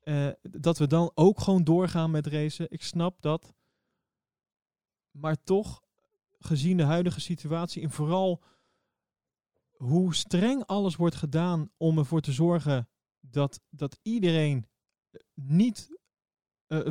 eh, 0.00 0.28
dat 0.42 0.78
we 0.78 0.86
dan 0.86 1.10
ook 1.14 1.40
gewoon 1.40 1.64
doorgaan 1.64 2.10
met 2.10 2.26
racen. 2.26 2.70
Ik 2.70 2.82
snap 2.82 3.22
dat. 3.22 3.54
Maar 5.10 5.42
toch, 5.42 5.82
gezien 6.38 6.76
de 6.76 6.82
huidige 6.82 7.20
situatie 7.20 7.82
en 7.82 7.90
vooral 7.90 8.42
hoe 9.76 10.14
streng 10.14 10.64
alles 10.64 10.96
wordt 10.96 11.16
gedaan 11.16 11.70
om 11.76 11.98
ervoor 11.98 12.20
te 12.20 12.32
zorgen 12.32 12.88
dat, 13.20 13.60
dat 13.70 13.98
iedereen 14.02 14.66
eh, 15.10 15.20
niet, 15.34 15.94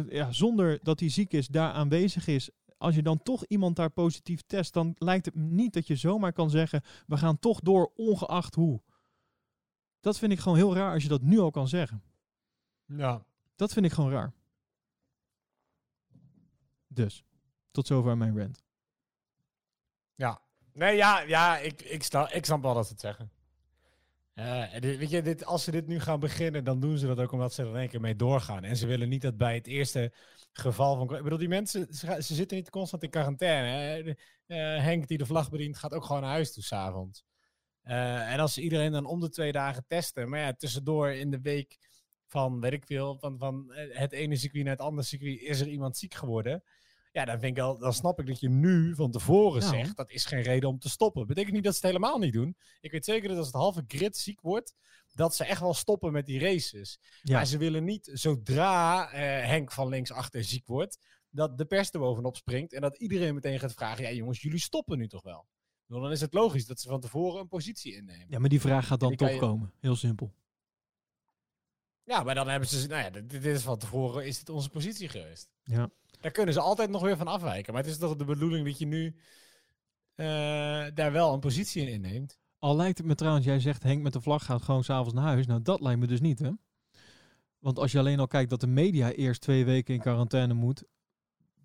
ja, 0.10 0.32
zonder 0.32 0.80
dat 0.84 1.00
hij 1.00 1.10
ziek 1.10 1.34
is, 1.34 1.48
daar 1.48 1.72
aanwezig 1.72 2.28
is. 2.28 2.50
Als 2.78 2.96
je 2.96 3.02
dan 3.02 3.24
toch 3.24 3.46
iemand 3.46 3.76
daar 3.76 3.90
positief 3.90 4.42
test, 4.42 4.74
dan 4.74 4.96
lijkt 4.98 5.26
het 5.26 5.36
niet 5.36 5.74
dat 5.74 5.88
je 5.88 5.96
zomaar 5.96 6.34
kan 6.34 6.50
zeggen, 6.50 6.84
we 7.08 7.18
gaan 7.18 7.40
toch 7.40 7.60
door, 7.60 7.92
ongeacht 7.96 8.56
hoe. 8.56 8.82
Dat 10.00 10.18
vind 10.18 10.32
ik 10.32 10.40
gewoon 10.40 10.58
heel 10.58 10.76
raar 10.76 10.94
als 10.94 11.04
je 11.04 11.10
dat 11.10 11.22
nu 11.22 11.40
al 11.40 11.52
kan 11.52 11.68
zeggen. 11.68 12.04
Ja. 12.86 13.26
Dat 13.56 13.74
vind 13.74 13.86
ik 13.86 13.92
gewoon 13.92 14.12
raar. 14.12 14.34
Dus, 16.88 17.26
tot 17.72 17.88
zover 17.88 18.18
mijn 18.18 18.38
rant. 18.38 18.64
Ja. 20.16 20.42
Nee, 20.74 20.96
ja, 20.96 21.20
ja 21.20 21.58
ik, 21.58 21.82
ik, 21.82 22.04
snap, 22.04 22.30
ik 22.30 22.46
snap 22.46 22.62
wel 22.62 22.74
dat 22.74 22.86
ze 22.86 22.92
het 22.92 23.02
zeggen. 23.02 23.32
Weet 24.36 25.10
je, 25.10 25.22
dit, 25.22 25.46
als 25.46 25.64
ze 25.64 25.72
dit 25.72 25.88
nu 25.88 26.00
gaan 26.00 26.20
beginnen, 26.20 26.64
dan 26.64 26.80
doen 26.80 26.98
ze 26.98 27.08
dat 27.08 27.20
ook 27.20 27.32
omdat 27.32 27.54
ze 27.54 27.62
er 27.62 27.70
in 27.70 27.76
één 27.76 27.90
keer 27.90 28.02
mee 28.02 28.16
doorgaan. 28.16 28.64
En 28.64 28.78
ze 28.78 28.88
willen 28.88 29.10
niet 29.10 29.22
dat 29.22 29.38
bij 29.38 29.56
het 29.56 29.68
eerste 29.68 30.14
geval 30.52 30.96
van... 30.96 31.16
Ik 31.16 31.24
bedoel, 31.24 31.38
die 31.38 31.48
mensen, 31.48 31.94
ze, 31.94 32.22
zitten 32.22 32.58
niet 32.58 32.70
constant 32.70 33.04
in 33.04 33.10
quarantaine. 33.10 34.18
Eh, 34.46 34.58
Henk, 34.58 35.08
die 35.08 35.18
de 35.18 35.26
vlag 35.26 35.50
bedient, 35.50 35.78
gaat 35.78 35.94
ook 35.94 36.06
gewoon 36.06 36.22
naar 36.22 36.32
huis 36.32 36.54
toe 36.54 36.64
s'avonds. 36.64 37.24
Eh 37.82 38.34
en 38.34 38.40
als 38.40 38.54
ze 38.54 38.62
iedereen 38.62 38.92
dan 38.92 39.06
om 39.06 39.20
de 39.20 39.30
twee 39.30 39.52
dagen 39.52 39.86
testen... 39.88 40.30
Maar 40.30 40.40
ja, 40.40 40.54
tussendoor 40.54 41.10
in 41.10 41.32
de 41.32 41.42
week 41.42 41.78
van, 42.28 42.60
weet 42.60 42.74
ik 42.74 42.86
veel, 42.86 43.18
van, 43.20 43.38
van 43.38 43.74
eh, 43.74 43.98
het 43.98 44.12
ene 44.12 44.36
circuit 44.36 44.64
naar 44.64 44.74
het 44.74 44.86
andere 44.86 45.08
circuit... 45.08 45.42
is 45.42 45.60
er 45.60 45.68
iemand 45.68 45.98
ziek 45.98 46.14
geworden... 46.14 46.64
Ja, 47.16 47.26
dan, 47.26 47.40
vind 47.40 47.58
ik 47.58 47.64
al, 47.64 47.78
dan 47.78 47.94
snap 47.94 48.20
ik 48.20 48.28
dat 48.28 48.40
je 48.40 48.50
nu 48.50 48.96
van 48.96 49.12
tevoren 49.12 49.62
Nou. 49.62 49.76
zegt, 49.76 49.98
dat 49.98 50.12
is 50.12 50.26
geen 50.26 50.42
reden 50.42 50.70
om 50.70 50.80
te 50.80 50.90
stoppen. 50.90 51.28
Betekent 51.28 51.54
niet 51.54 51.64
dat 51.64 51.76
ze 51.76 51.80
het 51.86 51.96
helemaal 51.96 52.18
niet 52.20 52.34
doen. 52.34 52.58
Ik 52.80 52.92
weet 52.92 53.06
zeker 53.06 53.28
dat 53.30 53.38
als 53.38 53.46
het 53.48 53.56
halve 53.56 53.84
grid 53.88 54.18
ziek 54.18 54.42
wordt, 54.42 54.74
dat 55.14 55.36
ze 55.36 55.46
echt 55.46 55.60
wel 55.62 55.74
stoppen 55.74 56.12
met 56.12 56.26
die 56.26 56.40
races. 56.40 57.00
Ja. 57.22 57.36
Maar 57.36 57.46
ze 57.46 57.58
willen 57.58 57.84
niet, 57.84 58.10
zodra 58.14 59.12
eh, 59.12 59.48
Henk 59.48 59.72
van 59.72 59.88
links 59.90 60.12
achter 60.12 60.44
ziek 60.44 60.68
wordt, 60.68 60.98
dat 61.30 61.58
de 61.58 61.66
pers 61.66 61.92
er 61.92 62.00
bovenop 62.00 62.36
springt 62.36 62.74
en 62.74 62.82
dat 62.82 62.98
iedereen 62.98 63.34
meteen 63.34 63.60
gaat 63.60 63.74
vragen, 63.74 64.04
ja 64.04 64.12
jongens, 64.12 64.42
jullie 64.42 64.60
stoppen 64.60 64.98
nu 64.98 65.08
toch 65.08 65.24
wel? 65.24 65.48
Bedoel, 65.86 66.04
Dan 66.04 66.12
is 66.12 66.22
het 66.22 66.34
logisch 66.34 66.66
dat 66.66 66.80
ze 66.80 66.88
van 66.88 67.00
tevoren 67.02 67.42
een 67.42 67.48
positie 67.48 67.96
innemen. 67.96 68.26
Ja, 68.30 68.40
maar 68.40 68.50
die 68.50 68.62
vraag 68.62 68.88
gaat 68.88 69.00
dan 69.00 69.16
toch 69.16 69.30
je- 69.32 69.38
komen. 69.38 69.74
Heel 69.80 69.96
simpel. 69.96 70.34
Ja, 72.04 72.24
maar 72.24 72.36
dan 72.36 72.48
hebben 72.48 72.70
ze, 72.70 72.88
nou 72.88 73.04
ja, 73.04 73.10
dit, 73.10 73.30
dit 73.30 73.46
is 73.46 73.62
van 73.62 73.78
tevoren, 73.78 74.26
is 74.26 74.38
dit 74.38 74.50
onze 74.50 74.70
positie 74.70 75.10
geweest. 75.10 75.50
Ja. 75.64 75.90
Daar 76.20 76.32
kunnen 76.32 76.54
ze 76.54 76.60
altijd 76.60 76.90
nog 76.90 77.02
weer 77.02 77.18
van 77.18 77.28
afwijken. 77.28 77.74
Maar 77.74 77.82
het 77.82 77.92
is 77.92 77.98
toch 77.98 78.16
de 78.16 78.26
bedoeling 78.26 78.66
dat 78.66 78.78
je 78.78 78.86
nu 78.86 79.16
eh, 80.16 80.26
daar 80.94 81.12
wel 81.12 81.34
een 81.34 81.40
positie 81.40 81.82
in 81.82 81.88
inneemt. 81.88 82.38
Al 82.60 82.76
lijkt 82.76 82.98
het 82.98 83.08
me 83.08 83.16
trouwens, 83.16 83.46
jij 83.46 83.60
zegt 83.60 83.84
Henk 83.84 84.02
met 84.02 84.14
de 84.14 84.22
vlag 84.22 84.46
gaat 84.46 84.62
gewoon 84.62 84.84
s'avonds 84.84 85.14
naar 85.14 85.24
huis. 85.24 85.46
Nou, 85.46 85.62
dat 85.62 85.82
lijkt 85.82 86.00
me 86.00 86.08
dus 86.08 86.22
niet, 86.22 86.40
hè? 86.40 86.52
Want 87.60 87.80
als 87.80 87.92
je 87.92 88.00
alleen 88.00 88.20
al 88.20 88.28
kijkt 88.28 88.50
dat 88.50 88.60
de 88.60 88.68
media 88.68 89.12
eerst 89.12 89.42
twee 89.42 89.66
weken 89.66 89.94
in 89.94 90.00
quarantaine 90.00 90.54
moet. 90.54 90.84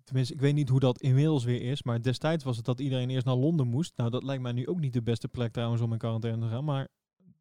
Tenminste, 0.03 0.33
ik 0.33 0.41
weet 0.41 0.53
niet 0.53 0.69
hoe 0.69 0.79
dat 0.79 1.01
inmiddels 1.01 1.43
weer 1.43 1.61
is. 1.61 1.83
Maar 1.83 2.01
destijds 2.01 2.43
was 2.43 2.55
het 2.55 2.65
dat 2.65 2.79
iedereen 2.79 3.09
eerst 3.09 3.25
naar 3.25 3.35
Londen 3.35 3.67
moest. 3.67 3.97
Nou, 3.97 4.09
dat 4.09 4.23
lijkt 4.23 4.41
mij 4.41 4.51
nu 4.51 4.67
ook 4.67 4.79
niet 4.79 4.93
de 4.93 5.01
beste 5.01 5.27
plek 5.27 5.51
trouwens 5.51 5.81
om 5.81 5.91
in 5.91 5.97
quarantaine 5.97 6.41
te 6.41 6.51
gaan. 6.51 6.63
Maar 6.63 6.87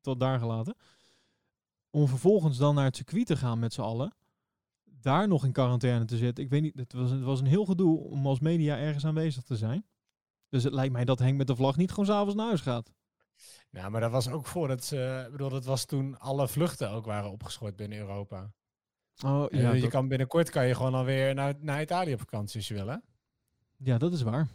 tot 0.01 0.21
daar 0.21 0.39
gelaten. 0.39 0.77
Om 1.91 2.09
vervolgens 2.09 2.57
dan 2.57 2.75
naar 2.75 2.85
het 2.85 2.97
circuit 2.97 3.27
te 3.27 3.37
gaan 3.37 3.59
met 3.59 3.73
z'n 3.73 3.81
allen. 3.81 4.15
Daar 5.01 5.29
nog 5.29 5.45
in 5.45 5.53
quarantaine 5.53 6.05
te 6.05 6.17
zitten. 6.17 6.45
Ik 6.45 6.51
weet 6.51 6.63
niet, 6.63 6.79
het 6.79 6.93
was, 6.93 7.11
het 7.11 7.23
was 7.23 7.41
een 7.41 7.47
heel 7.47 7.65
gedoe 7.65 7.99
om 7.99 8.27
als 8.27 8.41
media 8.41 8.79
ergens 8.79 9.05
aanwezig 9.07 9.43
te 9.43 9.57
zijn. 9.57 9.87
Dus 10.49 10.65
het 10.65 10.73
lijkt 10.73 10.93
mij 10.93 11.05
dat 11.05 11.19
Henk 11.19 11.37
met 11.37 11.47
de 11.47 11.57
vlag 11.57 11.77
niet 11.77 11.91
gewoon 11.91 12.07
s'avonds 12.07 12.35
naar 12.35 12.47
huis 12.47 12.61
gaat. 12.61 12.93
Nou, 13.71 13.91
maar 13.91 14.01
dat 14.01 14.11
was 14.11 14.29
ook 14.29 14.47
voordat 14.47 14.85
ze... 14.85 15.23
Ik 15.27 15.33
bedoel, 15.33 15.49
dat 15.49 15.65
was 15.65 15.85
toen 15.85 16.19
alle 16.19 16.49
vluchten 16.49 16.91
ook 16.91 17.05
waren 17.05 17.31
opgeschort 17.31 17.77
binnen 17.77 17.99
Europa. 17.99 18.53
Oh, 19.25 19.47
En 19.51 19.61
ja, 19.61 19.73
je 19.73 19.81
dat, 19.81 19.91
kan 19.91 20.09
binnenkort 20.09 20.51
kan 20.51 20.67
je 20.67 20.75
gewoon 20.75 20.95
alweer 20.95 21.35
naar, 21.35 21.55
naar 21.61 21.81
Italië 21.83 22.13
op 22.13 22.19
vakantie 22.19 22.57
als 22.57 22.69
je 22.69 22.75
wil, 22.75 22.87
hè? 22.87 22.97
ja, 23.77 23.99
dat 23.99 24.13
is 24.13 24.23
waar. 24.23 24.49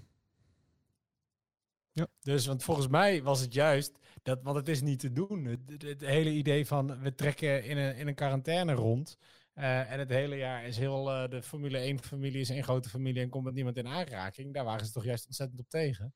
Dus, 2.22 2.46
want 2.46 2.64
volgens 2.64 2.88
mij 2.88 3.24
was 3.24 3.40
het 3.40 3.54
juist, 3.54 3.98
dat, 4.24 4.40
want 4.44 4.56
het 4.58 4.68
is 4.70 4.82
niet 4.82 5.00
te 5.00 5.12
doen. 5.12 5.46
Het, 5.46 5.60
het- 5.66 5.82
het 5.82 6.02
hele 6.02 6.32
idee 6.32 6.66
van 6.68 7.00
we 7.02 7.16
trekken 7.16 7.64
in 7.64 7.78
een, 7.78 7.96
in 7.96 8.08
een 8.08 8.16
quarantaine 8.16 8.74
rond. 8.74 9.18
Eh, 9.56 9.92
en 9.92 10.00
het 10.00 10.10
hele 10.10 10.36
jaar 10.36 10.66
is 10.66 10.78
heel, 10.78 11.12
eh, 11.12 11.30
de 11.30 11.44
Formule 11.44 11.78
1 11.78 12.00
familie 12.00 12.42
is 12.42 12.50
één 12.50 12.64
grote 12.64 12.90
familie 12.90 13.22
en 13.22 13.30
komt 13.30 13.44
met 13.44 13.54
niemand 13.54 13.78
in 13.78 13.88
aanraking. 13.88 14.54
Daar 14.54 14.64
waren 14.64 14.86
ze 14.86 14.92
toch 14.92 15.04
juist 15.04 15.26
ontzettend 15.26 15.60
op 15.60 15.70
tegen. 15.70 16.14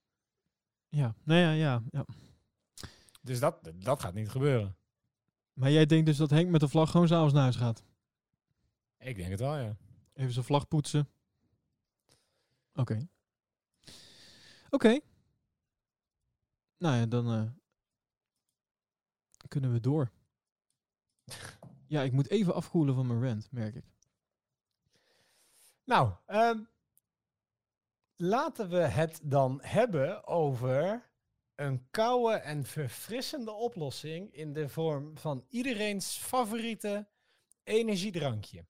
Ja, 0.88 1.16
nou 1.24 1.40
ja, 1.40 1.52
ja, 1.52 1.84
ja. 1.90 2.06
Dus 3.22 3.40
dat, 3.40 3.72
dat 3.76 4.02
gaat 4.02 4.14
niet 4.14 4.30
gebeuren. 4.30 4.78
Maar 5.54 5.72
jij 5.72 5.86
denkt 5.86 6.06
dus 6.06 6.18
dat 6.18 6.30
Henk 6.30 6.50
met 6.50 6.60
de 6.60 6.68
vlag 6.68 6.92
gewoon 6.92 7.08
s'avonds 7.08 7.34
naar 7.34 7.42
huis 7.42 7.56
gaat? 7.56 7.84
Ik 8.98 9.16
denk 9.16 9.30
het 9.30 9.40
wel, 9.40 9.58
ja. 9.58 9.78
Even 10.14 10.34
zijn 10.34 10.46
vlag 10.46 10.68
poetsen. 10.68 11.10
Oké. 12.74 13.08
Oké. 14.70 15.00
Nou 16.78 16.96
ja, 16.96 17.06
dan 17.06 17.32
eh, 17.34 17.52
kunnen 19.48 19.72
we 19.72 19.80
door. 19.80 20.12
Ja, 21.90 22.02
ik 22.02 22.12
moet 22.12 22.30
even 22.30 22.54
afkoelen 22.54 22.96
van 22.96 23.08
mijn 23.08 23.24
rant, 23.24 23.52
merk 23.52 23.76
ik. 23.76 23.84
Nou, 25.84 26.12
ehm, 26.26 26.60
laten 28.16 28.70
we 28.70 28.78
het 28.78 29.20
dan 29.24 29.60
hebben 29.64 30.28
over 30.28 31.10
een 31.56 31.88
koude 31.92 32.36
en 32.36 32.66
verfrissende 32.66 33.52
oplossing 33.52 34.34
in 34.34 34.54
de 34.54 34.70
vorm 34.70 35.18
van 35.18 35.46
iedereen's 35.48 36.18
favoriete 36.18 37.08
energiedrankje. 37.64 38.66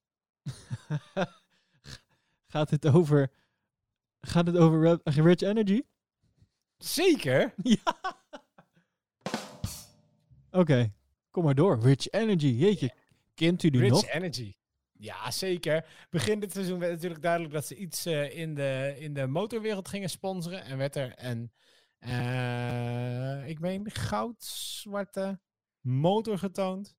gaat 2.54 2.70
het 2.70 2.88
over... 2.88 3.32
Gaat 4.22 4.48
het 4.48 4.58
over 4.58 5.00
Rich 5.04 5.42
Energy? 5.42 5.82
Zeker. 6.78 7.54
ja. 7.76 8.18
Oké, 10.52 10.94
kom 11.32 11.44
maar 11.44 11.56
door. 11.56 11.80
Rich 11.80 12.10
Energy, 12.10 12.48
jeetje. 12.48 12.94
Kent 13.40 13.64
u 13.64 13.70
die 13.70 13.82
Rich 13.82 13.90
nog? 13.92 14.08
Energy. 14.08 14.54
Ja, 14.92 15.32
zeker. 15.32 15.86
Begin 16.10 16.40
dit 16.40 16.52
seizoen 16.52 16.80
werd 16.80 16.92
natuurlijk 16.92 17.22
duidelijk 17.22 17.54
dat 17.54 17.66
ze 17.66 17.76
iets 17.76 18.06
eh, 18.06 18.38
in, 18.38 18.56
de, 18.56 18.96
in 18.98 19.14
de 19.14 19.28
motorwereld 19.28 19.88
gingen 19.88 20.10
sponsoren. 20.10 20.64
En 20.64 20.78
werd 20.78 20.96
er 20.96 21.14
een, 21.16 21.52
eh, 22.00 23.48
ik 23.48 23.60
meen, 23.60 23.92
goud-zwarte 23.92 25.40
motor 25.82 26.38
getoond. 26.38 26.96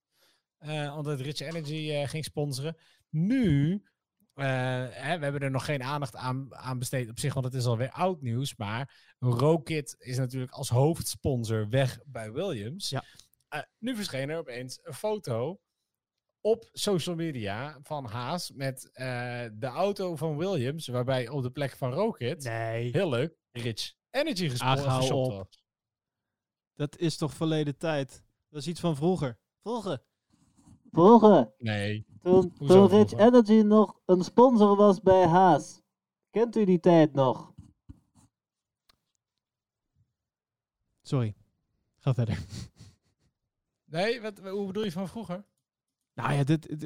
eh, 0.59 0.95
omdat 0.97 1.21
Rich 1.21 1.41
Energy 1.41 2.07
ging 2.07 2.25
sponsoren. 2.25 2.77
Nu, 3.11 3.83
hè, 4.35 5.19
we 5.19 5.25
hebben 5.25 5.41
er 5.41 5.51
nog 5.51 5.65
geen 5.65 5.83
aandacht 5.83 6.17
aan, 6.17 6.55
aan 6.55 6.79
besteed 6.79 7.09
op 7.09 7.19
zich, 7.19 7.35
want 7.35 7.47
het 7.47 7.55
is 7.55 7.65
alweer 7.65 7.91
oud 7.91 8.23
nieuws. 8.23 8.57
Maar 8.57 9.15
Rokit 9.19 9.95
is 9.99 10.17
natuurlijk 10.17 10.53
als 10.53 10.69
hoofdsponsor 10.69 11.69
weg 11.69 11.99
bij 12.07 12.33
Williams. 12.33 12.89
Ja. 12.89 13.05
Nu 13.79 13.97
verscheen 13.97 14.31
er 14.31 14.39
opeens 14.39 14.79
een 14.83 14.95
foto 14.95 15.61
op 16.41 16.69
social 16.73 17.15
media 17.15 17.79
van 17.83 18.05
Haas 18.05 18.51
met 18.53 18.91
eh, 18.93 19.05
de 19.53 19.67
auto 19.67 20.17
van 20.17 20.37
Williams, 20.37 20.87
waarbij 20.89 21.29
op 21.29 21.43
de 21.43 21.51
plek 21.51 21.77
van 21.77 21.93
Rocket, 21.93 22.45
Nee. 22.45 22.91
heel 22.91 23.09
leuk, 23.09 23.37
Rich 23.53 23.95
Energy 24.11 24.49
gespo- 24.49 24.65
Ach, 24.67 24.85
hou 24.85 25.01
geshopt 25.01 25.27
op. 25.33 25.37
was. 25.37 25.65
Dat 26.75 26.97
is 26.99 27.17
toch 27.17 27.35
verleden 27.35 27.77
tijd? 27.79 28.25
Dat 28.49 28.61
is 28.61 28.67
iets 28.69 28.81
van 28.81 28.97
vroeger. 28.97 29.39
Vroeger. 29.61 30.03
Vroeger, 30.91 31.53
Nee. 31.59 32.07
toen, 32.23 32.55
Hoezo 32.59 32.75
toen 32.89 32.99
Rich 32.99 33.09
vroeger? 33.09 33.27
Energy 33.27 33.61
nog 33.67 34.01
een 34.07 34.25
sponsor 34.25 34.77
was 34.77 35.01
bij 35.01 35.27
Haas. 35.27 35.83
Kent 36.31 36.57
u 36.57 36.65
die 36.65 36.81
tijd 36.81 37.13
nog? 37.13 37.53
Sorry. 41.03 41.35
Ga 41.99 42.15
verder. 42.15 42.39
Nee, 43.85 44.21
wat, 44.21 44.39
hoe 44.39 44.67
bedoel 44.67 44.85
je 44.85 44.93
van 44.93 45.09
vroeger? 45.09 45.45
Nou 46.21 46.35
ja, 46.35 46.45
dit, 46.45 46.77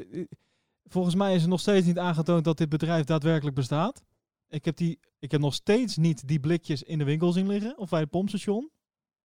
volgens 0.84 1.14
mij 1.14 1.34
is 1.34 1.42
er 1.42 1.48
nog 1.48 1.60
steeds 1.60 1.86
niet 1.86 1.98
aangetoond 1.98 2.44
dat 2.44 2.58
dit 2.58 2.68
bedrijf 2.68 3.04
daadwerkelijk 3.04 3.56
bestaat. 3.56 4.02
Ik 4.48 4.64
heb, 4.64 4.76
die, 4.76 4.98
ik 5.18 5.30
heb 5.30 5.40
nog 5.40 5.54
steeds 5.54 5.96
niet 5.96 6.28
die 6.28 6.40
blikjes 6.40 6.82
in 6.82 6.98
de 6.98 7.04
winkel 7.04 7.32
zien 7.32 7.46
liggen. 7.46 7.78
Of 7.78 7.90
bij 7.90 8.00
het 8.00 8.10
pompstation. 8.10 8.70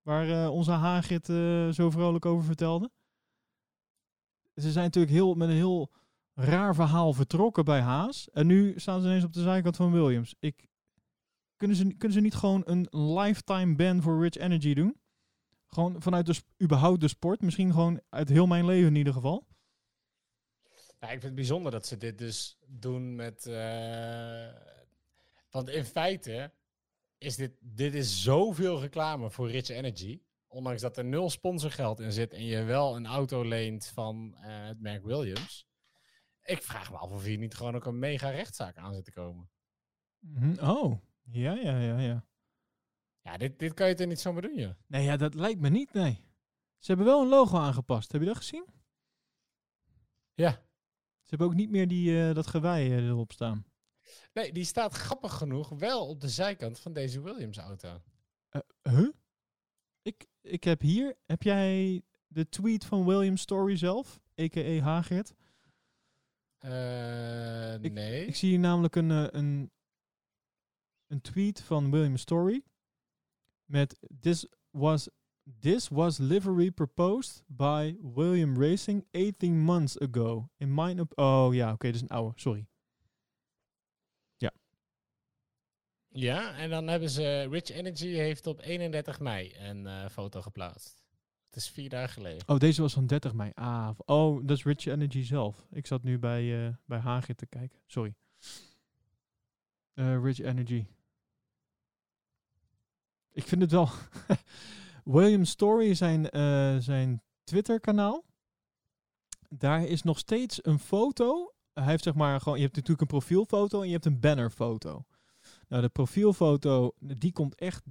Waar 0.01 0.29
eh, 0.29 0.51
onze 0.51 0.71
Hagrid 0.71 1.29
eh, 1.29 1.69
zo 1.69 1.89
vrolijk 1.89 2.25
over 2.25 2.45
vertelde. 2.45 2.91
Ze 4.55 4.71
zijn 4.71 4.85
natuurlijk 4.85 5.13
heel, 5.13 5.33
met 5.33 5.49
een 5.49 5.55
heel 5.55 5.91
raar 6.33 6.75
verhaal 6.75 7.13
vertrokken 7.13 7.65
bij 7.65 7.81
Haas. 7.81 8.29
En 8.29 8.47
nu 8.47 8.73
staan 8.79 9.01
ze 9.01 9.07
ineens 9.07 9.23
op 9.23 9.33
de 9.33 9.41
zijkant 9.41 9.75
van 9.75 9.91
Williams. 9.91 10.35
Ik, 10.39 10.67
kunnen, 11.57 11.77
ze, 11.77 11.93
kunnen 11.93 12.17
ze 12.17 12.23
niet 12.23 12.35
gewoon 12.35 12.61
een 12.65 12.87
lifetime 12.91 13.75
ban 13.75 14.01
voor 14.01 14.21
Rich 14.21 14.35
Energy 14.35 14.73
doen? 14.73 14.95
Gewoon 15.67 16.01
vanuit 16.01 16.25
de, 16.25 16.41
überhaupt 16.63 17.01
de 17.01 17.07
sport. 17.07 17.41
Misschien 17.41 17.71
gewoon 17.71 18.01
uit 18.09 18.29
heel 18.29 18.47
mijn 18.47 18.65
leven 18.65 18.87
in 18.87 18.95
ieder 18.95 19.13
geval. 19.13 19.47
Nou, 20.99 21.13
ik 21.13 21.19
vind 21.19 21.23
het 21.23 21.35
bijzonder 21.35 21.71
dat 21.71 21.85
ze 21.87 21.97
dit 21.97 22.17
dus 22.17 22.57
doen 22.67 23.15
met. 23.15 23.45
eh, 23.45 24.53
want 25.49 25.69
in 25.69 25.85
feite 25.85 26.53
is 27.17 27.35
dit, 27.35 27.51
dit 27.61 27.93
is 27.93 28.23
zoveel 28.23 28.81
reclame 28.81 29.29
voor 29.29 29.49
Rich 29.49 29.67
Energy. 29.69 30.21
Ondanks 30.47 30.81
dat 30.81 30.97
er 30.97 31.05
nul 31.05 31.29
sponsorgeld 31.29 31.99
in 31.99 32.11
zit 32.11 32.33
en 32.33 32.45
je 32.45 32.63
wel 32.63 32.95
een 32.95 33.05
auto 33.05 33.43
leent 33.43 33.87
van 33.87 34.35
eh, 34.35 34.65
het 34.65 34.79
merk 34.79 35.03
Williams. 35.03 35.67
Ik 36.43 36.63
vraag 36.63 36.91
me 36.91 36.97
af 36.97 37.11
of 37.11 37.23
hier 37.23 37.37
niet 37.37 37.55
gewoon 37.55 37.75
ook 37.75 37.85
een 37.85 37.99
mega 37.99 38.29
rechtszaak 38.29 38.77
aan 38.77 38.93
zit 38.93 39.05
te 39.05 39.11
komen. 39.11 39.49
Mhm. 40.19 40.69
Oh, 40.69 41.01
ja, 41.21 41.53
ja, 41.53 41.79
ja, 41.79 41.99
ja. 41.99 42.27
Ja, 43.21 43.37
dit, 43.37 43.59
dit 43.59 43.73
kan 43.73 43.87
je 43.87 43.93
toch 43.95 44.07
niet 44.07 44.19
zomaar 44.19 44.41
doen, 44.41 44.55
joh. 44.55 44.73
Nee, 44.87 45.03
ja, 45.03 45.17
dat 45.17 45.33
lijkt 45.33 45.59
me 45.59 45.69
niet, 45.69 45.93
nee. 45.93 46.23
Ze 46.77 46.87
hebben 46.87 47.05
wel 47.05 47.21
een 47.21 47.27
logo 47.27 47.57
aangepast. 47.57 48.11
Heb 48.11 48.21
je 48.21 48.27
dat 48.27 48.37
gezien? 48.37 48.65
Ja. 50.33 50.67
Ze 51.29 51.35
hebben 51.35 51.47
ook 51.47 51.53
niet 51.61 51.69
meer 51.69 51.87
die, 51.87 52.27
eh, 52.27 52.35
dat 52.35 52.47
gewei 52.47 52.89
eh, 52.89 53.07
erop 53.07 53.31
staan. 53.31 53.65
Nee, 54.33 54.51
die 54.53 54.63
staat 54.63 54.93
grappig 54.93 55.33
genoeg 55.33 55.69
wel 55.69 56.07
op 56.07 56.21
de 56.21 56.29
zijkant 56.29 56.79
van 56.79 56.93
deze 56.93 57.21
Williams-auto. 57.21 58.01
Eh, 58.49 58.61
huh? 58.81 59.09
Ik, 60.01 60.27
ik 60.41 60.63
heb 60.63 60.81
hier, 60.81 61.17
heb 61.25 61.43
jij 61.43 62.01
de 62.27 62.49
tweet 62.49 62.85
van 62.85 63.05
William 63.05 63.37
Story 63.37 63.75
zelf, 63.77 64.19
a.k.a. 64.41 64.79
Hagrid? 64.79 65.35
Ik- 67.83 67.91
nee. 67.93 68.25
Ik 68.25 68.35
zie 68.35 68.49
hier 68.49 68.59
namelijk 68.59 68.95
een, 68.95 69.09
een, 69.37 69.71
een 71.07 71.21
tweet 71.21 71.61
van 71.61 71.91
William 71.91 72.17
Story 72.17 72.63
met 73.65 73.99
this 74.19 74.47
was, 74.69 75.09
this 75.61 75.89
was 75.89 76.19
livery 76.19 76.71
proposed 76.71 77.43
by 77.47 77.95
William 78.01 78.57
Racing 78.57 79.05
18 79.13 79.59
months 79.59 79.97
ago. 79.99 80.49
In 80.57 80.73
mine 80.73 81.01
op 81.01 81.11
oh 81.15 81.53
ja, 81.53 81.73
oké, 81.73 81.85
dat 81.85 81.95
is 81.95 82.01
een 82.01 82.07
oude, 82.07 82.39
sorry. 82.39 82.67
Ja. 84.37 84.51
Ja, 86.09 86.55
en 86.55 86.69
dan 86.69 86.87
hebben 86.87 87.09
ze... 87.09 87.47
Rich 87.49 87.69
Energy 87.69 88.07
heeft 88.07 88.47
op 88.47 88.61
31 88.61 89.19
mei 89.19 89.55
een 89.57 89.87
eh, 89.87 90.09
foto 90.09 90.41
geplaatst. 90.41 91.03
Het 91.45 91.55
is 91.55 91.69
vier 91.69 91.89
dagen 91.89 92.09
geleden. 92.09 92.47
Oh, 92.47 92.57
deze 92.57 92.81
was 92.81 92.93
van 92.93 93.07
30 93.07 93.33
mei. 93.33 93.51
Ah, 93.53 93.89
oh, 94.05 94.47
dat 94.47 94.57
is 94.57 94.63
Rich 94.63 94.85
Energy 94.85 95.23
zelf. 95.23 95.67
Ik 95.71 95.87
zat 95.87 96.03
nu 96.03 96.19
bij, 96.19 96.65
eh 96.65 96.73
bij 96.85 96.99
Hagrid 96.99 97.37
te 97.37 97.45
kijken. 97.45 97.79
Sorry. 97.85 98.15
Eh, 99.93 100.23
Rich 100.23 100.39
Energy. 100.39 100.85
Ik 103.31 103.43
vind 103.47 103.61
het 103.61 103.71
wel... 103.71 103.89
William 105.03 105.45
Story, 105.45 105.93
zijn, 105.93 106.29
eh, 106.29 106.77
zijn 106.77 107.21
Twitter-kanaal. 107.43 108.25
Daar 109.49 109.83
is 109.83 110.03
nog 110.03 110.17
steeds 110.17 110.65
een 110.65 110.79
foto. 110.79 111.53
Hij 111.73 111.83
heeft 111.83 112.03
zeg 112.03 112.13
maar 112.13 112.41
gewoon... 112.41 112.57
Je 112.57 112.63
hebt 112.63 112.75
natuurlijk 112.75 113.01
een 113.01 113.17
profielfoto 113.17 113.81
en 113.81 113.87
je 113.87 113.93
hebt 113.93 114.05
een 114.05 114.19
bannerfoto. 114.19 115.05
Nou, 115.67 115.81
de 115.81 115.89
profielfoto, 115.89 116.91
die 116.99 117.31
komt 117.31 117.55
echt 117.55 117.83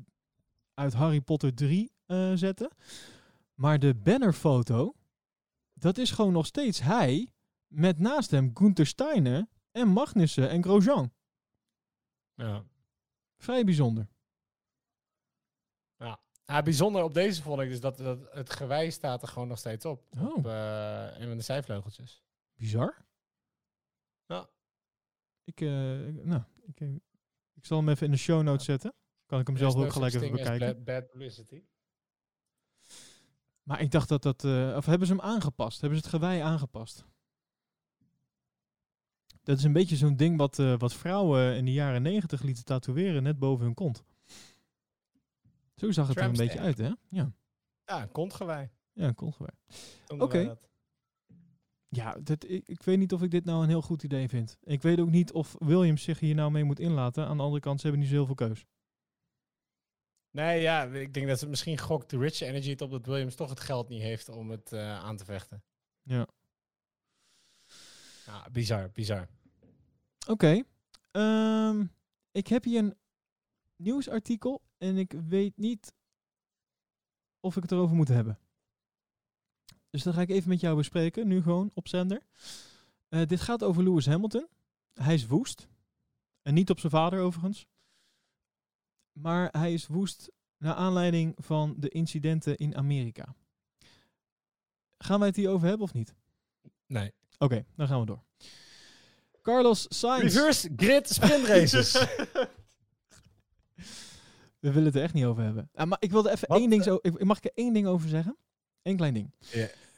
uit 0.74 0.94
Harry 0.94 1.20
Potter 1.20 1.54
3 1.54 1.92
eh, 2.06 2.32
zetten. 2.34 2.70
Maar 3.54 3.78
de 3.78 3.94
bannerfoto, 3.94 4.94
dat 5.72 5.98
is 5.98 6.10
gewoon 6.10 6.32
nog 6.32 6.46
steeds 6.46 6.80
hij 6.80 7.32
met 7.66 7.98
naast 7.98 8.30
hem 8.30 8.50
Gunther 8.54 8.86
Steiner 8.86 9.46
en 9.70 9.88
Magnussen 9.88 10.50
en 10.50 10.62
Grosjean. 10.62 11.12
Ja. 12.34 12.64
Vrij 13.36 13.64
bijzonder. 13.64 14.08
Ja, 16.52 16.62
bijzonder 16.62 17.02
op 17.02 17.14
deze 17.14 17.42
vond 17.42 17.60
ik 17.60 17.68
dus 17.68 17.80
dat, 17.80 17.96
dat 17.96 18.18
het 18.32 18.50
gewei 18.50 18.90
staat 18.90 19.22
er 19.22 19.28
gewoon 19.28 19.48
nog 19.48 19.58
steeds 19.58 19.84
op. 19.84 20.06
Oh. 20.10 20.36
Op 20.36 20.46
eh, 20.46 21.06
een 21.18 21.28
van 21.28 21.36
de 21.36 21.42
zijvleugeltjes. 21.42 22.22
Bizar. 22.54 23.04
Ja. 24.26 24.48
Ik, 25.44 25.60
eh, 25.60 26.08
ik- 26.08 26.24
nou, 26.24 26.42
ik, 26.66 26.80
ik 27.54 27.64
zal 27.66 27.78
hem 27.78 27.88
even 27.88 28.06
in 28.06 28.12
de 28.12 28.18
show 28.18 28.42
notes 28.42 28.64
zetten. 28.64 28.94
Kan 29.26 29.40
ik 29.40 29.46
hem 29.46 29.56
zelf 29.56 29.74
ook 29.74 29.82
no 29.84 29.90
gelijk 29.90 30.14
even 30.14 30.30
bekijken. 30.32 30.84
Bad, 30.84 31.10
publicity. 31.10 31.62
Maar 33.62 33.80
ik 33.80 33.90
dacht 33.90 34.08
dat 34.08 34.22
dat... 34.22 34.44
eh, 34.44 34.74
of 34.76 34.86
hebben 34.86 35.06
ze 35.06 35.12
hem 35.14 35.22
aangepast? 35.22 35.80
Hebben 35.80 35.98
ze 35.98 36.04
het 36.04 36.14
gewei 36.14 36.40
aangepast? 36.40 37.04
Dat 39.42 39.58
is 39.58 39.64
een 39.64 39.72
beetje 39.72 39.96
zo'n 39.96 40.16
ding 40.16 40.36
wat, 40.36 40.56
wat 40.56 40.94
vrouwen 40.94 41.56
in 41.56 41.64
de 41.64 41.72
jaren 41.72 42.02
negentig 42.02 42.42
lieten 42.42 42.64
tatoeëren 42.64 43.22
net 43.22 43.38
boven 43.38 43.64
hun 43.64 43.74
kont. 43.74 44.04
Zo 45.78 45.90
zag 45.90 46.08
het 46.08 46.16
er 46.16 46.24
een 46.24 46.32
beetje 46.32 46.58
uit, 46.60 46.78
hè? 46.78 46.90
Ja, 47.08 47.32
Ja, 47.84 48.06
kontgewei. 48.12 48.68
ja 48.92 49.12
kontgewei. 49.12 49.52
Noemden 50.06 50.26
Oké. 50.26 50.56
Ja, 51.88 52.18
dat, 52.18 52.44
ik, 52.48 52.66
ik 52.68 52.82
weet 52.82 52.98
niet 52.98 53.12
of 53.12 53.22
ik 53.22 53.30
dit 53.30 53.44
nou 53.44 53.62
een 53.62 53.68
heel 53.68 53.82
goed 53.82 54.02
idee 54.02 54.28
vind. 54.28 54.56
Ik 54.62 54.82
weet 54.82 55.00
ook 55.00 55.10
niet 55.10 55.32
of 55.32 55.56
Williams 55.58 56.02
zich 56.02 56.18
hier 56.20 56.34
nou 56.34 56.50
mee 56.50 56.64
moet 56.64 56.80
inlaten. 56.80 57.26
Aan 57.26 57.36
de 57.36 57.42
andere 57.42 57.60
kant, 57.60 57.80
ze 57.80 57.86
hebben 57.86 58.00
niet 58.02 58.10
zo 58.12 58.16
heel 58.16 58.26
veel 58.26 58.48
keus. 58.48 58.66
Nee, 60.30 60.60
ja, 60.60 60.84
ik 60.84 61.14
denk 61.14 61.26
dat 61.26 61.38
ze 61.38 61.48
misschien 61.48 61.78
gokt 61.78 62.10
de 62.10 62.18
Rich 62.18 62.40
Energy 62.40 62.70
het 62.70 62.80
op 62.80 62.90
dat 62.90 63.06
Williams 63.06 63.34
toch 63.34 63.50
het 63.50 63.60
geld 63.60 63.88
niet 63.88 64.02
heeft 64.02 64.28
om 64.28 64.50
het 64.50 64.72
eh, 64.72 64.98
aan 64.98 65.16
te 65.16 65.24
vechten. 65.24 65.62
Ja. 66.02 66.26
Ja, 68.26 68.46
bizar, 68.52 68.90
bizar. 68.90 69.28
Oké. 70.28 70.62
ehm, 71.10 71.84
ik 72.30 72.46
heb 72.46 72.64
hier 72.64 72.78
een 72.78 72.94
nieuwsartikel 73.76 74.62
en 74.78 74.96
ik 74.96 75.12
weet 75.28 75.56
niet 75.56 75.94
of 77.40 77.56
ik 77.56 77.62
het 77.62 77.72
erover 77.72 77.96
moet 77.96 78.08
hebben. 78.08 78.38
Dus 79.90 80.02
dat 80.02 80.14
ga 80.14 80.20
ik 80.20 80.30
even 80.30 80.48
met 80.48 80.60
jou 80.60 80.76
bespreken, 80.76 81.28
nu 81.28 81.42
gewoon 81.42 81.70
op 81.74 81.88
zender. 81.88 82.22
Eh, 83.08 83.26
dit 83.26 83.40
gaat 83.40 83.64
over 83.64 83.82
Lewis 83.82 84.06
Hamilton. 84.06 84.46
Hij 84.94 85.14
is 85.14 85.26
woest. 85.26 85.68
En 86.42 86.54
niet 86.54 86.70
op 86.70 86.80
zijn 86.80 86.92
vader 86.92 87.20
overigens. 87.20 87.66
Maar 89.12 89.48
hij 89.50 89.72
is 89.72 89.86
woest 89.86 90.30
naar 90.56 90.74
aanleiding 90.74 91.34
van 91.36 91.74
de 91.78 91.88
incidenten 91.88 92.56
in 92.56 92.76
Amerika. 92.76 93.34
Gaan 94.98 95.18
wij 95.18 95.28
het 95.28 95.36
hierover 95.36 95.68
hebben 95.68 95.86
of 95.86 95.92
niet? 95.92 96.14
Nee. 96.86 97.12
Oké, 97.38 97.64
dan 97.76 97.86
gaan 97.86 98.00
we 98.00 98.06
door. 98.06 98.22
Carlos 99.42 99.86
Sainz. 99.88 100.22
Reverse 100.22 100.72
grid 100.76 101.08
sprint 101.08 101.46
races. 101.46 101.92
We 104.68 104.74
willen 104.74 104.88
het 104.88 104.96
er 104.96 105.02
echt 105.02 105.14
niet 105.14 105.24
over 105.24 105.42
hebben. 105.42 105.70
Ah, 105.74 105.86
maar 105.86 105.98
ik 106.00 106.10
wilde 106.10 106.30
even 106.30 106.48
Wat? 106.48 106.58
één 106.58 106.70
ding 106.70 106.82
zo. 106.82 106.98
ik- 107.00 107.24
Mag 107.24 107.36
ik 107.36 107.44
er 107.44 107.50
één 107.54 107.72
ding 107.72 107.86
over 107.86 108.08
zeggen? 108.08 108.36
Eén 108.82 108.96
klein 108.96 109.14
ding. 109.14 109.32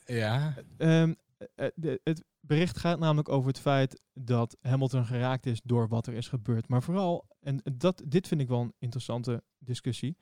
ja. 0.06 0.54
Ehm, 0.76 1.14
eh, 1.54 1.66
de- 1.74 2.00
het 2.04 2.24
bericht 2.40 2.78
gaat 2.78 2.98
namelijk 2.98 3.28
over 3.28 3.48
het 3.48 3.58
feit 3.60 4.00
dat 4.12 4.56
Hamilton 4.60 5.04
geraakt 5.06 5.46
is 5.46 5.60
door 5.64 5.88
wat 5.88 6.06
er 6.06 6.14
is 6.14 6.28
gebeurd. 6.28 6.68
Maar 6.68 6.82
vooral, 6.82 7.26
en 7.40 7.60
dat, 7.72 8.02
dit 8.06 8.28
vind 8.28 8.40
ik 8.40 8.48
wel 8.48 8.60
een 8.60 8.74
interessante 8.78 9.42
discussie. 9.58 10.16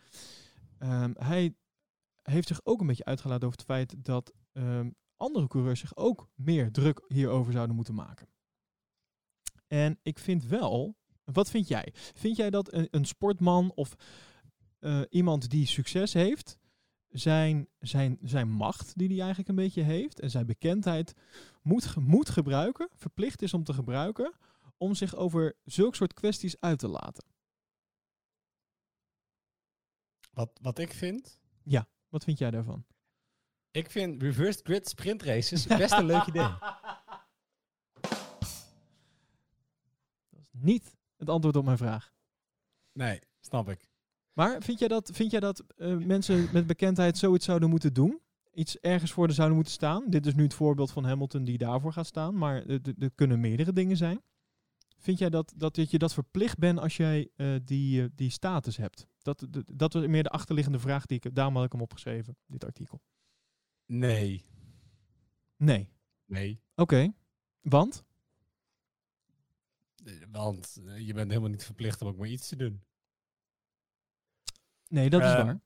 ehm, 0.78 1.12
hij 1.16 1.54
heeft 2.22 2.48
zich 2.48 2.60
ook 2.64 2.80
een 2.80 2.86
beetje 2.86 3.04
uitgelaten 3.04 3.46
over 3.46 3.58
het 3.58 3.66
feit 3.68 3.94
dat 3.98 4.32
ehm, 4.52 4.90
andere 5.16 5.46
coureurs 5.48 5.80
zich 5.80 5.96
ook 5.96 6.28
meer 6.34 6.72
druk 6.72 7.04
hierover 7.08 7.52
zouden 7.52 7.76
moeten 7.76 7.94
maken. 7.94 8.28
En 9.66 9.98
ik 10.02 10.18
vind 10.18 10.44
wel, 10.44 10.96
wat 11.24 11.50
vind 11.50 11.68
jij? 11.68 11.88
Vind 11.94 12.36
jij 12.36 12.50
dat 12.50 12.72
een, 12.72 12.88
een 12.90 13.04
sportman 13.04 13.72
of 13.74 13.94
eh, 14.78 15.00
iemand 15.08 15.50
die 15.50 15.66
succes 15.66 16.12
heeft, 16.12 16.58
zijn, 17.08 17.68
zijn, 17.78 18.18
zijn 18.22 18.50
macht 18.50 18.98
die 18.98 19.08
hij 19.08 19.18
eigenlijk 19.18 19.48
een 19.48 19.54
beetje 19.54 19.82
heeft 19.82 20.20
en 20.20 20.30
zijn 20.30 20.46
bekendheid 20.46 21.14
moet, 21.62 21.96
moet 21.96 22.28
gebruiken, 22.28 22.88
verplicht 22.94 23.42
is 23.42 23.54
om 23.54 23.64
te 23.64 23.72
gebruiken, 23.72 24.34
om 24.76 24.94
zich 24.94 25.14
over 25.14 25.56
zulke 25.64 25.96
soort 25.96 26.14
kwesties 26.14 26.60
uit 26.60 26.78
te 26.78 26.88
laten? 26.88 27.24
Wat, 30.30 30.50
wat 30.62 30.78
ik 30.78 30.92
vind? 30.92 31.38
Wat 32.08 32.24
vind 32.24 32.38
jij 32.38 32.50
daarvan? 32.50 32.86
Ik 33.70 33.90
vind 33.90 34.22
reverse 34.22 34.60
grid 34.62 34.88
sprint 34.88 35.22
races 35.22 35.66
best 35.82 35.92
een 35.92 36.06
leuk 36.06 36.26
idee. 36.26 36.48
Dat 40.30 40.40
is 40.40 40.50
niet 40.52 40.96
het 41.16 41.28
antwoord 41.28 41.56
op 41.56 41.64
mijn 41.64 41.76
vraag. 41.76 42.12
Nee, 42.92 43.20
snap 43.40 43.68
ik. 43.68 43.87
Maar 44.38 44.62
vind 44.62 44.78
jij 44.78 44.88
dat, 44.88 45.10
vind 45.12 45.30
jij 45.30 45.40
dat 45.40 45.64
eh, 45.76 45.96
mensen 45.96 46.48
met 46.52 46.66
bekendheid 46.66 47.18
zoiets 47.18 47.44
zouden 47.44 47.70
moeten 47.70 47.92
doen? 47.92 48.20
Iets 48.54 48.78
ergens 48.80 49.12
voor 49.12 49.32
zouden 49.32 49.56
moeten 49.56 49.74
staan? 49.74 50.04
Dit 50.10 50.26
is 50.26 50.34
nu 50.34 50.42
het 50.42 50.54
voorbeeld 50.54 50.90
van 50.90 51.04
Hamilton 51.04 51.44
die 51.44 51.58
daarvoor 51.58 51.92
gaat 51.92 52.06
staan, 52.06 52.38
maar 52.38 52.66
er- 52.66 53.10
kunnen 53.14 53.40
meerdere 53.40 53.72
dingen 53.72 53.96
zijn. 53.96 54.22
Vind 54.98 55.18
jij 55.18 55.30
dat, 55.30 55.52
dat, 55.56 55.74
dat 55.74 55.90
je 55.90 55.98
dat 55.98 56.12
verplicht 56.14 56.58
bent 56.58 56.78
als 56.78 56.96
jij 56.96 57.30
eh, 57.36 57.54
die, 57.64 58.02
eh, 58.02 58.08
die 58.14 58.30
status 58.30 58.76
hebt? 58.76 59.06
Dat, 59.18 59.46
dat, 59.50 59.64
dat 59.72 59.92
was 59.92 60.06
meer 60.06 60.22
de 60.22 60.28
achterliggende 60.28 60.78
vraag 60.78 61.06
die 61.06 61.20
ik... 61.20 61.34
Daarom 61.34 61.54
had 61.56 61.64
ik 61.64 61.72
hem 61.72 61.80
opgeschreven, 61.80 62.36
dit 62.46 62.64
artikel. 62.64 63.00
Nee. 63.86 64.44
Nee. 65.56 65.90
Nee. 66.26 66.60
Oké. 66.74 67.12
Want? 67.60 68.04
Want 70.30 70.80
je 70.98 71.14
bent 71.14 71.30
helemaal 71.30 71.50
niet 71.50 71.64
verplicht 71.64 72.02
om 72.02 72.08
ook 72.08 72.16
maar 72.16 72.28
iets 72.28 72.48
te 72.48 72.56
doen. 72.56 72.82
Nee, 74.88 75.10
dat 75.10 75.22
is 75.22 75.32
Ehm, 75.32 75.44
waar. 75.44 75.60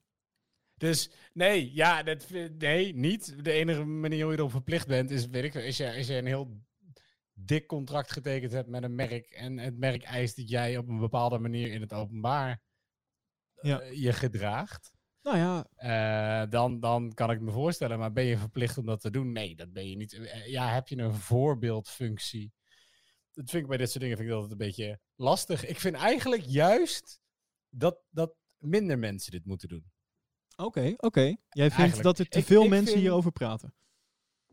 Dus 0.74 1.10
nee, 1.32 1.72
ja, 1.74 2.02
dat, 2.02 2.30
nee, 2.58 2.94
niet. 2.94 3.44
De 3.44 3.52
enige 3.52 3.84
manier 3.84 4.22
hoe 4.22 4.32
je 4.32 4.38
erop 4.38 4.50
verplicht 4.50 4.86
bent 4.86 5.10
is, 5.10 5.26
weet 5.26 5.44
ik, 5.44 5.64
als 5.66 5.76
je, 5.76 5.94
als 5.96 6.06
je 6.06 6.14
een 6.14 6.26
heel 6.26 6.60
dik 7.32 7.66
contract 7.66 8.12
getekend 8.12 8.52
hebt 8.52 8.68
met 8.68 8.82
een 8.82 8.94
merk 8.94 9.30
en 9.30 9.58
het 9.58 9.78
merk 9.78 10.02
eist 10.02 10.36
dat 10.36 10.48
jij 10.48 10.76
op 10.76 10.88
een 10.88 10.98
bepaalde 10.98 11.38
manier 11.38 11.72
in 11.72 11.80
het 11.80 11.92
openbaar 11.92 12.60
Ja. 13.60 13.80
eh, 13.80 14.02
je 14.02 14.12
gedraagt, 14.12 14.92
Nou 15.22 15.36
ja, 15.36 15.66
eh, 15.74 16.50
dan, 16.50 16.80
dan 16.80 17.12
kan 17.14 17.30
ik 17.30 17.40
me 17.40 17.50
voorstellen. 17.50 17.98
Maar 17.98 18.12
ben 18.12 18.24
je 18.24 18.36
verplicht 18.38 18.78
om 18.78 18.86
dat 18.86 19.00
te 19.00 19.10
doen? 19.10 19.32
Nee, 19.32 19.56
dat 19.56 19.72
ben 19.72 19.88
je 19.90 19.96
niet. 19.96 20.12
Eh, 20.12 20.46
Ja, 20.46 20.72
heb 20.72 20.88
je 20.88 20.96
een 20.96 21.14
voorbeeldfunctie? 21.14 22.52
Dat 23.32 23.50
vind 23.50 23.62
ik 23.62 23.68
bij 23.68 23.76
dit 23.78 23.88
soort 23.90 24.00
dingen 24.00 24.16
vind 24.16 24.28
ik 24.28 24.34
altijd 24.34 24.52
een 24.52 24.66
beetje 24.66 25.00
lastig. 25.16 25.66
Ik 25.66 25.80
vind 25.80 25.96
eigenlijk 25.96 26.42
juist 26.42 27.20
dat, 27.68 27.98
dat 28.10 28.34
minder 28.62 28.98
mensen 28.98 29.32
dit 29.32 29.44
moeten 29.46 29.68
doen. 29.68 29.84
oké, 30.56 30.94
oké. 30.96 31.20
Jij 31.20 31.36
vindt 31.50 31.74
Eigenlijk, 31.74 32.02
dat 32.02 32.18
er 32.18 32.28
te 32.28 32.42
veel 32.42 32.62
ik 32.62 32.68
mensen 32.68 32.88
vind- 32.92 33.00
hierover 33.00 33.32
praten. 33.32 33.74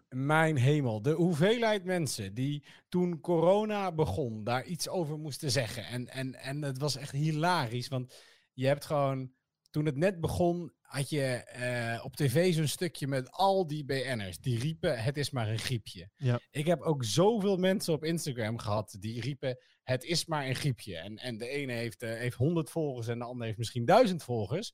Mijn 0.09 0.57
hemel, 0.57 1.01
de 1.01 1.11
hoeveelheid 1.11 1.83
mensen 1.83 2.33
die 2.33 2.63
toen 2.89 3.19
corona 3.19 3.91
begon, 3.91 4.43
daar 4.43 4.65
iets 4.65 4.87
over 4.89 5.17
moesten 5.19 5.51
zeggen. 5.51 5.85
En, 5.85 6.07
en, 6.07 6.35
en 6.35 6.61
het 6.61 6.77
was 6.77 6.95
echt 6.95 7.11
hilarisch, 7.11 7.87
want 7.87 8.13
je 8.53 8.67
hebt 8.67 8.85
gewoon, 8.85 9.31
toen 9.69 9.85
het 9.85 9.95
net 9.95 10.19
begon, 10.19 10.73
had 10.81 11.09
je 11.09 11.23
eh, 11.23 12.05
op 12.05 12.15
tv 12.15 12.53
zo'n 12.53 12.67
stukje 12.67 13.07
met 13.07 13.31
al 13.31 13.67
die 13.67 13.85
BN'ers. 13.85 14.39
Die 14.39 14.59
riepen, 14.59 15.03
het 15.03 15.17
is 15.17 15.29
maar 15.29 15.49
een 15.49 15.59
griepje. 15.59 16.09
Ja. 16.15 16.39
Ik 16.51 16.65
heb 16.65 16.81
ook 16.81 17.03
zoveel 17.03 17.57
mensen 17.57 17.93
op 17.93 18.03
Instagram 18.03 18.57
gehad 18.57 18.95
die 18.99 19.21
riepen, 19.21 19.57
het 19.83 20.03
is 20.03 20.25
maar 20.25 20.47
een 20.47 20.55
griepje. 20.55 20.97
En, 20.97 21.17
en 21.17 21.37
de 21.37 21.47
ene 21.47 21.73
heeft, 21.73 22.03
eh, 22.03 22.09
heeft 22.09 22.37
100 22.37 22.69
volgers 22.69 23.07
en 23.07 23.19
de 23.19 23.25
ander 23.25 23.45
heeft 23.45 23.57
misschien 23.57 23.85
1000 23.85 24.23
volgers. 24.23 24.73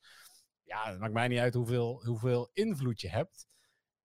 Ja, 0.63 0.91
het 0.91 0.99
maakt 0.99 1.13
mij 1.13 1.27
niet 1.27 1.39
uit 1.39 1.53
hoeveel, 1.53 2.03
hoeveel 2.05 2.49
invloed 2.53 3.01
je 3.01 3.09
hebt. 3.09 3.47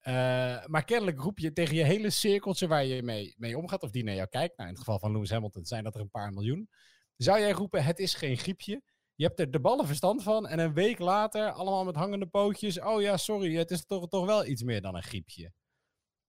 Eh, 0.01 0.67
maar 0.67 0.85
kennelijk 0.85 1.21
roep 1.21 1.39
je 1.39 1.53
tegen 1.53 1.75
je 1.75 1.85
hele 1.85 2.11
cirkeltje 2.11 2.67
waar 2.67 2.85
je 2.85 3.03
mee, 3.03 3.35
mee 3.39 3.59
omgaat, 3.59 3.83
of 3.83 3.91
die 3.91 4.05
naar 4.05 4.15
jou 4.15 4.29
kijkt. 4.29 4.57
Nou, 4.57 4.69
in 4.69 4.75
het 4.75 4.85
geval 4.85 4.99
van 4.99 5.13
Lewis 5.13 5.31
Hamilton 5.31 5.65
zijn 5.65 5.85
dat 5.85 5.95
er 5.95 6.01
een 6.01 6.11
paar 6.11 6.33
miljoen. 6.33 6.69
zou 7.17 7.41
jij 7.41 7.51
roepen, 7.51 7.85
het 7.85 7.99
is 7.99 8.15
geen 8.15 8.39
griepje? 8.39 8.83
Je 9.21 9.27
hebt 9.27 9.41
er 9.41 9.51
de 9.51 9.61
ballen 9.61 9.87
verstand 9.87 10.23
van 10.23 10.47
en 10.47 10.59
een 10.59 10.73
week 10.73 10.99
later, 10.99 11.51
allemaal 11.51 11.85
met 11.85 11.95
hangende 11.95 12.27
pootjes. 12.27 12.81
Oh 12.81 13.01
ja, 13.01 13.17
sorry, 13.17 13.55
het 13.57 13.71
is 13.71 13.85
toch, 13.87 14.09
toch 14.09 14.27
wel 14.27 14.47
iets 14.47 14.63
meer 14.63 14.81
dan 14.81 14.95
een 14.95 15.03
griepje. 15.03 15.53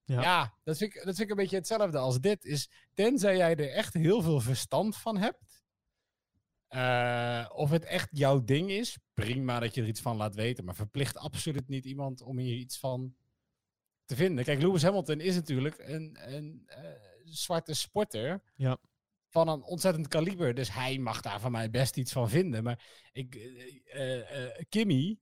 Ja. 0.04 0.22
Ja, 0.22 0.58
dat, 0.64 0.78
vind 0.78 0.96
ik, 0.96 1.04
dat 1.04 1.16
vind 1.16 1.20
ik 1.20 1.30
een 1.30 1.36
beetje 1.36 1.56
hetzelfde 1.56 1.98
als 1.98 2.20
dit. 2.20 2.46
Is, 2.46 2.70
tenzij 2.94 3.38
jij 3.38 3.56
er 3.56 3.72
echt 3.72 3.94
heel 3.94 4.22
veel 4.22 4.40
verstand 4.40 4.98
van 4.98 5.18
hebt. 5.18 5.64
eh, 6.68 7.50
of 7.54 7.70
het 7.70 7.86
echt 7.86 8.10
jouw 8.12 8.44
ding 8.44 8.70
is, 8.72 8.98
prima 9.14 9.60
dat 9.60 9.76
je 9.76 9.82
er 9.82 9.88
iets 9.88 10.02
van 10.02 10.18
laat 10.18 10.36
weten. 10.36 10.66
Maar 10.66 10.76
verplicht 10.76 11.18
absoluut 11.18 11.68
niet 11.68 11.86
iemand 11.86 12.22
om 12.22 12.38
hier 12.38 12.56
iets 12.56 12.80
van 12.80 13.16
te 14.06 14.16
vinden. 14.16 14.44
Kijk, 14.44 14.62
Lewis 14.62 14.84
Hamilton 14.84 15.20
is 15.20 15.36
natuurlijk 15.36 15.78
een, 15.78 16.18
een 16.34 16.64
eh, 16.66 16.84
zwarte 17.24 17.74
sporter. 17.74 18.44
Ja. 18.56 18.78
Van 19.32 19.48
een 19.48 19.64
ontzettend 19.64 20.08
kaliber. 20.08 20.54
Dus 20.54 20.74
hij 20.74 20.98
mag 20.98 21.22
daar 21.22 21.40
van 21.40 21.52
mij 21.52 21.70
best 21.70 21.98
iets 21.98 22.12
van 22.12 22.30
vinden. 22.30 22.64
Maar 22.64 22.84
ik, 23.12 23.36
eh, 23.36 24.20
eh, 24.20 24.46
eh, 24.46 24.64
Kimmy 24.70 25.20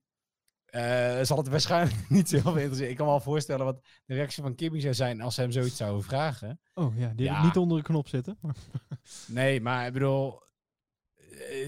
zal 1.24 1.36
het 1.36 1.48
waarschijnlijk 1.56 2.08
niet 2.08 2.28
zo 2.28 2.34
heel 2.34 2.42
veel 2.44 2.54
interesseren. 2.54 2.90
Ik 2.90 2.96
kan 2.96 3.06
me 3.06 3.12
wel 3.12 3.20
voorstellen 3.20 3.64
wat 3.64 3.84
de 4.04 4.14
reactie 4.14 4.42
van 4.42 4.54
Kimmy 4.54 4.80
zou 4.80 4.94
zijn 4.94 5.20
als 5.20 5.34
ze 5.34 5.40
hem 5.40 5.50
zoiets 5.50 5.76
zouden 5.76 6.02
vragen. 6.04 6.60
Oh 6.74 6.98
ja, 6.98 7.12
die 7.14 7.26
Ja. 7.26 7.44
niet 7.44 7.56
onder 7.56 7.76
de 7.78 7.84
knop 7.84 8.08
zitten. 8.08 8.38
Nee, 9.26 9.60
maar 9.60 9.86
ik 9.86 9.92
bedoel, 9.92 10.42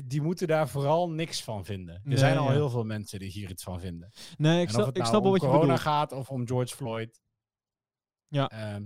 die 0.04 0.22
moeten 0.22 0.46
daar 0.48 0.68
vooral 0.68 1.10
niks 1.10 1.42
van 1.42 1.64
vinden. 1.64 1.94
Er 1.94 2.00
Nee, 2.04 2.18
zijn 2.18 2.36
al 2.38 2.46
ja. 2.46 2.52
heel 2.52 2.70
veel 2.70 2.84
mensen 2.84 3.18
die 3.18 3.30
hier 3.30 3.50
iets 3.50 3.62
van 3.62 3.80
vinden. 3.80 4.10
Nee, 4.36 4.54
ik 4.54 4.60
en 4.60 4.64
of 4.66 4.70
snap, 4.70 4.86
het 4.86 4.96
ik 4.96 5.02
nou 5.02 5.08
snap 5.08 5.22
wel 5.22 5.32
wat 5.32 5.40
je 5.40 5.46
corona 5.46 5.62
bedoelt. 5.62 5.80
gaat 5.80 6.12
of 6.12 6.30
om 6.30 6.46
George 6.46 6.74
Floyd. 6.76 7.20
Ja. 8.28 8.48
Ehm, 8.50 8.84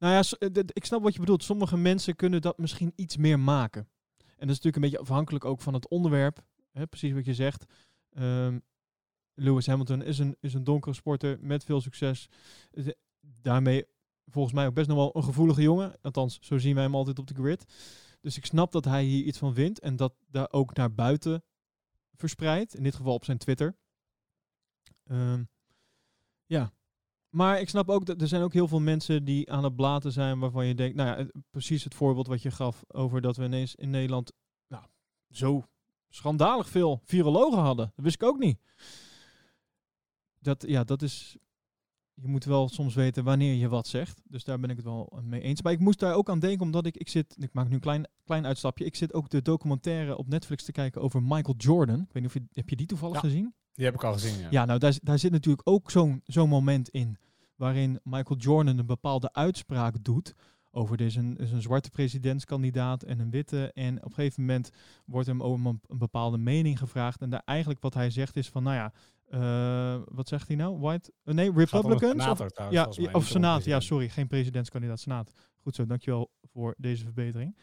Nou 0.00 0.14
ja, 0.14 0.38
eh, 0.38 0.62
ik 0.66 0.84
snap 0.84 1.02
wat 1.02 1.12
je 1.12 1.20
bedoelt. 1.20 1.44
Sommige 1.44 1.76
mensen 1.76 2.16
kunnen 2.16 2.40
dat 2.40 2.58
misschien 2.58 2.92
iets 2.96 3.16
meer 3.16 3.40
maken. 3.40 3.80
En 4.16 4.46
dat 4.46 4.56
is 4.56 4.62
natuurlijk 4.62 4.76
een 4.76 4.82
beetje 4.82 4.98
afhankelijk 4.98 5.44
ook 5.44 5.60
van 5.60 5.74
het 5.74 5.88
onderwerp. 5.88 6.44
Hè, 6.72 6.86
precies 6.86 7.12
wat 7.12 7.24
je 7.24 7.34
zegt. 7.34 7.64
Ehm, 8.10 8.58
Lewis 9.34 9.66
Hamilton 9.66 10.02
is 10.02 10.18
een, 10.18 10.36
is 10.40 10.54
een 10.54 10.64
donkere 10.64 10.94
sporter 10.94 11.38
met 11.40 11.64
veel 11.64 11.80
succes. 11.80 12.28
Eh, 12.70 12.88
Daarmee 13.20 13.84
volgens 14.26 14.54
mij 14.54 14.66
ook 14.66 14.74
best 14.74 14.88
nog 14.88 14.96
wel 14.96 15.16
een 15.16 15.24
gevoelige 15.24 15.62
jongen. 15.62 15.94
Althans, 16.02 16.38
zo 16.40 16.58
zien 16.58 16.74
wij 16.74 16.84
hem 16.84 16.94
altijd 16.94 17.18
op 17.18 17.26
de 17.26 17.34
grid. 17.34 17.64
Dus 18.20 18.36
ik 18.36 18.46
snap 18.46 18.72
dat 18.72 18.84
hij 18.84 19.04
hier 19.04 19.24
iets 19.24 19.38
van 19.38 19.54
vindt. 19.54 19.80
En 19.80 19.96
dat 19.96 20.14
daar 20.30 20.48
ook 20.50 20.74
naar 20.74 20.94
buiten 20.94 21.44
verspreidt. 22.14 22.74
In 22.74 22.82
dit 22.82 22.94
geval 22.94 23.14
op 23.14 23.24
zijn 23.24 23.38
Twitter. 23.38 23.76
Ehm, 25.04 25.44
ja, 26.46 26.72
maar 27.30 27.60
ik 27.60 27.68
snap 27.68 27.88
ook 27.88 28.06
dat 28.06 28.20
er 28.20 28.28
zijn 28.28 28.42
ook 28.42 28.52
heel 28.52 28.68
veel 28.68 28.80
mensen 28.80 29.24
die 29.24 29.50
aan 29.52 29.64
het 29.64 29.76
blaten 29.76 30.12
zijn 30.12 30.38
waarvan 30.38 30.66
je 30.66 30.74
denkt, 30.74 30.96
nou 30.96 31.18
ja, 31.18 31.26
precies 31.50 31.84
het 31.84 31.94
voorbeeld 31.94 32.26
wat 32.26 32.42
je 32.42 32.50
gaf 32.50 32.84
over 32.88 33.20
dat 33.20 33.36
we 33.36 33.44
ineens 33.44 33.74
in 33.74 33.90
Nederland 33.90 34.32
nou, 34.68 34.84
zo 35.30 35.62
schandalig 36.08 36.68
veel 36.68 37.00
virologen 37.04 37.58
hadden. 37.60 37.92
Dat 37.94 38.04
wist 38.04 38.22
ik 38.22 38.28
ook 38.28 38.38
niet. 38.38 38.58
Dat, 40.38 40.64
ja, 40.66 40.84
dat 40.84 41.02
is, 41.02 41.36
je 42.14 42.28
moet 42.28 42.44
wel 42.44 42.68
soms 42.68 42.94
weten 42.94 43.24
wanneer 43.24 43.54
je 43.54 43.68
wat 43.68 43.86
zegt. 43.86 44.20
Dus 44.24 44.44
daar 44.44 44.60
ben 44.60 44.70
ik 44.70 44.76
het 44.76 44.84
wel 44.84 45.18
mee 45.22 45.40
eens. 45.40 45.62
Maar 45.62 45.72
ik 45.72 45.80
moest 45.80 45.98
daar 45.98 46.14
ook 46.14 46.28
aan 46.28 46.38
denken, 46.38 46.66
omdat 46.66 46.86
ik, 46.86 46.96
ik 46.96 47.08
zit, 47.08 47.36
ik 47.38 47.52
maak 47.52 47.68
nu 47.68 47.74
een 47.74 47.80
klein, 47.80 48.08
klein 48.24 48.46
uitstapje. 48.46 48.84
Ik 48.84 48.96
zit 48.96 49.14
ook 49.14 49.30
de 49.30 49.42
documentaire 49.42 50.16
op 50.16 50.28
Netflix 50.28 50.64
te 50.64 50.72
kijken 50.72 51.00
over 51.00 51.22
Michael 51.22 51.54
Jordan. 51.56 52.00
Ik 52.00 52.12
weet 52.12 52.22
niet 52.22 52.34
of 52.34 52.42
je, 52.42 52.48
heb 52.52 52.68
je 52.68 52.76
die 52.76 52.86
toevallig 52.86 53.14
Ja. 53.14 53.20
gezien? 53.20 53.54
Die 53.80 53.88
heb 53.88 53.98
ik 53.98 54.04
al 54.04 54.12
gezien, 54.12 54.38
ja. 54.38 54.46
Ja, 54.50 54.64
nou 54.64 54.78
daar, 54.78 54.98
daar 55.02 55.18
zit 55.18 55.32
natuurlijk 55.32 55.68
ook 55.68 55.90
zo'n 55.90 56.20
zo'n 56.24 56.48
moment 56.48 56.88
in 56.88 57.16
waarin 57.56 58.00
Michael 58.02 58.38
Jordan 58.40 58.78
een 58.78 58.86
bepaalde 58.86 59.32
uitspraak 59.32 60.04
doet 60.04 60.34
over 60.70 61.00
is 61.00 61.16
een, 61.16 61.36
is 61.36 61.52
een 61.52 61.62
zwarte 61.62 61.90
presidentskandidaat 61.90 63.02
en 63.02 63.18
een 63.18 63.30
witte. 63.30 63.72
En 63.72 63.96
op 63.96 64.04
een 64.04 64.14
gegeven 64.14 64.40
moment 64.40 64.70
wordt 65.06 65.26
hem 65.26 65.42
over 65.42 65.66
een, 65.66 65.80
een 65.86 65.98
bepaalde 65.98 66.38
mening 66.38 66.78
gevraagd. 66.78 67.20
En 67.20 67.30
daar 67.30 67.42
eigenlijk 67.44 67.80
wat 67.80 67.94
hij 67.94 68.10
zegt 68.10 68.36
is 68.36 68.48
van, 68.48 68.62
nou 68.62 68.76
ja, 68.76 68.92
eh, 69.26 70.02
wat 70.08 70.28
zegt 70.28 70.46
hij 70.46 70.56
nou? 70.56 70.78
White? 70.78 71.12
eh, 71.24 71.34
nee, 71.34 71.52
Republicans? 71.52 72.22
senator 72.22 72.46
Of, 72.46 72.52
trouwens, 72.52 72.96
ja, 72.96 73.02
mij, 73.02 73.14
of 73.14 73.26
senaat, 73.26 73.64
ja, 73.64 73.80
sorry, 73.80 74.08
geen 74.08 74.26
presidentskandidaat, 74.26 75.00
senaat. 75.00 75.32
Goed 75.62 75.74
zo, 75.74 75.86
dankjewel 75.86 76.30
voor 76.52 76.74
deze 76.78 77.04
verbetering. 77.04 77.56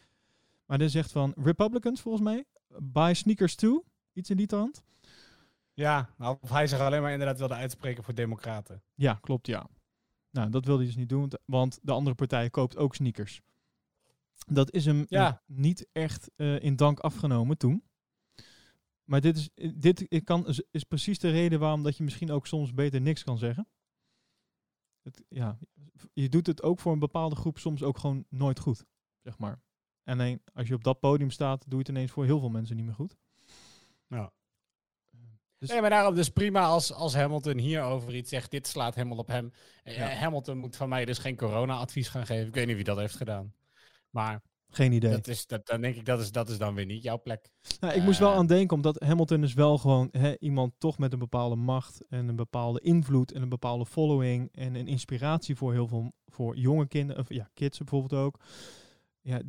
Maar 0.65 0.77
hij 0.77 0.89
zegt 0.89 1.11
van, 1.11 1.33
Republicans 1.35 2.01
volgens 2.01 2.23
mij, 2.23 2.45
buy 2.81 3.13
sneakers 3.13 3.55
too, 3.55 3.83
iets 4.13 4.29
in 4.29 4.37
die 4.37 4.47
trant. 4.47 4.83
Ja, 5.77 6.09
nou, 6.17 6.37
of 6.41 6.49
hij 6.49 6.67
zich 6.67 6.79
alleen 6.79 7.01
maar 7.01 7.11
inderdaad 7.11 7.37
wilde 7.37 7.53
uitspreken 7.53 8.03
voor 8.03 8.13
democraten. 8.13 8.83
Ja, 8.95 9.13
klopt, 9.13 9.47
ja. 9.47 9.67
Nou, 10.31 10.49
dat 10.49 10.65
wilde 10.65 10.79
hij 10.79 10.87
dus 10.87 10.99
niet 10.99 11.09
doen, 11.09 11.31
want- 11.45 11.79
de 11.81 11.91
andere 11.91 12.15
partij 12.15 12.49
koopt 12.49 12.77
ook 12.77 12.95
sneakers. 12.95 13.41
Dat 14.47 14.71
is 14.71 14.85
hem 14.85 15.05
Ja. 15.09 15.41
niet 15.45 15.87
echt 15.91 16.29
eh, 16.35 16.59
in 16.63 16.75
dank 16.75 16.99
afgenomen 16.99 17.57
toen. 17.57 17.83
Maar 19.03 19.21
dit, 19.21 19.37
is, 19.37 19.49
dit 19.75 20.23
kan, 20.23 20.47
is, 20.71 20.83
precies 20.83 21.19
de 21.19 21.29
reden 21.29 21.59
waarom 21.59 21.83
dat 21.83 21.97
je 21.97 22.03
misschien 22.03 22.31
ook 22.31 22.47
soms 22.47 22.73
beter 22.73 23.01
niks 23.01 23.23
kan 23.23 23.37
zeggen. 23.37 23.67
Het, 25.01 25.23
ja, 25.29 25.57
je 26.13 26.29
doet 26.29 26.47
het 26.47 26.63
ook 26.63 26.79
voor 26.79 26.93
een 26.93 26.99
bepaalde 26.99 27.35
groep 27.35 27.57
soms 27.57 27.83
ook 27.83 27.97
gewoon 27.97 28.25
nooit 28.29 28.59
goed, 28.59 28.85
zeg 29.23 29.37
maar. 29.37 29.61
En 30.03 30.19
alleen 30.19 30.41
als 30.53 30.67
je 30.67 30.73
op 30.73 30.83
dat 30.83 30.99
podium 30.99 31.29
staat, 31.31 31.61
doe 31.61 31.71
je 31.71 31.77
het 31.77 31.87
ineens 31.89 32.11
voor 32.11 32.25
heel 32.25 32.39
veel 32.39 32.49
mensen 32.49 32.75
niet 32.75 32.85
meer 32.85 32.93
goed. 32.95 33.17
Ja. 34.07 34.31
Dus- 35.57 35.69
nee, 35.69 35.81
maar 35.81 35.89
daarom 35.89 36.15
dus 36.15 36.29
prima 36.29 36.61
als, 36.65 36.93
als 36.93 37.15
Hamilton 37.15 37.57
hierover 37.57 38.15
iets 38.15 38.29
zegt. 38.29 38.51
Dit 38.51 38.67
slaat 38.67 38.95
helemaal 38.95 39.17
op 39.17 39.27
hem. 39.27 39.51
Eh, 39.83 39.97
Ja. 39.97 40.07
Hamilton 40.07 40.57
moet 40.57 40.75
van 40.75 40.89
mij 40.89 41.05
dus 41.05 41.17
geen 41.17 41.35
corona-advies 41.37 42.07
gaan 42.09 42.25
geven. 42.25 42.47
Ik 42.47 42.53
weet 42.53 42.65
niet 42.67 42.75
wie 42.75 42.83
dat 42.83 42.97
heeft 42.97 43.15
gedaan. 43.15 43.53
Maar 44.09 44.41
Geen 44.69 44.91
idee. 44.91 45.11
dat 45.11 45.27
is, 45.27 45.45
dat, 45.47 45.65
dan 45.67 45.81
denk 45.81 45.95
ik, 45.95 46.05
dat 46.05 46.19
is, 46.19 46.31
dat 46.31 46.49
is 46.49 46.57
dan 46.57 46.75
weer 46.75 46.85
niet 46.85 47.03
jouw 47.03 47.21
plek. 47.21 47.49
Nou, 47.79 47.93
ik 47.93 48.03
moest 48.03 48.19
wel 48.19 48.31
Eh. 48.31 48.37
aan 48.37 48.47
denken, 48.47 48.75
omdat 48.75 48.99
Hamilton 49.03 49.43
is 49.43 49.53
wel 49.53 49.77
gewoon 49.77 50.07
hè, 50.11 50.37
iemand 50.39 50.73
toch 50.77 50.97
met 50.97 51.13
een 51.13 51.19
bepaalde 51.19 51.55
macht 51.55 52.01
en 52.09 52.27
een 52.27 52.35
bepaalde 52.35 52.79
invloed 52.79 53.31
en 53.31 53.41
een 53.41 53.49
bepaalde 53.49 53.85
following 53.85 54.49
en 54.51 54.75
een 54.75 54.87
inspiratie 54.87 55.55
voor 55.55 55.73
heel 55.73 55.87
veel 55.87 56.13
voor 56.25 56.57
jonge 56.57 56.87
kinderen, 56.87 57.21
of 57.21 57.29
ja, 57.33 57.49
kids 57.53 57.77
bijvoorbeeld 57.77 58.21
ook. 58.21 58.39
Ja, 59.21 59.41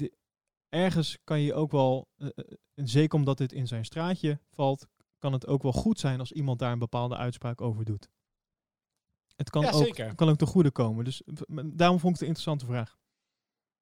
ergens 0.69 1.19
kan 1.25 1.41
je 1.41 1.55
ook 1.55 1.71
wel, 1.73 2.09
eh, 2.17 2.29
zeker 2.75 3.19
omdat 3.19 3.39
dit 3.39 3.53
in 3.53 3.67
zijn 3.67 3.85
straatje 3.85 4.41
valt, 4.51 4.87
kan 5.19 5.33
het 5.33 5.47
ook 5.47 5.63
wel 5.63 5.73
goed 5.73 6.01
zijn 6.01 6.19
als 6.21 6.33
iemand 6.33 6.59
daar 6.59 6.73
een 6.73 6.79
bepaalde 6.79 7.17
uitspraak 7.17 7.61
over 7.61 7.85
doet. 7.85 8.09
Het 9.37 9.51
kan, 9.51 9.63
Ja, 9.63 9.71
ook, 9.71 10.17
kan 10.17 10.29
ook 10.29 10.37
ten 10.39 10.47
goede 10.47 10.71
komen. 10.71 11.05
Dus 11.05 11.23
daarom 11.65 11.99
vond 12.01 12.15
ik 12.15 12.21
het 12.21 12.21
een 12.21 12.27
interessante 12.35 12.67
vraag. 12.67 12.99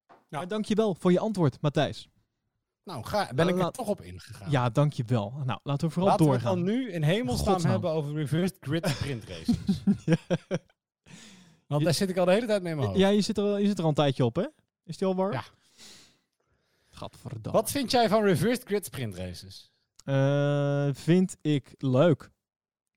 Ja. 0.09 0.15
Maar 0.29 0.49
dankjewel 0.49 0.95
voor 0.95 1.13
je 1.13 1.19
antwoord, 1.19 1.61
Matthijs. 1.61 2.09
Nou, 2.85 3.05
ga, 3.05 3.31
ben 3.35 3.49
ik 3.49 3.59
er 3.59 3.71
toch 3.71 3.89
op 3.89 4.01
ingegaan. 4.01 4.51
Ja, 4.51 4.69
dankjewel. 4.71 5.33
Nou, 5.45 5.61
laten 5.63 5.87
we 5.89 5.93
vooral 5.95 6.11
Laten 6.11 6.27
doorgaan. 6.27 6.55
we 6.55 6.59
het 6.61 6.67
dan 6.67 6.77
nu 6.77 6.93
in 6.93 7.03
hemelsnaam 7.03 7.53
Godsnaam. 7.53 7.73
hebben 7.73 7.91
over 7.91 8.13
reversed 8.15 8.57
grid 8.61 8.89
sprint 8.97 9.25
races. 9.25 9.57
Ja. 10.05 10.17
Want 11.67 11.85
daar 11.85 11.95
zit 11.95 12.09
ik 12.09 12.17
al 12.17 12.25
de 12.25 12.33
hele 12.33 12.47
tijd 12.47 12.63
mee 12.63 12.71
in 12.71 12.77
mijn 12.77 12.89
hoofd. 12.89 13.01
Ja, 13.01 13.09
je 13.09 13.21
zit, 13.21 13.39
er, 13.39 13.45
al- 13.45 13.57
je 13.59 13.67
zit 13.67 13.77
er 13.79 13.83
al 13.83 13.89
een 13.89 13.95
tijdje 13.95 14.25
op, 14.25 14.37
hè? 14.37 14.47
Is 14.85 14.97
die 14.97 15.07
al 15.07 15.15
warm? 15.15 15.33
Ja. 15.33 15.45
Gadverdamme. 16.89 17.59
Wat 17.61 17.71
vind 17.71 17.91
jij 17.91 18.09
van 18.09 18.23
reversed 18.23 18.65
grid 18.65 18.85
sprint 18.85 19.15
races? 19.15 19.71
Eh, 20.07 20.89
vind 20.93 21.37
ik 21.41 21.75
leuk. 21.79 22.31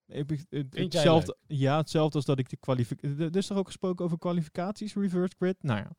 Ik, 0.08 0.32
ik- 0.50 0.74
hetzelfde, 0.74 1.38
Ja, 1.48 1.78
hetzelfde 1.78 2.16
als 2.18 2.26
dat 2.26 2.40
ik 2.40 2.50
de 2.50 2.58
kwalificatie... 2.58 3.26
Er 3.26 3.36
is 3.36 3.48
toch 3.48 3.58
ook 3.58 3.66
gesproken 3.66 4.06
over 4.06 4.18
kwalificaties, 4.18 4.94
reverse 4.96 5.36
grid? 5.38 5.56
Nou 5.64 5.80
ja. 5.80 5.92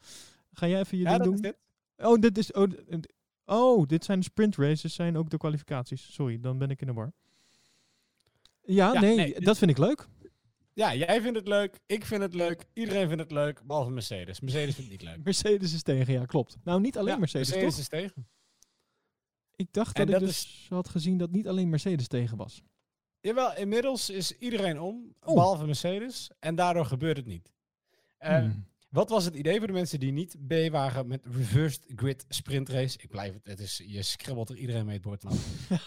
Ga 0.53 0.67
jij 0.67 0.81
even 0.81 0.99
je 0.99 1.05
Ja, 1.05 1.11
ding 1.11 1.23
dat 1.25 1.33
doen? 1.33 1.43
dit. 1.43 1.57
Oh, 2.07 2.21
dit 2.21 2.39
is... 2.39 2.53
Oh, 2.53 2.69
oh, 3.45 3.87
dit 3.87 4.05
zijn 4.05 4.19
de 4.19 4.25
sprint 4.25 4.57
races, 4.57 4.95
zijn 4.95 5.17
ook 5.17 5.31
de 5.31 5.37
kwalificaties. 5.39 6.13
Sorry, 6.15 6.41
dan 6.41 6.59
ben 6.59 6.71
ik 6.71 6.81
in 6.81 6.87
de 6.87 6.93
war. 6.93 7.13
Ja, 8.63 8.93
Ja, 8.93 9.01
nee, 9.01 9.41
dat 9.41 9.59
vind 9.59 9.71
ik 9.71 9.79
leuk. 9.79 10.07
Ja, 10.73 10.95
jij 10.95 11.21
vindt 11.21 11.39
het 11.39 11.49
leuk, 11.49 11.79
ik 11.87 12.05
vind 12.05 12.23
het 12.23 12.35
leuk, 12.35 12.65
iedereen 12.73 13.07
vindt 13.09 13.23
het 13.23 13.33
leuk, 13.33 13.63
behalve 13.65 13.91
Mercedes. 13.91 14.41
Mercedes 14.41 14.75
vindt 14.75 14.91
het 14.91 15.01
niet 15.01 15.11
leuk. 15.11 15.25
Mercedes 15.31 15.75
is 15.75 15.83
tegen, 15.83 16.13
ja, 16.13 16.25
klopt. 16.25 16.57
Nou, 16.65 16.81
niet 16.81 16.99
alleen 16.99 17.13
Ja, 17.13 17.19
Mercedes, 17.19 17.49
Mercedes 17.49 17.73
toch? 17.75 17.83
is 17.83 17.89
tegen. 17.89 18.29
Ik 19.61 19.73
dacht 19.73 19.99
En 19.99 20.07
dat 20.07 20.21
ik 20.21 20.27
dus 20.27 20.67
had 20.69 20.89
gezien 20.89 21.19
dat 21.19 21.31
niet 21.31 21.49
alleen 21.49 21.69
Mercedes 21.69 22.09
tegen 22.09 22.37
was. 22.37 22.63
Jawel, 23.21 23.57
inmiddels 23.57 24.11
is 24.11 24.39
iedereen 24.39 24.81
om, 24.81 25.15
Oh. 25.21 25.35
behalve 25.35 25.67
Mercedes. 25.67 26.31
En 26.39 26.55
daardoor 26.55 26.87
gebeurt 26.87 27.17
het 27.17 27.27
niet. 27.27 27.53
Hmm. 28.19 28.69
Wat 28.89 29.11
was 29.11 29.25
het 29.25 29.35
idee 29.35 29.59
voor 29.59 29.67
de 29.67 29.73
mensen 29.73 30.01
die 30.01 30.13
niet 30.13 30.37
B 30.47 30.71
waren 30.71 31.07
met 31.07 31.27
reversed 31.27 31.85
grid 31.97 32.25
sprint 32.29 32.69
race? 32.69 32.99
Ik 32.99 33.09
blijf 33.09 33.33
het, 33.35 33.47
het 33.47 33.61
is, 33.61 33.83
je 33.87 34.03
schribbelt 34.03 34.49
er 34.49 34.57
iedereen 34.57 34.85
mee 34.85 34.95
het 34.95 35.03
bord. 35.03 35.25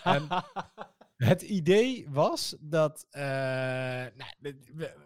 Ehm, 0.03 0.41
het 1.17 1.41
idee 1.41 2.09
was 2.09 2.55
dat, 2.59 3.05
eh, 3.09 3.21
nou, 3.21 4.31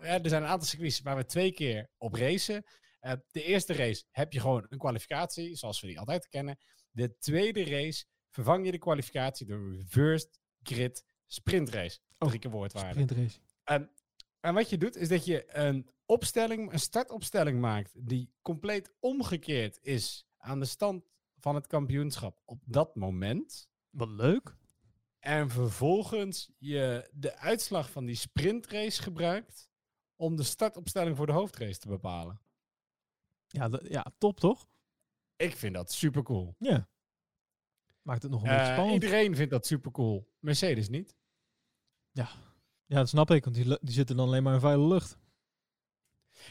er 0.01 0.29
zijn 0.29 0.43
een 0.43 0.49
aantal 0.49 0.67
circuits 0.67 1.01
waar 1.01 1.15
we 1.15 1.25
twee 1.25 1.51
keer 1.51 1.89
op 1.97 2.13
racen. 2.13 2.63
Eh, 2.99 3.13
de 3.31 3.43
eerste 3.43 3.73
race 3.73 4.03
heb 4.11 4.33
je 4.33 4.39
gewoon 4.39 4.65
een 4.69 4.77
kwalificatie, 4.77 5.55
zoals 5.55 5.81
we 5.81 5.87
die 5.87 5.99
altijd 5.99 6.27
kennen. 6.27 6.57
De 6.91 7.17
tweede 7.17 7.63
race 7.63 8.05
vervang 8.37 8.65
je 8.65 8.71
de 8.71 8.77
kwalificatie 8.77 9.45
door 9.45 9.71
reversed 9.71 10.39
grid 10.63 11.05
sprint 11.27 11.69
race. 11.69 11.99
Oh, 12.17 12.27
Drie 12.27 12.39
keer 12.39 12.51
woordwaarde. 12.51 13.01
Sprintrace. 13.01 13.39
En, 13.63 13.89
en 14.39 14.53
wat 14.53 14.69
je 14.69 14.77
doet, 14.77 14.95
is 14.95 15.07
dat 15.07 15.25
je 15.25 15.55
een 15.55 15.89
opstelling, 16.05 16.71
een 16.71 16.79
startopstelling 16.79 17.59
maakt 17.59 17.91
die 18.07 18.31
compleet 18.41 18.93
omgekeerd 18.99 19.79
is 19.81 20.27
aan 20.37 20.59
de 20.59 20.65
stand 20.65 21.05
van 21.39 21.55
het 21.55 21.67
kampioenschap 21.67 22.41
op 22.45 22.61
dat 22.65 22.95
moment. 22.95 23.69
Wat 23.89 24.09
leuk. 24.09 24.55
En 25.19 25.49
vervolgens 25.49 26.51
je 26.57 27.09
de 27.13 27.37
uitslag 27.37 27.91
van 27.91 28.05
die 28.05 28.15
sprintrace 28.15 29.01
gebruikt 29.01 29.69
om 30.15 30.35
de 30.35 30.43
startopstelling 30.43 31.17
voor 31.17 31.25
de 31.25 31.31
hoofdrace 31.31 31.79
te 31.79 31.87
bepalen. 31.87 32.41
Ja, 33.47 33.69
ja 33.83 34.05
top 34.17 34.39
toch? 34.39 34.67
Ik 35.35 35.55
vind 35.55 35.73
dat 35.73 35.91
super 35.91 36.23
cool. 36.23 36.55
Ja. 36.59 36.89
Maakt 38.07 38.21
het 38.21 38.31
nog 38.31 38.43
een 38.43 38.49
beetje 38.49 38.71
spannend. 38.71 39.03
iedereen 39.03 39.35
vindt 39.35 39.51
dat 39.51 39.65
super 39.65 39.91
cool. 39.91 40.27
Mercedes 40.39 40.89
niet. 40.89 41.15
Ja, 42.11 42.29
dat 42.87 43.09
snap 43.09 43.31
ik, 43.31 43.43
want 43.43 43.55
die, 43.55 43.77
die 43.81 43.93
zitten 43.93 44.15
dan 44.15 44.27
alleen 44.27 44.43
maar 44.43 44.53
in 44.53 44.59
vuile 44.59 44.87
lucht. 44.87 45.17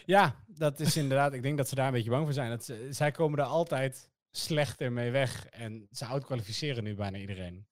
Ja, 0.04 0.44
dat 0.46 0.80
is 0.80 0.96
inderdaad. 1.02 1.32
Ik 1.32 1.42
denk 1.42 1.56
dat 1.56 1.68
ze 1.68 1.74
daar 1.74 1.86
een 1.86 1.92
beetje 1.92 2.10
bang 2.10 2.24
voor 2.24 2.32
zijn. 2.32 2.50
Dat 2.50 2.64
ze, 2.64 2.88
zij 2.90 3.10
komen 3.10 3.38
er 3.38 3.44
altijd 3.44 4.10
slechter 4.30 4.92
mee 4.92 5.10
weg. 5.10 5.46
En 5.46 5.88
ze 5.90 6.04
outkwalificeren 6.04 6.84
nu 6.84 6.94
bijna 6.94 7.18
iedereen. 7.18 7.66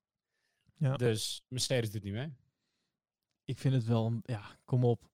Ja. 0.76 0.96
Dus 0.96 1.44
Mercedes 1.48 1.90
doet 1.90 2.02
niet 2.02 2.12
mee. 2.12 2.34
Ik 3.44 3.58
vind 3.58 3.74
het 3.74 3.84
wel, 3.84 4.20
ja, 4.22 4.58
kom 4.64 4.84
op. 4.84 5.10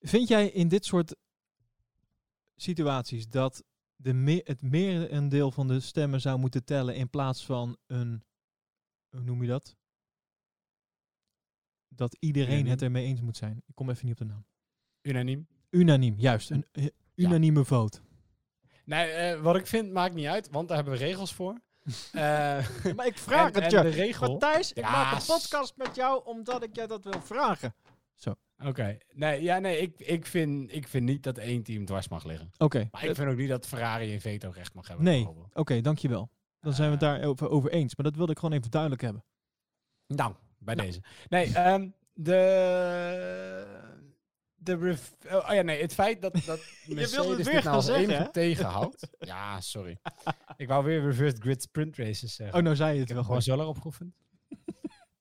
Vind 0.00 0.28
jij 0.28 0.48
in 0.48 0.68
dit 0.68 0.84
soort 0.84 1.16
situaties 2.56 3.28
dat 3.28 3.64
de 4.02 4.12
me 4.12 4.40
het 4.44 4.62
merendeel 4.62 5.50
van 5.50 5.68
de 5.68 5.80
stemmen 5.80 6.20
zou 6.20 6.38
moeten 6.38 6.64
tellen 6.64 6.94
in 6.94 7.10
plaats 7.10 7.44
van 7.44 7.76
een, 7.86 8.24
hoe 9.10 9.20
noem 9.20 9.42
je 9.42 9.48
dat? 9.48 9.76
Dat 11.88 12.16
iedereen 12.18 12.52
Unaniem. 12.52 12.70
het 12.70 12.82
ermee 12.82 13.04
eens 13.04 13.20
moet 13.20 13.36
zijn. 13.36 13.62
Ik 13.66 13.74
kom 13.74 13.90
even 13.90 14.06
niet 14.06 14.20
op 14.20 14.26
de 14.26 14.32
naam. 14.32 14.46
Unaniem. 15.02 15.46
Unaniem, 15.70 16.14
juist. 16.18 16.50
Een 16.50 16.66
eh, 16.72 16.86
unanieme 17.14 17.64
vote. 17.64 18.00
Nee, 18.84 19.10
eh, 19.10 19.40
wat 19.40 19.56
ik 19.56 19.66
vind 19.66 19.92
maakt 19.92 20.14
niet 20.14 20.26
uit, 20.26 20.50
want 20.50 20.68
daar 20.68 20.76
hebben 20.76 20.94
we 20.94 21.04
regels 21.04 21.34
voor. 21.34 21.60
Eh, 22.12 22.20
Maar 22.96 23.06
ik 23.06 23.16
en, 23.26 23.52
en 23.52 23.70
de 23.70 23.88
regel. 23.88 24.30
Matthijs, 24.30 24.72
ik 24.72 24.84
Ja, 24.84 24.90
maak 24.90 25.12
een 25.20 25.26
podcast 25.26 25.76
met 25.76 25.94
jou 25.94 26.24
omdat 26.24 26.62
ik 26.62 26.76
jij 26.76 26.86
dat 26.86 27.04
wil 27.04 27.20
vragen. 27.20 27.74
Oké. 28.66 28.98
Nee, 29.12 29.42
ja, 29.42 29.58
nee 29.58 29.78
ik, 29.78 30.00
ik, 30.00 30.26
vind, 30.26 30.72
ik 30.74 30.88
vind 30.88 31.04
niet 31.04 31.22
dat 31.22 31.38
één 31.38 31.62
team 31.62 31.84
dwars 31.84 32.08
mag 32.08 32.24
liggen. 32.24 32.52
Oké. 32.58 32.88
Maar 32.90 33.04
ik 33.04 33.14
vind 33.14 33.28
ook 33.30 33.36
niet 33.36 33.48
dat 33.48 33.66
Ferrari 33.66 34.12
een 34.14 34.20
veto-recht 34.20 34.74
mag 34.74 34.88
hebben. 34.88 35.04
Nee. 35.04 35.28
Oké, 35.52 35.80
dankjewel. 35.80 36.30
Dan 36.60 36.72
zijn 36.72 36.88
we 36.88 36.94
het 36.94 37.04
Eh. 37.04 37.10
daar 37.10 37.28
over, 37.28 37.48
over 37.48 37.70
eens. 37.70 37.96
Maar 37.96 38.06
dat 38.06 38.16
wilde 38.16 38.32
ik 38.32 38.38
gewoon 38.38 38.58
even 38.58 38.70
duidelijk 38.70 39.02
hebben. 39.02 39.24
Nou, 40.06 40.34
bij 40.58 40.74
deze. 40.74 41.00
Nee, 41.28 41.52
ehm, 41.54 41.88
de. 42.12 43.80
De 44.54 44.96
oh, 45.26 45.34
oh 45.48 45.54
ja, 45.54 45.62
nee, 45.62 45.80
het 45.80 45.94
feit 45.94 46.22
dat, 46.22 46.32
dat 46.46 46.60
Mercedes 46.86 47.46
dit 47.46 47.64
nou 47.64 47.82
zeggen, 47.82 48.32
tegenhoudt. 48.32 49.08
ja, 49.18 49.60
sorry. 49.60 49.98
ik 50.56 50.68
wou 50.68 50.84
weer 50.84 51.00
reversed 51.02 51.40
grid 51.40 51.62
sprint 51.62 51.96
races 51.96 52.34
zeggen. 52.34 52.56
Oh, 52.58 52.62
nou 52.62 52.76
zei 52.76 52.94
je 52.94 53.00
het 53.00 53.08
ik 53.08 53.14
wel 53.14 53.24
gewoon 53.24 53.42
zo 53.42 53.56
lang 53.56 53.68
opgeoefend. 53.68 54.14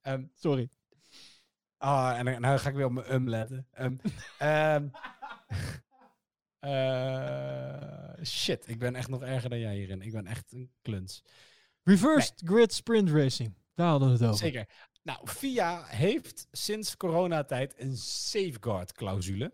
Ehm, 0.01 0.23
Sorry. 0.33 0.69
Ah, 1.81 2.17
en 2.17 2.25
dan 2.25 2.41
nou 2.41 2.57
ga 2.57 2.69
ik 2.69 2.75
weer 2.75 2.85
op 2.85 2.91
mijn 2.91 3.13
um 3.13 3.29
letten. 3.29 3.67
Ehm, 3.71 3.95
ehm, 4.37 4.87
eh, 6.73 8.23
shit, 8.23 8.67
ik 8.67 8.79
ben 8.79 8.95
echt 8.95 9.09
nog 9.09 9.21
erger 9.21 9.49
dan 9.49 9.59
jij 9.59 9.75
hierin. 9.75 10.01
Ik 10.01 10.11
ben 10.11 10.27
echt 10.27 10.51
een 10.51 10.71
kluns. 10.81 11.23
Reversed 11.83 12.41
grid 12.45 12.73
sprint 12.73 13.09
racing. 13.09 13.53
Daar 13.75 13.89
hadden 13.89 14.07
we 14.07 14.13
het 14.13 14.23
over. 14.23 14.37
Zeker. 14.37 14.67
Nou, 15.03 15.27
FIA 15.27 15.83
heeft 15.85 16.47
sinds 16.51 16.97
coronatijd 16.97 17.73
een 17.77 17.97
safeguard-clausule. 17.97 19.53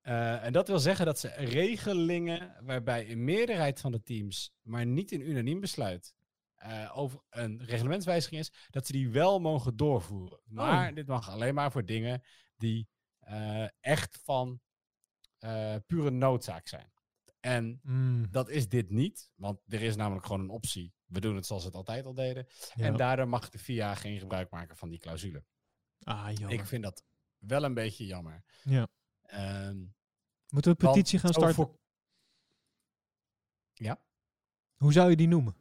Eh, 0.00 0.44
en 0.44 0.52
dat 0.52 0.68
wil 0.68 0.78
zeggen 0.78 1.06
dat 1.06 1.18
ze 1.18 1.28
regelingen 1.28 2.54
waarbij 2.62 3.10
een 3.10 3.24
meerderheid 3.24 3.80
van 3.80 3.92
de 3.92 4.02
teams, 4.02 4.54
maar 4.62 4.86
niet 4.86 5.12
een 5.12 5.28
unaniem 5.28 5.60
besluit, 5.60 6.14
eh, 6.58 6.92
over 6.98 7.20
een 7.30 7.64
reglementswijziging 7.64 8.40
is, 8.40 8.52
dat 8.70 8.86
ze 8.86 8.92
die 8.92 9.10
wel 9.10 9.40
mogen 9.40 9.76
doorvoeren. 9.76 10.40
Maar 10.44 10.94
dit 10.94 11.06
mag 11.06 11.30
alleen 11.30 11.54
maar 11.54 11.72
voor 11.72 11.84
dingen 11.84 12.22
die 12.56 12.88
eh, 13.18 13.66
echt 13.80 14.18
van 14.24 14.60
eh, 15.38 15.76
pure 15.86 16.10
noodzaak 16.10 16.68
zijn. 16.68 16.92
En 17.40 17.80
Mm, 17.82 18.30
dat 18.30 18.48
is 18.48 18.68
dit 18.68 18.90
niet, 18.90 19.30
want 19.34 19.60
er 19.66 19.82
is 19.82 19.96
namelijk 19.96 20.26
gewoon 20.26 20.40
een 20.40 20.48
optie. 20.50 20.94
We 21.04 21.20
doen 21.20 21.36
het 21.36 21.46
zoals 21.46 21.62
we 21.62 21.68
het 21.68 21.76
altijd 21.78 22.04
al 22.04 22.14
deden. 22.14 22.46
ja. 22.74 22.84
En 22.84 22.96
daardoor 22.96 23.28
mag 23.28 23.48
de 23.48 23.58
FIA 23.58 23.94
geen 23.94 24.18
gebruik 24.18 24.50
maken 24.50 24.76
van 24.76 24.88
die 24.88 24.98
clausule. 24.98 25.44
ah, 26.02 26.30
jammer. 26.32 26.58
Ik 26.58 26.66
vind 26.66 26.82
dat 26.82 27.04
wel 27.38 27.64
een 27.64 27.74
beetje 27.74 28.06
jammer. 28.06 28.44
Ja. 28.62 28.88
Ehm, 29.22 29.76
Moeten 30.48 30.72
we 30.76 30.84
een 30.84 30.92
petitie 30.92 31.18
gaan 31.18 31.32
starten? 31.32 31.54
voor- 31.54 31.78
Ja, 33.72 34.00
Hoe 34.76 34.92
zou 34.92 35.10
je 35.10 35.16
die 35.16 35.28
noemen? 35.28 35.56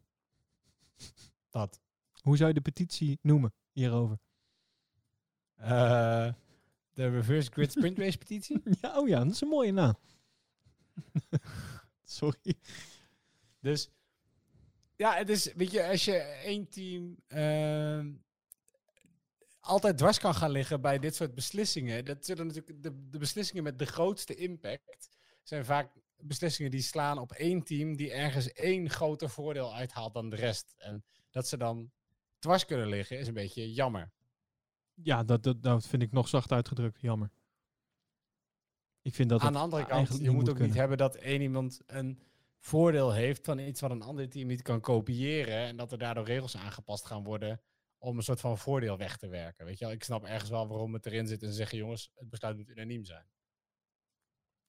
Dat. 1.50 1.82
Hoe 2.22 2.38
zou 2.38 2.48
je 2.48 2.56
de 2.56 2.62
petitie 2.62 3.20
noemen 3.22 3.54
hierover? 3.72 4.20
Eh, 5.56 6.34
de 6.94 7.10
Reverse 7.10 7.52
Grid 7.52 7.72
Sprint 7.72 7.98
Race 8.04 8.18
petitie. 8.18 8.62
ja, 8.82 9.00
oh 9.00 9.08
ja, 9.08 9.24
dat 9.24 9.34
is 9.34 9.42
een 9.42 9.48
mooie 9.48 9.72
naam. 9.72 9.98
Sorry. 12.04 12.56
Dus 13.60 13.90
ja, 14.96 15.16
het 15.16 15.30
is, 15.30 15.54
weet 15.54 15.72
je, 15.72 15.88
als 15.88 16.06
je 16.06 16.18
één 16.22 16.70
team 16.70 17.18
ehm, 17.28 18.14
altijd 19.60 19.98
dwars 19.98 20.20
kan 20.20 20.36
gaan 20.36 20.52
liggen 20.52 20.82
bij 20.82 21.00
dit 21.00 21.16
soort 21.16 21.36
beslissingen, 21.36 22.06
dat 22.06 22.26
zullen 22.26 22.48
natuurlijk 22.48 22.84
de, 22.84 23.10
de 23.10 23.18
beslissingen 23.18 23.64
met 23.64 23.80
de 23.80 23.86
grootste 23.86 24.36
impact 24.36 25.10
zijn 25.44 25.66
vaak 25.66 25.92
beslissingen 26.18 26.72
die 26.72 26.82
slaan 26.82 27.18
op 27.18 27.32
één 27.32 27.64
team 27.64 27.96
die 27.96 28.12
ergens 28.12 28.52
één 28.52 28.90
groter 28.90 29.30
voordeel 29.30 29.76
uithaalt 29.76 30.14
dan 30.14 30.30
de 30.30 30.36
rest. 30.36 30.76
En 30.78 31.04
dat 31.30 31.48
ze 31.48 31.58
dan 31.58 31.92
dwars 32.40 32.66
kunnen 32.66 32.88
liggen 32.88 33.20
is 33.20 33.28
een 33.28 33.34
beetje 33.34 33.74
jammer. 33.74 34.12
Ja, 34.94 35.24
dat, 35.24 35.44
dat, 35.44 35.64
dat 35.64 35.88
vind 35.88 36.02
ik 36.02 36.12
nog 36.12 36.28
zacht 36.28 36.52
uitgedrukt. 36.52 37.02
Jammer. 37.02 37.32
Ik 39.02 39.16
vind 39.16 39.30
dat 39.30 39.42
Aan 39.42 39.54
de 39.54 39.60
andere 39.60 39.86
kant, 39.86 40.08
je 40.08 40.24
moet 40.24 40.34
moet 40.34 40.50
ook 40.50 40.60
niet 40.60 40.74
hebben 40.74 40.98
dat 40.98 41.16
één 41.16 41.42
iemand 41.42 41.80
een 41.86 42.20
voordeel 42.58 43.14
heeft 43.14 43.46
van 43.46 43.60
iets 43.60 43.82
wat 43.82 43.92
een 43.92 44.02
ander 44.02 44.30
team 44.30 44.48
niet 44.48 44.62
kan 44.62 44.82
kopiëren. 44.82 45.58
En 45.58 45.78
dat 45.78 45.92
er 45.92 45.98
daardoor 45.98 46.26
regels 46.26 46.58
aangepast 46.58 47.06
gaan 47.06 47.24
worden 47.24 47.62
om 47.98 48.18
een 48.18 48.24
soort 48.24 48.40
van 48.40 48.58
voordeel 48.58 48.98
weg 48.98 49.18
te 49.18 49.28
werken. 49.28 49.66
Weet 49.66 49.80
je 49.80 49.86
wel, 49.86 49.94
ik 49.94 50.04
snap 50.04 50.24
ergens 50.24 50.50
wel 50.50 50.68
waarom 50.68 50.94
het 50.94 51.06
erin 51.06 51.28
zit 51.28 51.44
en 51.44 51.50
ze 51.50 51.56
zeggen, 51.56 51.78
jongens, 51.78 52.12
het 52.16 52.30
besluit 52.30 52.58
moet 52.58 52.70
unaniem 52.70 53.06
zijn. 53.06 53.26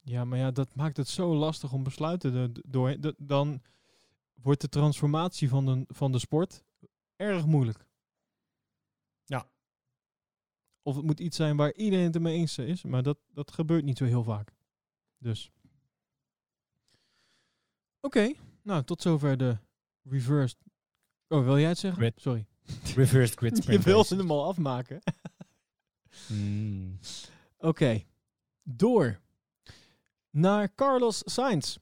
Ja, 0.09 0.25
maar 0.25 0.37
ja, 0.37 0.51
dat 0.51 0.75
maakt 0.75 0.97
het 0.97 1.07
zo 1.07 1.35
lastig 1.35 1.73
om 1.73 1.83
besluiten 1.83 2.53
door. 2.67 2.95
Dan 3.17 3.61
wordt 4.33 4.61
de 4.61 4.69
transformatie 4.69 5.49
van 5.49 5.65
de, 5.65 5.85
van 5.87 6.11
de 6.11 6.19
sport 6.19 6.63
erg 7.15 7.45
moeilijk. 7.45 7.85
Ja. 9.25 9.49
Of 10.81 10.95
het 10.95 11.05
moet 11.05 11.19
iets 11.19 11.35
zijn 11.35 11.57
waar 11.57 11.73
iedereen 11.73 12.05
het 12.05 12.15
ermee 12.15 12.37
eens 12.37 12.57
is, 12.57 12.83
maar 12.83 13.03
dat, 13.03 13.17
dat 13.33 13.51
gebeurt 13.51 13.83
niet 13.83 13.97
zo 13.97 14.05
heel 14.05 14.23
vaak. 14.23 14.55
Dus. 15.17 15.51
Oké, 18.01 18.33
nou 18.61 18.83
tot 18.83 19.01
zover 19.01 19.37
de 19.37 19.57
reversed. 20.03 20.57
Oh, 21.27 21.43
wil 21.43 21.59
jij 21.59 21.69
het 21.69 21.77
zeggen? 21.77 22.01
Grid. 22.01 22.21
Sorry. 22.21 22.45
Reversed 22.95 23.37
grid 23.37 23.55
Je 23.57 23.61
sprint 23.61 23.83
wilde 23.83 24.01
races. 24.01 24.17
hem 24.17 24.31
al 24.31 24.45
afmaken. 24.45 25.01
Hmm. 26.27 26.99
Oké, 27.57 28.03
door 28.63 29.19
naar 30.29 30.75
Carlos 30.75 31.21
Sainz. 31.25 31.77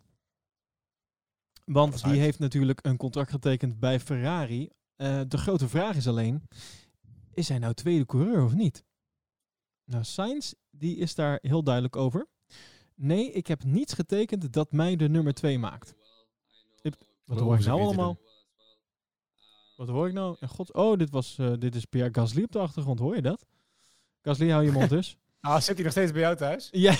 Want 1.65 2.03
die 2.03 2.19
heeft 2.19 2.39
natuurlijk 2.39 2.79
een 2.85 2.97
contract 2.97 3.29
getekend 3.31 3.79
bij 3.79 3.99
Ferrari. 3.99 4.69
Eh, 4.95 5.21
de 5.27 5.37
grote 5.37 5.69
vraag 5.69 5.95
is 5.95 6.07
alleen, 6.07 6.47
is 7.33 7.49
hij 7.49 7.57
nou 7.57 7.73
tweede 7.73 8.05
coureur 8.05 8.43
of 8.43 8.53
niet? 8.53 8.83
Nou, 9.85 10.03
Sainz 10.03 10.51
die 10.71 10.97
is 10.97 11.15
daar 11.15 11.39
heel 11.41 11.63
duidelijk 11.63 11.95
over. 11.95 12.27
Nee, 12.95 13.31
ik 13.31 13.47
heb 13.47 13.63
niets 13.63 13.93
getekend 13.93 14.53
dat 14.53 14.71
mij 14.71 14.95
de 14.95 15.09
nummer 15.09 15.33
2 15.33 15.59
maakt. 15.59 15.95
Ik- 16.81 16.95
Wat 17.25 17.39
hoor 17.39 17.55
ik 17.59 17.65
nou 17.65 17.81
allemaal? 17.81 18.19
Wat 19.75 19.87
hoor 19.87 20.07
ik 20.07 20.13
nou? 20.13 20.37
En 20.39 20.47
god, 20.47 20.73
oh, 20.73 20.97
dit, 20.97 21.09
was, 21.09 21.37
eh, 21.37 21.53
dit 21.59 21.75
is 21.75 21.85
Pierre 21.85 22.13
Gasly 22.13 22.43
op 22.43 22.51
de 22.51 22.59
achtergrond. 22.59 22.99
Hoor 22.99 23.15
je 23.15 23.21
dat? 23.21 23.45
Gasly, 24.21 24.49
hou 24.49 24.63
je 24.63 24.71
mond 24.71 24.89
dus. 24.97 25.17
Ah, 25.39 25.59
zit 25.61 25.75
hij 25.75 25.83
nog 25.83 25.91
steeds 25.91 26.11
bij 26.11 26.21
jou 26.21 26.35
thuis? 26.35 26.67
Ja, 26.71 26.95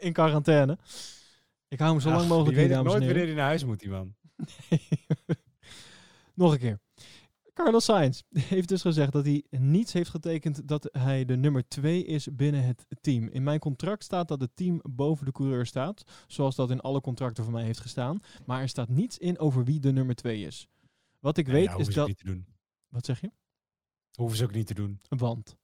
in 0.00 0.12
quarantaine. 0.12 0.78
Ik 1.68 1.78
hou 1.78 1.90
hem 1.90 2.00
zo 2.00 2.10
lang 2.10 2.28
mogelijk 2.28 2.58
ik 2.58 2.68
dames 2.68 2.76
en 2.78 2.84
nooit 2.84 3.02
heren. 3.02 3.06
wanneer 3.06 3.26
hij 3.26 3.34
naar 3.34 3.46
huis 3.46 3.64
moet, 3.64 3.80
die 3.80 3.90
man. 3.90 4.14
Nog 6.34 6.52
een 6.52 6.58
keer. 6.58 6.80
Carlos 7.54 7.84
Sainz 7.84 8.22
heeft 8.30 8.68
dus 8.68 8.82
gezegd 8.82 9.12
dat 9.12 9.24
hij 9.24 9.44
niets 9.50 9.92
heeft 9.92 10.10
getekend 10.10 10.68
dat 10.68 10.88
hij 10.92 11.24
de 11.24 11.36
nummer 11.36 11.68
2 11.68 12.04
is 12.04 12.28
binnen 12.34 12.64
het 12.64 12.86
team. 13.00 13.28
In 13.28 13.42
mijn 13.42 13.58
contract 13.58 14.04
staat 14.04 14.28
dat 14.28 14.40
het 14.40 14.50
team 14.54 14.80
boven 14.90 15.24
de 15.26 15.32
coureur 15.32 15.66
staat, 15.66 16.04
zoals 16.26 16.54
dat 16.54 16.70
in 16.70 16.80
alle 16.80 17.00
contracten 17.00 17.44
van 17.44 17.52
mij 17.52 17.64
heeft 17.64 17.80
gestaan. 17.80 18.20
Maar 18.46 18.60
er 18.60 18.68
staat 18.68 18.88
niets 18.88 19.18
in 19.18 19.38
over 19.38 19.64
wie 19.64 19.80
de 19.80 19.92
nummer 19.92 20.14
2 20.14 20.42
is. 20.42 20.68
Wat 21.20 21.36
ik 21.36 21.46
Nee, 21.46 21.66
weet 21.68 21.78
is 21.78 21.94
dat... 21.94 22.06
niet 22.06 22.18
te 22.18 22.24
doen. 22.24 22.46
Wat 22.88 23.04
zeg 23.04 23.20
je? 23.20 23.30
Hoeven 24.14 24.36
ze 24.36 24.44
ook 24.44 24.52
niet 24.52 24.66
te 24.66 24.74
doen. 24.74 25.00
Want. 25.08 25.56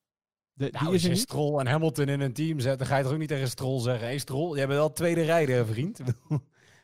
De, 0.53 0.68
Nou, 0.70 0.70
die 0.70 0.86
als 0.86 0.94
is 0.96 1.05
er 1.05 1.11
je. 1.11 1.16
Stroll 1.16 1.59
en 1.61 1.66
Hamilton 1.66 2.09
in 2.09 2.20
een 2.20 2.32
team 2.32 2.61
zet, 2.61 2.78
dan 2.78 2.86
ga 2.86 2.96
je 2.96 3.03
toch 3.03 3.12
ook 3.12 3.18
niet 3.18 3.28
tegen 3.28 3.48
Stroll 3.48 3.80
zeggen... 3.80 4.03
Hé 4.03 4.09
hey 4.09 4.18
Stroll, 4.18 4.57
jij 4.57 4.66
bent 4.66 4.78
wel 4.78 4.92
tweede 4.92 5.22
rijder, 5.22 5.66
vriend. 5.66 6.00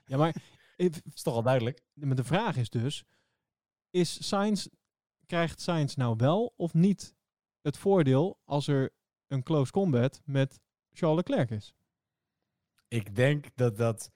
Ja, 0.06 0.16
maar 0.16 0.36
if- 0.76 1.00
Is 1.12 1.22
toch 1.22 1.34
al 1.34 1.42
duidelijk? 1.42 1.80
maar 1.94 2.16
de 2.16 2.24
vraag 2.24 2.56
is 2.56 2.70
dus, 2.70 3.04
is 3.90 4.26
Sainz, 4.28 4.66
krijgt 5.26 5.60
Sainz 5.60 5.94
nou 5.94 6.14
wel 6.16 6.52
of 6.56 6.74
niet 6.74 7.14
het 7.60 7.76
voordeel 7.76 8.38
als 8.44 8.66
er 8.66 8.90
een 9.26 9.42
close 9.42 9.72
combat 9.72 10.20
met 10.24 10.60
Charles 10.92 11.16
Leclerc 11.16 11.50
is? 11.50 11.74
Ik 12.88 13.14
denk 13.16 13.46
dat 13.54 13.76
dat 13.76 14.10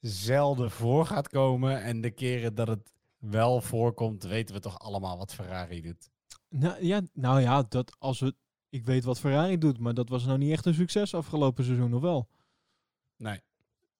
zelden 0.00 0.70
voor 0.70 1.06
gaat 1.06 1.28
komen. 1.28 1.82
En 1.82 2.00
de 2.00 2.10
keren 2.10 2.54
dat 2.54 2.68
het 2.68 2.92
wel 3.18 3.60
voorkomt, 3.60 4.22
weten 4.22 4.54
we 4.54 4.60
toch 4.60 4.78
allemaal 4.78 5.18
wat 5.18 5.34
Ferrari 5.34 5.80
doet. 5.80 6.10
Nou 6.48 6.84
ja, 6.84 7.00
nou 7.12 7.40
ja 7.40 7.62
dat 7.62 7.96
als 7.98 8.20
we, 8.20 8.34
ik 8.74 8.84
weet 8.84 9.04
wat 9.04 9.20
Ferrari 9.20 9.58
doet, 9.58 9.78
maar 9.78 9.94
dat 9.94 10.08
was 10.08 10.24
nou 10.24 10.38
niet 10.38 10.50
echt 10.52 10.66
een 10.66 10.74
succes 10.74 11.14
afgelopen 11.14 11.64
seizoen, 11.64 11.94
of 11.94 12.00
wel? 12.00 12.28
Nee. 13.16 13.40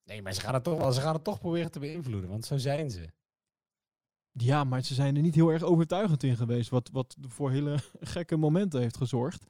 Nee, 0.05 0.23
maar 0.23 0.33
ze 0.33 0.41
gaan, 0.41 0.55
het 0.55 0.65
toch, 0.65 0.79
wel- 0.79 0.93
ze 0.93 1.01
gaan 1.01 1.15
het 1.15 1.25
toch 1.25 1.39
proberen 1.39 1.71
te 1.71 1.79
beïnvloeden, 1.79 2.31
want 2.31 2.45
zo 2.45 2.57
zijn 2.59 2.91
ze. 2.91 3.11
Ja, 4.33 4.65
maar 4.65 4.83
ze 4.85 4.95
zijn 4.95 5.17
er 5.17 5.23
niet 5.23 5.35
heel 5.35 5.49
erg 5.49 5.63
overtuigend 5.63 6.23
in 6.23 6.37
geweest, 6.37 6.71
wat, 6.71 6.91
wat 6.93 7.17
voor 7.21 7.51
hele 7.51 7.79
gekke 8.01 8.37
momenten 8.37 8.81
heeft 8.81 8.97
gezorgd. 8.97 9.45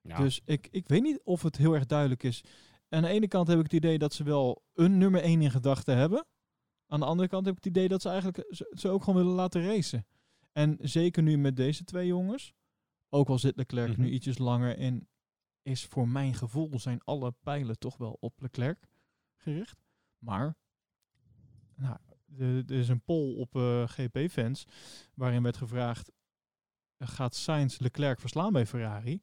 Ja. 0.00 0.18
Dus 0.18 0.40
ik, 0.44 0.68
ik 0.70 0.88
weet 0.88 1.02
niet 1.02 1.20
of 1.24 1.42
het 1.42 1.56
heel 1.56 1.74
erg 1.74 1.86
duidelijk 1.86 2.22
is. 2.22 2.44
Aan 2.88 3.02
de 3.02 3.08
ene 3.08 3.28
kant 3.28 3.48
heb 3.48 3.56
ik 3.58 3.64
het 3.64 3.72
idee 3.72 3.98
dat 3.98 4.14
ze 4.14 4.24
wel 4.24 4.62
een 4.74 4.98
nummer 4.98 5.22
1 5.22 5.42
in 5.42 5.50
gedachten 5.50 5.96
hebben. 5.96 6.26
Aan 6.86 7.00
de 7.00 7.06
andere 7.06 7.28
kant 7.28 7.46
heb 7.46 7.56
ik 7.56 7.64
het 7.64 7.76
idee 7.76 7.88
dat 7.88 8.02
ze 8.02 8.08
eigenlijk 8.08 8.46
ze, 8.50 8.72
ze 8.78 8.88
ook 8.88 9.04
gewoon 9.04 9.20
willen 9.20 9.36
laten 9.36 9.64
racen. 9.64 10.06
En 10.52 10.76
zeker 10.80 11.22
nu 11.22 11.38
met 11.38 11.56
deze 11.56 11.84
twee 11.84 12.06
jongens. 12.06 12.54
Ook 13.12 13.28
al 13.28 13.38
zit 13.38 13.56
Leclerc 13.56 13.96
nu 13.96 14.04
Mhm. 14.04 14.12
ietsjes 14.14 14.38
langer 14.38 14.78
en 14.78 15.08
is 15.62 15.84
voor 15.86 16.08
mijn 16.08 16.34
gevoel 16.34 16.78
zijn 16.78 17.00
alle 17.04 17.32
pijlen 17.42 17.78
toch 17.78 17.96
wel 17.96 18.16
op 18.20 18.40
Leclerc 18.40 18.88
gericht. 19.36 19.82
Maar 20.18 20.56
nou, 21.74 21.96
er 22.38 22.70
is 22.70 22.88
een 22.88 23.02
poll 23.04 23.34
op 23.36 23.56
eh, 23.56 23.88
GP-fans 23.88 24.64
waarin 25.14 25.42
werd 25.42 25.56
gevraagd: 25.56 26.10
gaat 26.98 27.34
Sainz 27.34 27.78
Leclerc 27.78 28.20
verslaan 28.20 28.52
bij 28.52 28.66
Ferrari? 28.66 29.22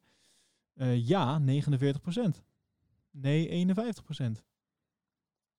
Eh, 0.74 1.06
ja, 1.08 1.38
49%. 1.38 2.42
Nee, 3.10 3.48
51%. 3.48 4.44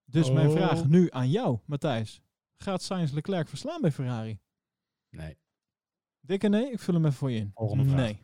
Dus 0.06 0.32
mijn 0.32 0.48
Oh. 0.48 0.54
vraag 0.54 0.88
nu 0.88 1.08
aan 1.12 1.30
jou, 1.30 1.60
Matthijs. 1.66 2.22
Gaat 2.56 2.82
Sainz 2.82 3.12
Leclerc 3.12 3.48
verslaan 3.48 3.82
bij 3.82 3.92
Ferrari? 3.92 4.40
Nee. 5.10 5.38
Dikke 6.30 6.48
nee? 6.48 6.72
Ik 6.72 6.80
vul 6.80 6.94
hem 6.94 7.06
even 7.06 7.18
voor 7.18 7.32
je 7.32 7.38
in. 7.40 7.52
Volgende 7.56 7.84
vraag. 7.84 7.96
Nee. 7.96 8.22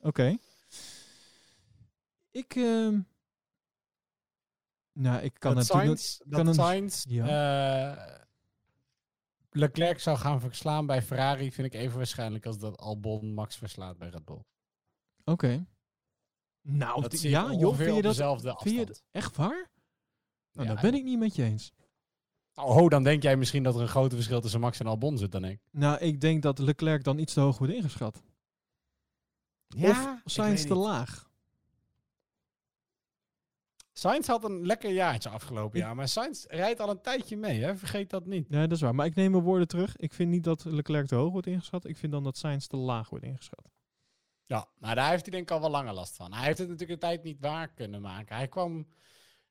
Oké. 0.00 0.36
Ik, 2.30 2.54
ehm, 2.54 3.00
nou, 4.92 5.22
ik 5.22 5.34
kan 5.38 5.54
dat 5.54 5.68
natuurlijk... 5.68 5.98
Sainz, 6.00 6.18
kan 6.18 6.30
dat 6.30 6.46
een- 6.46 6.54
Sainz 6.54 7.04
eh, 7.06 8.14
Leclerc 9.50 9.98
zou 9.98 10.16
gaan 10.18 10.40
verslaan 10.40 10.86
bij 10.86 11.02
Ferrari 11.02 11.52
vind 11.52 11.66
ik 11.74 11.80
even 11.80 11.96
waarschijnlijk 11.96 12.46
als 12.46 12.58
dat 12.58 12.76
Albon 12.78 13.34
Max 13.34 13.56
verslaat 13.56 13.98
bij 13.98 14.08
Red 14.08 14.24
Bull. 14.24 14.42
Oké. 15.24 15.66
Nou, 16.62 17.00
Dat 17.02 17.20
ja, 17.20 17.30
joh, 17.42 17.52
ongeveer 17.52 17.74
vind 17.76 17.88
je 17.88 17.92
op 17.96 18.02
dat 18.02 18.12
dezelfde 18.12 18.56
vind 18.58 18.88
je 18.88 19.02
echt 19.10 19.36
waar? 19.36 19.70
Nou, 20.52 20.68
Ja, 20.68 20.72
dat 20.74 20.82
ben 20.82 20.94
ik 20.94 21.04
niet 21.04 21.18
met 21.18 21.34
je 21.36 21.42
eens. 21.44 21.72
Oh, 22.60 22.88
dan 22.88 23.02
denk 23.02 23.22
jij 23.22 23.36
misschien 23.36 23.62
dat 23.62 23.74
er 23.74 23.80
een 23.80 23.88
groot 23.88 24.12
verschil 24.14 24.40
tussen 24.40 24.60
Max 24.60 24.80
en 24.80 24.86
Albon 24.86 25.18
zit 25.18 25.32
dan 25.32 25.44
ik. 25.44 25.60
Nou, 25.70 25.98
ik 25.98 26.20
denk 26.20 26.42
dat 26.42 26.58
Leclerc 26.58 27.04
dan 27.04 27.18
iets 27.18 27.32
te 27.32 27.40
hoog 27.40 27.58
wordt 27.58 27.72
ingeschat. 27.72 28.22
of 29.82 30.16
Sainz 30.24 30.64
te 30.64 30.74
laag. 30.74 31.26
Sainz 33.92 34.26
had 34.26 34.44
een 34.44 34.66
lekker 34.66 34.90
jaartje 34.92 35.28
afgelopen 35.28 35.78
jaar, 35.78 35.94
maar 35.94 36.08
Sainz 36.08 36.44
rijdt 36.46 36.80
al 36.80 36.90
een 36.90 37.00
tijdje 37.00 37.36
mee, 37.36 37.62
hè? 37.62 37.76
vergeet 37.76 38.10
dat 38.10 38.26
niet. 38.26 38.46
Ja, 38.48 38.60
dat 38.60 38.72
is 38.72 38.80
waar. 38.80 38.94
Maar 38.94 39.06
ik 39.06 39.14
neem 39.14 39.30
mijn 39.30 39.42
woorden 39.42 39.68
terug. 39.68 39.96
Ik 39.96 40.12
vind 40.12 40.30
niet 40.30 40.44
dat 40.44 40.64
Leclerc 40.64 41.06
te 41.06 41.14
hoog 41.14 41.32
wordt 41.32 41.46
ingeschat. 41.46 41.84
Ik 41.84 41.96
vind 41.96 42.12
dan 42.12 42.22
dat 42.24 42.36
Sainz 42.36 42.66
te 42.66 42.76
laag 42.76 43.10
wordt 43.10 43.24
ingeschat. 43.24 43.70
Ja, 44.46 44.68
nou 44.78 44.94
daar 44.94 45.10
heeft 45.10 45.22
hij 45.22 45.30
denk 45.30 45.42
ik 45.42 45.50
al 45.56 45.60
wel 45.60 45.70
langer 45.70 45.92
last 45.92 46.16
van. 46.16 46.32
Hij 46.32 46.46
heeft 46.46 46.58
het 46.58 46.68
natuurlijk 46.68 47.02
een 47.02 47.08
tijd 47.08 47.22
niet 47.22 47.40
waar 47.40 47.68
kunnen 47.68 48.00
maken. 48.00 48.36
Hij 48.36 48.48
kwam 48.48 48.86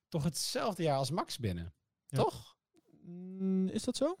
toch 0.08 0.24
hetzelfde 0.24 0.82
jaar 0.82 0.96
als 0.96 1.10
Max 1.10 1.38
binnen, 1.38 1.74
Ja. 2.06 2.18
toch? 2.22 2.56
Mm, 3.08 3.68
is 3.68 3.82
dat 3.82 3.96
zo? 3.96 4.16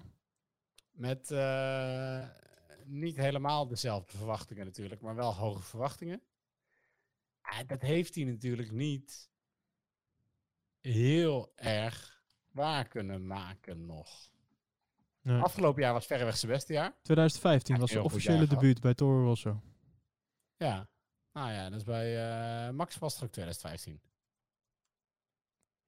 Met 0.90 1.30
eh, 1.30 2.28
niet 2.84 3.16
helemaal 3.16 3.66
dezelfde 3.66 4.16
verwachtingen 4.16 4.64
natuurlijk, 4.64 5.00
maar 5.00 5.14
wel 5.14 5.34
hoge 5.34 5.62
verwachtingen. 5.62 6.22
Ah, 7.40 7.66
dat 7.66 7.82
heeft 7.82 8.14
hij 8.14 8.24
natuurlijk 8.24 8.70
niet 8.70 9.30
heel 10.80 11.52
erg 11.54 12.22
waar 12.50 12.88
kunnen 12.88 13.26
maken 13.26 13.86
nog. 13.86 14.30
Nee. 15.20 15.40
Afgelopen 15.40 15.82
jaar 15.82 15.92
was 15.92 16.06
verreweg 16.06 16.36
zijn 16.36 16.52
beste 16.52 16.72
jaar. 16.72 16.96
2015 17.02 17.72
Hij 17.72 17.80
was 17.80 17.90
zijn 17.90 18.04
officiële 18.04 18.46
debuut 18.46 18.80
bij 18.80 18.94
Toro 18.94 19.24
Rosso. 19.24 19.62
Ja. 20.56 20.88
Nou 21.32 21.52
ja, 21.52 21.68
dat 21.70 21.78
is 21.78 21.84
bij 21.84 22.30
eh, 22.66 22.74
Max 22.74 22.98
was 22.98 23.14
het 23.14 23.22
ook 23.22 23.30
2015. 23.30 24.00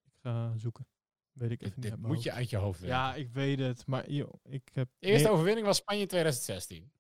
Ik 0.05 0.13
ga 0.23 0.57
zoeken. 0.57 0.87
Weet 1.33 1.51
ik 1.51 1.63
even 1.63 1.81
Dit, 1.81 1.97
niet 1.97 2.07
moet 2.07 2.23
je 2.23 2.33
uit 2.33 2.51
je 2.51 2.57
hoofd 2.57 2.81
weten. 2.81 2.97
Ja, 2.97 3.15
ik 3.15 3.31
weet 3.31 3.59
het. 3.59 3.87
Maar 3.87 4.11
joh, 4.11 4.35
ik 4.45 4.71
heb... 4.73 4.89
De 4.99 5.07
eerste 5.07 5.29
overwinning 5.29 5.67
was 5.67 5.77
Spanje 5.77 6.07
2016. 6.07 6.93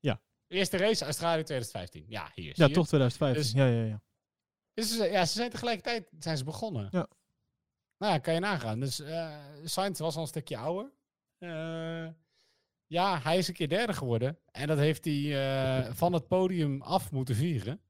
Ja. 0.00 0.20
Eerste 0.46 0.76
race 0.76 1.04
Australië 1.04 1.42
2015. 1.42 2.04
Ja, 2.08 2.30
hier. 2.34 2.52
ja, 2.56 2.68
toch 2.68 2.86
2015. 2.86 3.42
Dus- 3.42 3.52
ja, 3.52 3.66
ja, 3.66 3.84
ja. 3.84 4.02
Dus 4.74 4.96
ze, 4.96 5.04
ja, 5.04 5.24
ze 5.24 5.32
zijn 5.32 5.50
tegelijkertijd 5.50 6.08
zijn 6.18 6.36
ze 6.36 6.44
begonnen. 6.44 6.88
Ja. 6.90 7.08
Nou 7.98 8.12
ja, 8.12 8.18
kan 8.18 8.34
je 8.34 8.40
nagaan. 8.40 8.80
Dus 8.80 9.00
eh 9.00 9.44
Sainz 9.64 9.98
was 9.98 10.16
al 10.16 10.22
een 10.22 10.28
stukje 10.28 10.56
ouder. 10.56 10.92
Eh, 11.38 12.08
ja, 12.86 13.20
hij 13.20 13.38
is 13.38 13.48
een 13.48 13.54
keer 13.54 13.68
derde 13.68 13.92
geworden. 13.92 14.38
En 14.50 14.66
dat 14.66 14.78
heeft 14.78 15.04
hij 15.04 15.22
eh, 15.86 15.92
van 16.02 16.12
het 16.12 16.28
podium 16.28 16.82
af 16.82 17.10
moeten 17.12 17.34
vieren. 17.34 17.80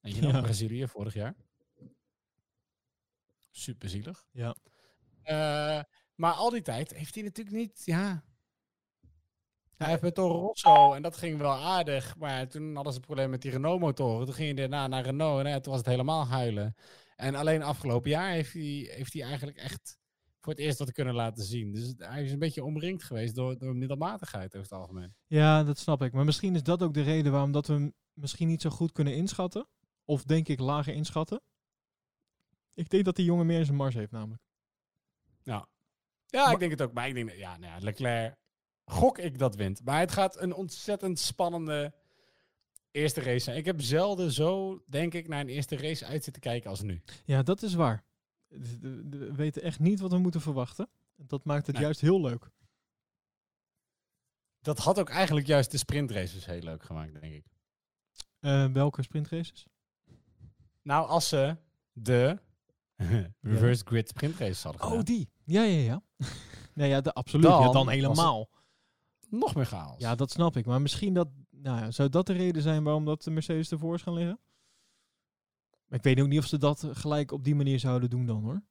En 0.00 0.14
je 0.14 0.20
nog 0.20 0.32
Ja. 0.32 0.40
Brazilië 0.40 0.88
vorig 0.88 1.14
jaar. 1.14 1.34
Super 3.50 3.88
zielig. 3.88 4.26
Ja. 4.30 4.56
Eh, 5.26 5.80
maar 6.14 6.32
al 6.32 6.50
die 6.50 6.62
tijd 6.62 6.94
heeft 6.94 7.14
hij 7.14 7.24
natuurlijk 7.24 7.56
niet, 7.56 7.82
ja... 7.84 8.24
Hij 9.76 9.88
heeft 9.88 10.02
met 10.02 10.14
Toro 10.14 10.40
Rosso 10.40 10.92
en 10.92 11.02
dat 11.02 11.16
ging 11.16 11.38
wel 11.38 11.54
aardig. 11.54 12.16
Maar 12.16 12.48
toen 12.48 12.74
hadden 12.74 12.92
ze 12.92 12.98
een 12.98 13.04
probleem 13.04 13.30
met 13.30 13.42
die 13.42 13.50
Renault-motoren. 13.50 14.26
Toen 14.26 14.34
ging 14.34 14.46
hij 14.46 14.68
daarna 14.68 14.86
naar 14.86 15.04
Renault 15.04 15.40
en 15.40 15.46
eh, 15.46 15.54
toen 15.54 15.72
was 15.72 15.80
het 15.80 15.90
helemaal 15.90 16.26
huilen. 16.26 16.74
En 17.16 17.34
alleen 17.34 17.62
afgelopen 17.62 18.10
jaar 18.10 18.30
heeft 18.30 18.52
hij, 18.52 18.88
heeft 18.90 19.12
hij 19.12 19.22
eigenlijk 19.22 19.56
echt 19.56 19.98
voor 20.40 20.52
het 20.52 20.62
eerst 20.62 20.78
wat 20.78 20.92
kunnen 20.92 21.14
laten 21.14 21.44
zien. 21.44 21.72
Dus 21.72 21.94
hij 21.96 22.24
is 22.24 22.32
een 22.32 22.38
beetje 22.38 22.64
omringd 22.64 23.04
geweest 23.04 23.34
door, 23.34 23.58
door 23.58 23.76
middelmatigheid 23.76 24.56
over 24.56 24.68
het 24.70 24.78
algemeen. 24.78 25.14
Ja, 25.26 25.64
dat 25.64 25.78
snap 25.78 26.02
ik. 26.02 26.12
Maar 26.12 26.24
misschien 26.24 26.54
is 26.54 26.62
dat 26.62 26.82
ook 26.82 26.94
de 26.94 27.02
reden 27.02 27.32
waarom 27.32 27.52
dat 27.52 27.66
we 27.66 27.72
hem 27.72 27.94
misschien 28.12 28.48
niet 28.48 28.62
zo 28.62 28.70
goed 28.70 28.92
kunnen 28.92 29.14
inschatten. 29.14 29.68
Of 30.04 30.24
denk 30.24 30.48
ik 30.48 30.60
lager 30.60 30.94
inschatten. 30.94 31.40
Ik 32.74 32.88
denk 32.88 33.04
dat 33.04 33.16
die 33.16 33.24
jongen 33.24 33.46
meer 33.46 33.58
in 33.58 33.64
zijn 33.64 33.76
mars 33.76 33.94
heeft 33.94 34.12
namelijk. 34.12 34.42
Ja, 35.46 35.68
ja 36.26 36.50
ik 36.50 36.58
denk 36.58 36.70
het 36.70 36.82
ook. 36.82 36.92
Maar 36.92 37.08
ik 37.08 37.14
denk, 37.14 37.30
ja, 37.32 37.56
nou 37.56 37.72
ja, 37.72 37.78
Leclerc 37.84 38.36
gok 38.84 39.18
ik 39.18 39.38
dat 39.38 39.54
wint. 39.54 39.84
Maar 39.84 40.00
het 40.00 40.12
gaat 40.12 40.40
een 40.40 40.54
ontzettend 40.54 41.18
spannende 41.18 41.94
eerste 42.90 43.20
race 43.20 43.38
zijn. 43.38 43.56
Ik 43.56 43.64
heb 43.64 43.80
zelden 43.80 44.32
zo, 44.32 44.82
denk 44.86 45.14
ik, 45.14 45.28
naar 45.28 45.40
een 45.40 45.48
eerste 45.48 45.76
race 45.76 46.06
uit 46.06 46.24
zitten 46.24 46.42
kijken 46.42 46.70
als 46.70 46.82
nu. 46.82 47.02
Ja, 47.24 47.42
dat 47.42 47.62
is 47.62 47.74
waar. 47.74 48.04
We 48.48 49.32
weten 49.34 49.62
echt 49.62 49.78
niet 49.78 50.00
wat 50.00 50.10
we 50.10 50.18
moeten 50.18 50.40
verwachten. 50.40 50.88
Dat 51.16 51.44
maakt 51.44 51.66
het 51.66 51.74
Nee. 51.74 51.84
juist 51.84 52.00
heel 52.00 52.20
leuk. 52.20 52.50
Dat 54.60 54.78
had 54.78 54.98
ook 54.98 55.08
eigenlijk 55.08 55.46
juist 55.46 55.70
de 55.70 55.78
sprintraces 55.78 56.46
heel 56.46 56.60
leuk 56.60 56.82
gemaakt, 56.82 57.20
denk 57.20 57.34
ik. 57.34 57.44
Eh, 58.40 58.66
welke 58.72 59.02
sprintraces? 59.02 59.66
Nou, 60.82 61.08
als 61.08 61.28
ze 61.28 61.56
de 61.92 62.38
reverse 63.40 63.84
grid 63.84 64.08
sprintraces 64.08 64.62
hadden 64.62 64.80
gedaan. 64.82 64.98
Oh, 64.98 65.04
die. 65.04 65.28
Ja, 65.46 65.62
ja, 65.62 65.78
ja. 65.78 66.02
nee, 66.74 66.88
ja, 66.88 67.00
de, 67.00 67.12
absoluut. 67.12 67.46
Dan 67.46 67.62
ja, 67.62 67.72
dan 67.72 67.88
helemaal. 67.88 68.48
Nog 69.28 69.54
meer 69.54 69.66
chaos. 69.66 69.98
Ja, 69.98 70.14
dat 70.14 70.30
snap 70.30 70.56
ik. 70.56 70.66
Maar 70.66 70.82
misschien 70.82 71.14
dat, 71.14 71.28
nou 71.50 71.80
ja, 71.80 71.90
zou 71.90 72.08
dat 72.08 72.26
de 72.26 72.32
reden 72.32 72.62
zijn 72.62 72.84
waarom 72.84 73.04
dat 73.04 73.22
de 73.22 73.30
Mercedes 73.30 73.70
ervoor 73.70 73.94
is 73.94 74.02
gaan 74.02 74.14
liggen? 74.14 74.40
Maar 75.86 75.98
ik 75.98 76.04
weet 76.04 76.20
ook 76.20 76.28
niet 76.28 76.38
of 76.38 76.46
ze 76.46 76.58
dat 76.58 76.86
gelijk 76.92 77.32
op 77.32 77.44
die 77.44 77.54
manier 77.54 77.78
zouden 77.78 78.10
doen 78.10 78.26
dan 78.26 78.42
hoor. 78.42 78.62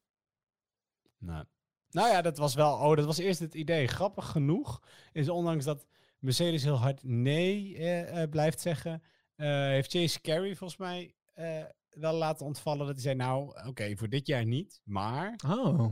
Nou. 1.17 1.45
nou 1.89 2.09
ja, 2.09 2.21
dat 2.21 2.38
was 2.38 2.53
wel. 2.53 2.73
Oh, 2.73 2.95
dat 2.95 3.05
was 3.05 3.17
eerst 3.17 3.39
het 3.39 3.53
idee. 3.53 3.88
Grappig 3.88 4.28
genoeg 4.28 4.82
is 5.11 5.30
ondanks 5.30 5.65
dat 5.65 5.88
Mercedes 6.19 6.63
heel 6.63 6.78
hard 6.78 7.03
nee 7.03 7.78
eh, 7.78 8.21
eh, 8.21 8.30
blijft 8.30 8.59
zeggen, 8.61 9.03
eh, 9.36 9.47
heeft 9.47 9.91
Chase 9.91 10.21
Carey 10.21 10.55
volgens 10.55 10.80
mij 10.80 11.15
eh, 11.34 11.63
wel 11.89 12.13
laten 12.13 12.45
ontvallen 12.45 12.86
dat 12.86 12.95
hij 12.95 13.03
zei: 13.03 13.15
Nou, 13.15 13.67
oké, 13.67 13.95
voor 13.95 14.09
dit 14.09 14.28
jaar 14.28 14.45
niet, 14.45 14.82
maar 14.84 15.39
Oh. 15.47 15.89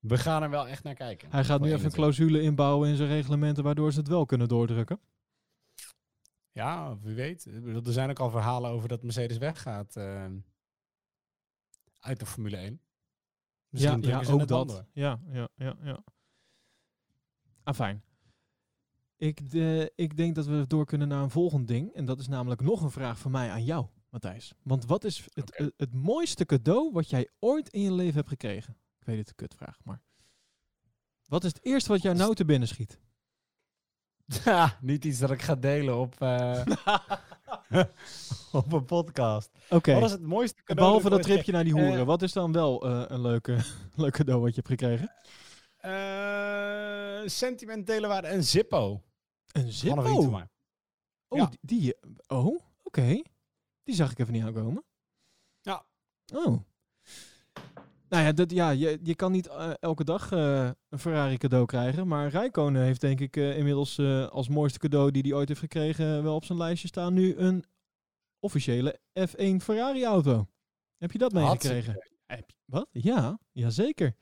We 0.00 0.18
gaan 0.18 0.42
er 0.42 0.50
wel 0.50 0.68
echt 0.68 0.82
naar 0.82 0.94
kijken. 0.94 1.30
Hij 1.30 1.44
gaat 1.44 1.60
nu 1.60 1.66
even 1.66 1.78
een 1.78 1.90
21. 1.90 1.92
clausule 1.92 2.42
inbouwen 2.42 2.88
in 2.88 2.96
zijn 2.96 3.08
reglementen 3.08 3.64
waardoor 3.64 3.92
ze 3.92 3.98
het 3.98 4.08
wel 4.08 4.26
kunnen 4.26 4.48
doordrukken. 4.48 5.00
Ja, 6.52 6.98
wie 6.98 7.14
weet. 7.14 7.44
Er 7.84 7.92
zijn 7.92 8.10
ook 8.10 8.18
al 8.18 8.30
verhalen 8.30 8.70
over 8.70 8.88
dat 8.88 9.02
Mercedes 9.02 9.38
weggaat 9.38 9.96
eh, 9.96 10.26
uit 11.98 12.20
de 12.20 12.26
Formule 12.26 12.56
1. 12.56 12.80
Misschien 13.68 14.02
ja, 14.02 14.20
ja 14.20 14.32
ook 14.32 14.48
dat. 14.48 14.84
Ja, 14.92 15.20
ja, 15.30 15.48
ja, 15.54 15.76
ja. 15.82 16.04
Ah, 17.62 17.74
fijn. 17.74 18.02
Ik, 19.16 19.50
de, 19.50 19.92
ik 19.94 20.16
denk 20.16 20.34
dat 20.34 20.46
we 20.46 20.64
door 20.66 20.86
kunnen 20.86 21.08
naar 21.08 21.22
een 21.22 21.30
volgend 21.30 21.68
ding. 21.68 21.94
En 21.94 22.04
dat 22.04 22.18
is 22.18 22.28
namelijk 22.28 22.60
nog 22.60 22.82
een 22.82 22.90
vraag 22.90 23.18
van 23.18 23.30
mij 23.30 23.50
aan 23.50 23.64
jou, 23.64 23.86
Matthijs. 24.10 24.54
Want 24.62 24.86
wat 24.86 25.04
is 25.04 25.26
het, 25.32 25.72
het 25.76 25.94
mooiste 25.94 26.46
cadeau 26.46 26.92
wat 26.92 27.10
jij 27.10 27.28
ooit 27.38 27.68
in 27.68 27.80
je 27.80 27.92
leven 27.92 28.14
hebt 28.14 28.28
gekregen? 28.28 28.76
Weet 29.08 29.18
het, 29.18 29.28
een 29.28 29.34
kutvraag, 29.34 29.78
maar... 29.84 30.02
Wat 31.26 31.44
is 31.44 31.52
het 31.52 31.64
eerste 31.64 31.88
wat 31.92 32.02
jou 32.02 32.16
nou 32.16 32.34
te 32.34 32.44
binnen 32.44 32.68
schiet? 32.68 32.98
Ja, 34.44 34.78
niet 34.80 35.04
iets 35.04 35.18
dat 35.18 35.30
ik 35.30 35.42
ga 35.42 35.54
delen 35.54 35.98
op, 35.98 36.20
eh, 36.20 36.66
op 38.52 38.72
een 38.72 38.84
podcast. 38.84 39.50
Oké, 39.70 39.94
Wat 39.94 40.02
is 40.04 40.10
het 40.10 40.20
mooiste 40.22 40.62
cadeau? 40.62 40.86
behalve 40.88 41.10
dat 41.10 41.22
tripje 41.22 41.52
naar 41.52 41.64
die 41.64 41.76
Eh, 41.76 41.82
hoeren. 41.86 42.06
wat 42.06 42.22
is 42.22 42.32
dan 42.32 42.52
wel 42.52 42.86
eh, 42.86 43.04
een 43.06 43.20
leuke, 43.20 43.58
leuk 43.96 44.12
cadeau 44.12 44.40
wat 44.40 44.54
je 44.54 44.62
hebt 44.64 44.68
gekregen? 44.80 45.12
Eh, 45.76 47.28
sentimentele 47.28 48.06
waarde 48.06 48.28
en 48.28 48.44
Zippo. 48.44 49.02
Een 49.52 49.72
een 49.82 50.30
mij. 50.30 50.48
Oh, 51.28 51.38
Ja. 51.38 51.46
die, 51.46 51.58
die- 51.80 51.96
oh 52.26 52.60
oké. 52.82 53.22
Die 53.82 53.94
zag 53.94 54.10
ik 54.10 54.18
even 54.18 54.32
niet 54.32 54.44
aankomen. 54.44 54.84
Ja. 55.60 55.86
Oh. 56.34 56.62
Nou 58.08 58.24
ja, 58.24 58.32
dat, 58.32 58.50
ja 58.50 58.70
je, 58.70 58.98
je 59.02 59.14
kan 59.14 59.32
niet 59.32 59.46
eh, 59.46 59.70
elke 59.80 60.04
dag 60.04 60.32
eh, 60.32 60.70
een 60.88 60.98
Ferrari 60.98 61.36
cadeau 61.36 61.66
krijgen. 61.66 62.06
Maar 62.06 62.28
Rijkonen 62.28 62.82
heeft 62.82 63.00
denk 63.00 63.20
ik 63.20 63.36
eh, 63.36 63.56
inmiddels 63.56 63.98
als 64.30 64.48
mooiste 64.48 64.78
cadeau 64.78 65.10
die 65.10 65.22
hij 65.22 65.32
ooit 65.32 65.48
heeft 65.48 65.60
gekregen... 65.60 66.22
wel 66.22 66.34
op 66.34 66.44
zijn 66.44 66.58
lijstje 66.58 66.88
staan 66.88 67.14
nu 67.14 67.36
een 67.36 67.64
officiële 68.40 69.00
F1 69.20 69.56
Ferrari 69.60 70.04
auto. 70.04 70.46
Heb 70.96 71.12
je 71.12 71.18
dat 71.18 71.32
meegekregen? 71.32 72.08
Wat? 72.64 72.88
Ja, 72.90 73.38
jazeker. 73.52 74.14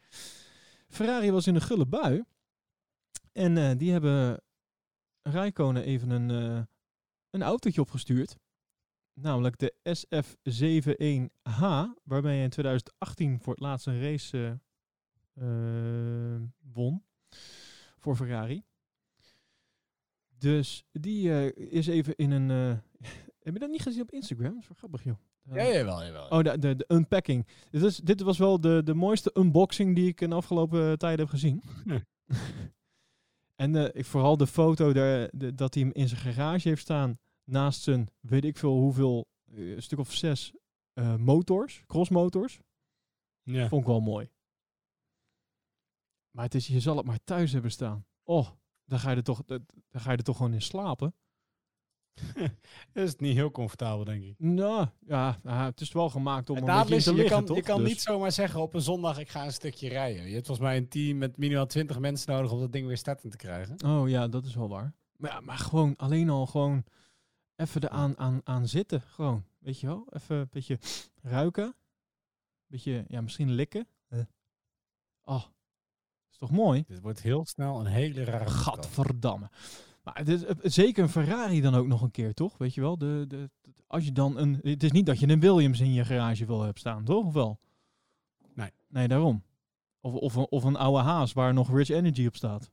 Ferrari 0.89 1.31
was 1.31 1.47
in 1.47 1.55
een 1.55 1.61
gulle 1.61 1.87
bui. 1.87 2.25
En 3.33 3.79
die 3.79 3.93
hebben 3.93 4.43
Rijkonen 5.23 5.83
even 5.83 6.11
een, 6.11 6.29
een 7.31 7.43
autootje 7.43 7.81
opgestuurd. 7.81 8.37
Namelijk 9.21 9.59
de 9.59 9.75
SF71H, 9.99 11.61
waarmee 12.05 12.35
hij 12.35 12.43
in 12.43 12.51
2018 12.51 13.41
voor 13.41 13.53
het 13.53 13.63
laatst 13.63 13.87
een 13.87 14.01
race 14.03 14.59
eh, 15.35 15.47
won 16.73 17.03
voor 17.99 18.17
Ferrari. 18.17 18.63
Dus 20.39 20.85
die 20.93 21.31
eh, 21.33 21.71
is 21.73 21.87
even 21.87 22.17
in 22.17 22.31
een... 22.31 22.51
eh, 22.51 22.79
heb 23.45 23.53
je 23.55 23.59
dat 23.61 23.71
niet 23.71 23.83
gezien 23.83 24.03
op 24.03 24.11
Instagram? 24.11 24.53
Dat 24.53 24.63
is 24.63 24.69
wel 24.69 24.77
grappig, 24.79 25.05
joh. 25.05 25.17
Ja, 25.43 25.65
jawel, 25.73 26.05
jawel. 26.05 26.29
Oh, 26.29 26.43
de, 26.43 26.59
de, 26.59 26.77
de 26.77 26.85
unpacking. 26.89 27.47
Dit, 27.71 27.83
is, 27.83 27.97
dit 27.97 28.21
was 28.21 28.39
wel 28.39 28.61
de, 28.61 28.83
de 28.85 28.95
mooiste 28.95 29.31
unboxing 29.35 29.95
die 29.95 30.09
ik 30.09 30.21
in 30.21 30.31
de 30.31 30.37
afgelopen 30.37 30.99
tijden 30.99 31.21
heb 31.21 31.29
gezien. 31.29 31.63
En 33.57 33.95
ik, 33.97 34.05
vooral 34.05 34.37
de 34.37 34.47
foto 34.47 34.93
daar, 34.93 35.29
de- 35.33 35.55
dat 35.55 35.75
hij 35.75 35.83
hem 35.83 35.93
in 35.93 36.09
zijn 36.09 36.21
garage 36.21 36.69
heeft 36.69 36.81
staan. 36.83 37.19
Naast 37.51 37.83
zijn, 37.83 38.11
weet 38.21 38.45
ik 38.45 38.57
veel 38.57 38.73
hoeveel, 38.79 39.27
eh, 39.45 39.71
een 39.71 39.83
stuk 39.83 39.99
of 39.99 40.13
zes 40.13 40.53
eh, 40.93 41.17
motors, 41.17 41.83
crossmotors. 41.87 42.61
Ja. 43.43 43.69
Vond 43.69 43.81
ik 43.81 43.87
wel 43.87 44.01
mooi. 44.01 44.31
Maar 46.31 46.45
het 46.45 46.55
is, 46.55 46.67
je 46.67 46.81
zal 46.81 46.97
het 46.97 47.07
maar 47.07 47.25
thuis 47.25 47.53
hebben 47.53 47.71
staan. 47.71 48.07
Oh, 48.23 48.49
dan 48.85 48.99
ga 48.99 49.11
je 49.11 49.17
er 49.17 49.23
toch, 49.23 49.45
dan 49.45 49.65
ga 49.91 50.11
je 50.11 50.17
er 50.17 50.25
toch 50.25 50.37
gewoon 50.37 50.53
in 50.53 50.63
slapen. 50.63 51.15
Dat 52.93 53.07
is 53.07 53.17
niet 53.17 53.35
heel 53.35 53.51
comfortabel, 53.51 54.05
denk 54.05 54.23
ik. 54.23 54.35
Nou, 54.39 54.87
ja, 55.07 55.41
het 55.43 55.81
is 55.81 55.93
wel 55.93 56.11
gemaakt 56.11 56.51
om 56.51 56.57
een 56.57 56.65
beetje 56.65 56.95
is, 56.95 57.05
te 57.05 57.11
je 57.11 57.17
liggen, 57.17 57.37
kan, 57.37 57.45
toch? 57.45 57.57
je 57.57 57.63
kan 57.63 57.79
Dus- 57.81 57.89
niet 57.89 58.01
zomaar 58.01 58.33
zeggen 58.33 58.61
op 58.61 58.75
een 58.75 58.81
zondag 58.81 59.19
ik 59.19 59.29
ga 59.29 59.45
een 59.45 59.53
stukje 59.53 59.89
rijden. 59.89 60.27
Je 60.27 60.35
hebt 60.35 60.47
volgens 60.47 60.67
mij 60.67 60.77
een 60.77 60.89
team 60.89 61.19
met 61.19 61.37
minimaal 61.37 61.67
20 61.67 61.99
mensen 61.99 62.33
nodig 62.33 62.53
om 62.53 62.61
dat 62.61 62.73
ding 62.73 62.87
weer 62.87 62.97
starten 62.97 63.31
te 63.31 63.37
krijgen. 63.37 63.85
Oh 63.85 64.09
ja, 64.09 64.29
dat 64.29 64.45
is 64.45 64.55
wel 64.55 64.69
waar. 64.69 64.95
Maar, 65.17 65.31
ja, 65.31 65.41
maar 65.41 65.59
gewoon, 65.59 65.97
alleen 65.97 66.29
al 66.31 66.47
gewoon 66.47 66.85
even 67.57 67.83
eraan 67.85 68.19
aan, 68.19 68.41
aan 68.45 68.69
zitten. 68.69 69.01
Gewoon, 69.03 69.45
weet 69.59 69.81
je 69.81 69.87
wel? 69.87 70.07
Even 70.11 70.37
een 70.37 70.49
beetje 70.51 70.79
ruiken. 71.23 71.75
beetje, 72.67 73.05
ja, 73.09 73.21
misschien 73.21 73.51
likken. 73.53 73.87
Oh, 75.29 75.43
is 76.31 76.39
toch 76.39 76.51
mooi? 76.51 76.85
Dit 76.87 77.01
wordt 77.01 77.23
heel 77.23 77.45
snel 77.45 77.81
een 77.81 77.87
hele 77.87 78.25
rare. 78.25 78.51
Gadverdamme. 78.51 79.51
Maar 80.03 80.15
het 80.19 80.29
is, 80.29 80.45
eh, 80.45 80.55
zeker 80.63 81.03
een 81.03 81.09
Ferrari 81.09 81.61
dan 81.61 81.75
ook 81.75 81.87
nog 81.87 82.03
een 82.03 82.11
keer, 82.11 82.35
toch? 82.35 82.59
Weet 82.59 82.75
je 82.75 82.81
wel? 82.81 82.99
De, 82.99 83.25
de, 83.29 83.51
de- 83.61 83.73
als 83.87 84.05
je 84.05 84.13
dan 84.13 84.39
een... 84.39 84.59
Het 84.63 84.83
is 84.83 84.91
niet 84.93 85.07
dat 85.07 85.19
je 85.21 85.29
een 85.29 85.41
Williams 85.41 85.81
in 85.81 85.93
je 85.93 86.05
garage 86.05 86.47
wil 86.47 86.61
hebben 86.61 86.81
staan, 86.81 87.05
toch? 87.05 87.25
Of 87.27 87.33
wel? 87.33 87.59
Nee. 88.55 88.71
Nee, 88.89 89.09
daarom. 89.09 89.45
Of, 90.01 90.15
of, 90.15 90.35
een, 90.35 90.47
of 90.51 90.65
een 90.65 90.77
oude 90.77 91.03
haas 91.03 91.33
waar 91.33 91.55
nog 91.55 91.71
Rich 91.71 91.89
Energy 91.89 92.27
op 92.27 92.37
staat. 92.37 92.71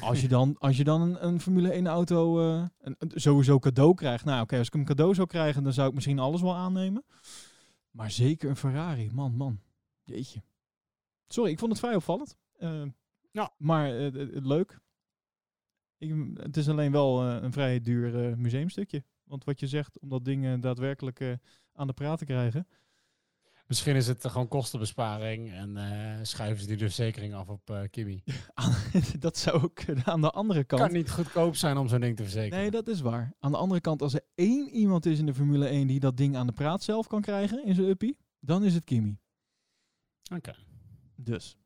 Als 0.00 0.20
je 0.20 0.28
dan, 0.28 0.56
als 0.58 0.76
je 0.76 0.84
dan 0.84 1.00
een, 1.00 1.26
een 1.26 1.40
Formule 1.40 1.70
1 1.72 1.86
auto 1.86 2.40
eh, 2.40 2.66
een, 2.80 2.94
een- 2.98 3.10
sowieso 3.14 3.58
cadeau 3.58 3.94
krijgt. 3.94 4.24
Nou 4.24 4.42
oké, 4.42 4.58
als 4.58 4.66
ik 4.66 4.72
hem 4.72 4.84
cadeau 4.84 5.14
zou 5.14 5.26
krijgen, 5.26 5.62
dan 5.62 5.72
zou 5.72 5.88
ik 5.88 5.94
misschien 5.94 6.18
alles 6.18 6.40
wel 6.40 6.54
aannemen. 6.54 7.04
Maar 7.90 8.10
zeker 8.10 8.48
een 8.48 8.56
Ferrari. 8.56 9.10
Man, 9.12 9.36
man. 9.36 9.60
Jeetje. 10.04 10.42
Sorry, 11.28 11.50
ik 11.50 11.58
vond 11.58 11.70
het 11.70 11.80
vrij 11.80 11.94
opvallend. 11.94 12.36
Eh, 12.58 12.82
Ja. 13.30 13.52
Maar 13.56 13.96
eh, 13.98 14.10
leuk. 14.42 14.78
Ik, 15.98 16.14
het 16.34 16.56
is 16.56 16.68
alleen 16.68 16.92
wel 16.92 17.24
een 17.24 17.52
vrij 17.52 17.80
duur 17.80 18.38
museumstukje. 18.38 19.04
Want 19.24 19.44
wat 19.44 19.60
je 19.60 19.66
zegt, 19.66 19.98
om 19.98 20.08
dat 20.08 20.24
ding 20.24 20.60
daadwerkelijk 20.62 21.36
aan 21.72 21.86
de 21.86 21.92
praat 21.92 22.18
te 22.18 22.24
krijgen. 22.24 22.66
Misschien 23.68 23.96
is 23.96 24.06
het 24.06 24.26
gewoon 24.26 24.48
kostenbesparing 24.48 25.52
en 25.52 25.76
eh, 25.76 26.18
schuiven 26.24 26.60
ze 26.60 26.66
die 26.66 26.76
de 26.76 26.84
verzekering 26.84 27.34
af 27.34 27.48
op 27.48 27.70
eh 27.70 27.80
Kimi. 27.90 28.22
dat 29.18 29.36
zou 29.36 29.62
ook. 29.62 29.80
Aan 30.04 30.20
de 30.20 30.30
andere 30.30 30.64
kant. 30.64 30.82
Kan 30.82 30.92
niet 30.92 31.10
goedkoop 31.10 31.56
zijn 31.56 31.76
om 31.76 31.88
zo'n 31.88 32.00
ding 32.00 32.16
te 32.16 32.22
verzekeren. 32.22 32.58
Nee, 32.58 32.70
dat 32.70 32.88
is 32.88 33.00
waar. 33.00 33.32
Aan 33.40 33.50
de 33.50 33.56
andere 33.58 33.80
kant, 33.80 34.02
als 34.02 34.14
er 34.14 34.24
één 34.34 34.68
iemand 34.68 35.06
is 35.06 35.18
in 35.18 35.26
de 35.26 35.34
Formule 35.34 35.66
1 35.66 35.86
die 35.86 36.00
dat 36.00 36.16
ding 36.16 36.36
aan 36.36 36.46
de 36.46 36.52
praat 36.52 36.82
zelf 36.82 37.06
kan 37.06 37.20
krijgen 37.20 37.64
in 37.64 37.74
zijn 37.74 37.88
uppie, 37.88 38.18
dan 38.40 38.64
is 38.64 38.74
het 38.74 38.84
Kimi. 38.84 39.18
Oké. 40.34 40.54
Dus. 41.16 41.56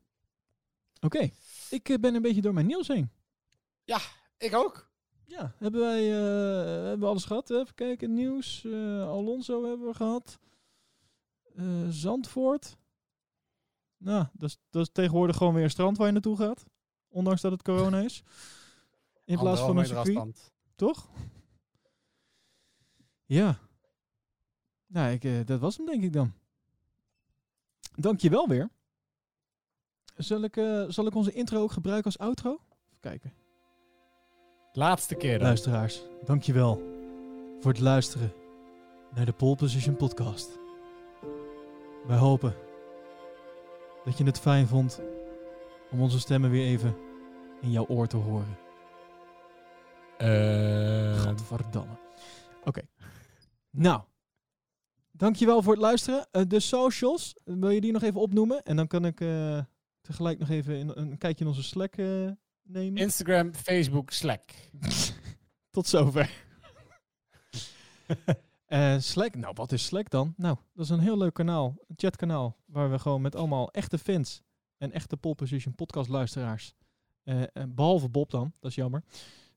Oké, 1.01 1.29
ik 1.69 1.89
eh, 1.89 1.97
ben 1.97 2.15
een 2.15 2.21
beetje 2.21 2.41
door 2.41 2.53
mijn 2.53 2.65
nieuws 2.65 2.87
heen. 2.87 3.11
Ik 4.37 4.55
ook. 4.55 4.91
Ja, 5.25 5.55
hebben 5.57 5.81
wij 5.81 6.11
eh, 6.11 6.73
hebben 6.73 6.99
we 6.99 7.05
alles 7.05 7.25
gehad? 7.25 7.49
Even 7.49 7.75
kijken, 7.75 8.13
nieuws. 8.13 8.63
eh, 8.65 9.01
Alonso 9.01 9.67
hebben 9.69 9.87
we 9.87 9.93
gehad. 9.93 10.39
Eh, 11.55 11.87
Zandvoort. 11.89 12.77
Nou, 13.97 14.25
dat 14.33 14.49
is, 14.49 14.57
dat 14.69 14.81
is 14.81 14.91
tegenwoordig 14.91 15.37
gewoon 15.37 15.53
weer 15.53 15.63
een 15.63 15.69
strand 15.69 15.97
waar 15.97 16.07
je 16.07 16.13
naartoe 16.13 16.37
gaat. 16.37 16.65
Ondanks 17.07 17.41
dat 17.41 17.51
het 17.51 17.61
corona 17.61 17.99
is. 17.99 18.23
In 19.25 19.39
plaats 19.39 19.61
van 19.61 19.77
een 19.77 19.85
circuit. 19.85 20.07
afstand. 20.07 20.51
Toch? 20.75 21.09
Ja. 23.25 23.59
Nou, 24.87 25.11
ik, 25.11 25.23
eh, 25.23 25.45
dat 25.45 25.59
was 25.59 25.77
hem 25.77 25.85
denk 25.85 26.03
ik 26.03 26.13
dan. 26.13 26.33
Dank 27.95 28.19
je 28.19 28.29
wel 28.29 28.47
weer. 28.47 28.69
Zal 30.15 30.41
ik, 30.41 30.57
eh, 30.57 30.83
zal 30.87 31.05
ik 31.07 31.15
onze 31.15 31.31
intro 31.31 31.61
ook 31.61 31.71
gebruiken 31.71 32.05
als 32.05 32.17
outro? 32.17 32.51
Even 32.51 32.99
kijken. 32.99 33.33
Laatste 34.71 35.15
keer 35.15 35.37
dan. 35.37 35.47
Luisteraars, 35.47 36.01
dank 36.25 36.43
je 36.43 36.53
wel 36.53 36.75
voor 37.59 37.71
het 37.71 37.81
luisteren 37.81 38.33
naar 39.15 39.25
de 39.25 39.33
Pole 39.33 39.55
Position 39.55 39.95
podcast. 39.95 40.62
Wij 42.07 42.17
hopen 42.17 42.55
dat 44.03 44.17
je 44.17 44.23
het 44.23 44.39
fijn 44.39 44.67
vond 44.67 45.01
om 45.91 46.01
onze 46.01 46.19
stemmen 46.19 46.49
weer 46.49 46.65
even 46.65 46.95
in 47.61 47.71
jouw 47.71 47.85
oor 47.87 48.07
te 48.07 48.17
horen. 48.17 48.57
Eh, 50.17 51.21
Gadverdamme. 51.21 51.97
Oké. 52.63 52.81
Nou. 53.69 54.01
Dankjewel 55.11 55.61
voor 55.61 55.73
het 55.73 55.81
luisteren. 55.81 56.27
Eh, 56.31 56.41
de 56.47 56.59
socials, 56.59 57.35
wil 57.43 57.69
je 57.69 57.81
die 57.81 57.91
nog 57.91 58.03
even 58.03 58.21
opnoemen? 58.21 58.63
En 58.63 58.75
dan 58.75 58.87
kan 58.87 59.05
ik 59.05 59.21
eh, 59.21 59.59
tegelijk 60.01 60.39
nog 60.39 60.49
even 60.49 60.77
in, 60.77 60.91
een 60.95 61.17
kijkje 61.17 61.43
in 61.43 61.49
onze 61.49 61.63
Slack 61.63 61.95
eh, 61.95 62.29
nemen. 62.63 63.01
Instagram, 63.01 63.53
Facebook, 63.53 64.11
Slack. 64.11 64.43
Tot 65.71 65.87
zover. 65.87 66.29
Eh, 68.73 68.95
Slack, 68.99 69.35
nou 69.35 69.53
wat 69.55 69.71
is 69.71 69.85
Slack 69.85 70.09
dan? 70.09 70.33
Nou, 70.37 70.57
dat 70.73 70.85
is 70.85 70.91
een 70.91 70.99
heel 70.99 71.17
leuk 71.17 71.33
kanaal, 71.33 71.75
een 71.87 71.95
chatkanaal, 71.97 72.57
waar 72.65 72.91
we 72.91 72.99
gewoon 72.99 73.21
met 73.21 73.35
allemaal 73.35 73.71
echte 73.71 73.97
fans 73.97 74.41
en 74.77 74.91
echte 74.91 75.17
pole 75.17 75.35
position 75.35 75.75
podcast 75.75 76.09
luisteraars, 76.09 76.73
eh, 77.23 77.41
eh, 77.41 77.47
behalve 77.67 78.09
Bob 78.09 78.29
dan, 78.29 78.53
dat 78.59 78.69
is 78.69 78.75
jammer. 78.75 79.03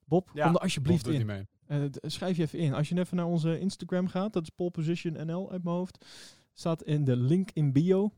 Bob, 0.04 0.28
kom 0.28 0.40
er 0.40 0.58
alsjeblieft 0.58 1.04
Bob 1.04 1.12
in. 1.12 1.26
mee. 1.26 1.46
Eh, 1.66 1.80
schrijf 1.92 2.36
je 2.36 2.42
even 2.42 2.58
in. 2.58 2.74
Als 2.74 2.88
je 2.88 2.98
even 2.98 3.16
naar 3.16 3.26
onze 3.26 3.58
Instagram 3.58 4.08
gaat, 4.08 4.32
dat 4.32 4.42
is 4.42 4.48
pole 4.48 4.70
position 4.70 5.26
NL 5.26 5.50
uit 5.50 5.64
mijn 5.64 5.76
hoofd, 5.76 6.04
staat 6.52 6.82
in 6.82 7.04
de 7.04 7.16
link 7.16 7.50
in 7.52 7.72
bio. 7.72 8.12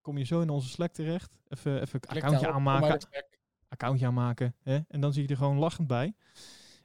Kom 0.00 0.18
je 0.18 0.24
zo 0.24 0.40
in 0.40 0.50
onze 0.50 0.68
Slack 0.68 0.92
terecht. 0.92 1.38
Even, 1.48 1.80
even 1.80 2.00
Klik 2.00 2.22
accountje 2.22 2.52
aanmaken 2.52 3.08
accountje 3.68 4.06
aanmaken. 4.06 4.54
Hè? 4.62 4.78
En 4.88 5.00
dan 5.00 5.12
zie 5.12 5.22
je 5.22 5.28
er 5.28 5.36
gewoon 5.36 5.58
lachend 5.58 5.86
bij. 5.86 6.14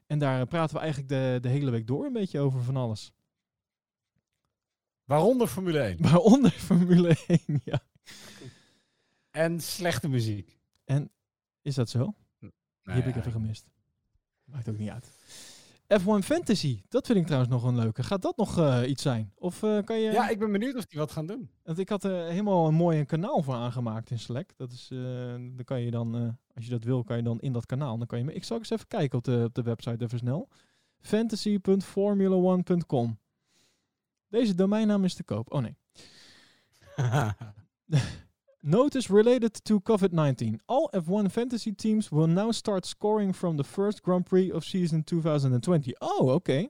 En 0.08 0.20
daar 0.20 0.46
praten 0.46 0.76
we 0.76 0.82
eigenlijk 0.82 1.10
de, 1.10 1.38
de 1.42 1.50
hele 1.50 1.72
week 1.72 1.88
door 1.88 2.06
een 2.06 2.14
beetje 2.14 2.40
over 2.40 2.62
van 2.62 2.76
alles. 2.76 3.12
Waaronder 5.04 5.48
Formule 5.48 5.80
1. 5.80 5.98
Waaronder 6.02 6.52
Formule 6.52 7.18
1, 7.28 7.40
ja. 7.64 7.80
En 9.32 9.60
slechte 9.60 10.08
muziek. 10.08 10.60
Is 11.62 11.76
dat 11.76 11.90
zo? 11.90 12.14
Die 12.40 12.94
heb 12.94 13.08
ik 13.08 13.16
even 13.16 13.32
gemist. 13.32 13.70
Maakt 14.44 14.70
ook 14.70 14.78
niet 14.78 14.90
uit. 14.90 15.12
F1 16.00 16.04
Fantasy, 16.24 16.82
dat 16.90 17.06
vind 17.06 17.20
ik 17.20 17.26
trouwens 17.26 17.52
nog 17.52 17.64
een 17.64 17.76
leuke. 17.76 18.04
Gaat 18.04 18.22
dat 18.22 18.38
nog 18.38 18.58
eh, 18.58 18.90
iets 18.90 19.02
zijn? 19.02 19.32
Of 19.36 19.64
eh, 19.64 19.84
kan 19.84 20.00
je... 20.00 20.12
Ja, 20.12 20.30
ik 20.30 20.40
ben 20.40 20.52
benieuwd 20.52 20.76
of 20.76 20.86
die 20.86 21.00
wat 21.00 21.12
gaan 21.12 21.26
doen. 21.26 21.50
Want 21.64 21.80
ik 21.80 21.90
had 21.90 22.04
er 22.04 22.26
helemaal 22.26 22.68
een 22.68 22.74
mooi 22.74 23.00
een 23.00 23.06
kanaal 23.06 23.44
voor 23.44 23.54
aangemaakt 23.54 24.12
in 24.12 24.20
Slack. 24.20 24.58
Dat 24.58 24.72
is, 24.72 24.90
eh, 24.92 24.98
dan 25.32 25.62
kan 25.64 25.82
je 25.82 25.92
dan, 25.92 26.16
eh, 26.16 26.30
als 26.56 26.66
je 26.66 26.72
dat 26.72 26.84
wil, 26.84 27.04
kan 27.04 27.18
je 27.18 27.24
dan 27.24 27.40
in 27.40 27.54
dat 27.54 27.66
kanaal. 27.66 27.98
Dan 27.98 28.08
kan 28.08 28.26
je, 28.26 28.34
ik 28.34 28.44
zal 28.44 28.58
eens 28.58 28.70
even 28.70 28.88
kijken 28.88 29.18
op 29.18 29.24
de, 29.24 29.44
op 29.48 29.54
de 29.54 29.64
website 29.64 30.04
even 30.04 30.18
snel. 30.18 30.50
fantasy.formula1.com 31.00 33.18
Deze 34.32 34.56
domeinnaam 34.56 35.04
is 35.04 35.14
te 35.14 35.24
koop. 35.24 35.52
Oh 35.54 35.62
nee. 35.62 35.76
Notice 38.60 39.14
related 39.14 39.64
to 39.64 39.80
COVID-19. 39.80 40.56
All 40.66 40.90
F1 41.04 41.26
fantasy 41.32 41.74
teams 41.76 42.10
will 42.10 42.28
now 42.28 42.52
start 42.52 42.86
scoring 42.86 43.36
from 43.36 43.56
the 43.58 43.64
first 43.64 44.00
Grand 44.02 44.24
Prix 44.24 44.54
of 44.54 44.64
season 44.64 45.04
2020. 45.04 46.00
Oh, 46.00 46.34
oké. 46.34 46.68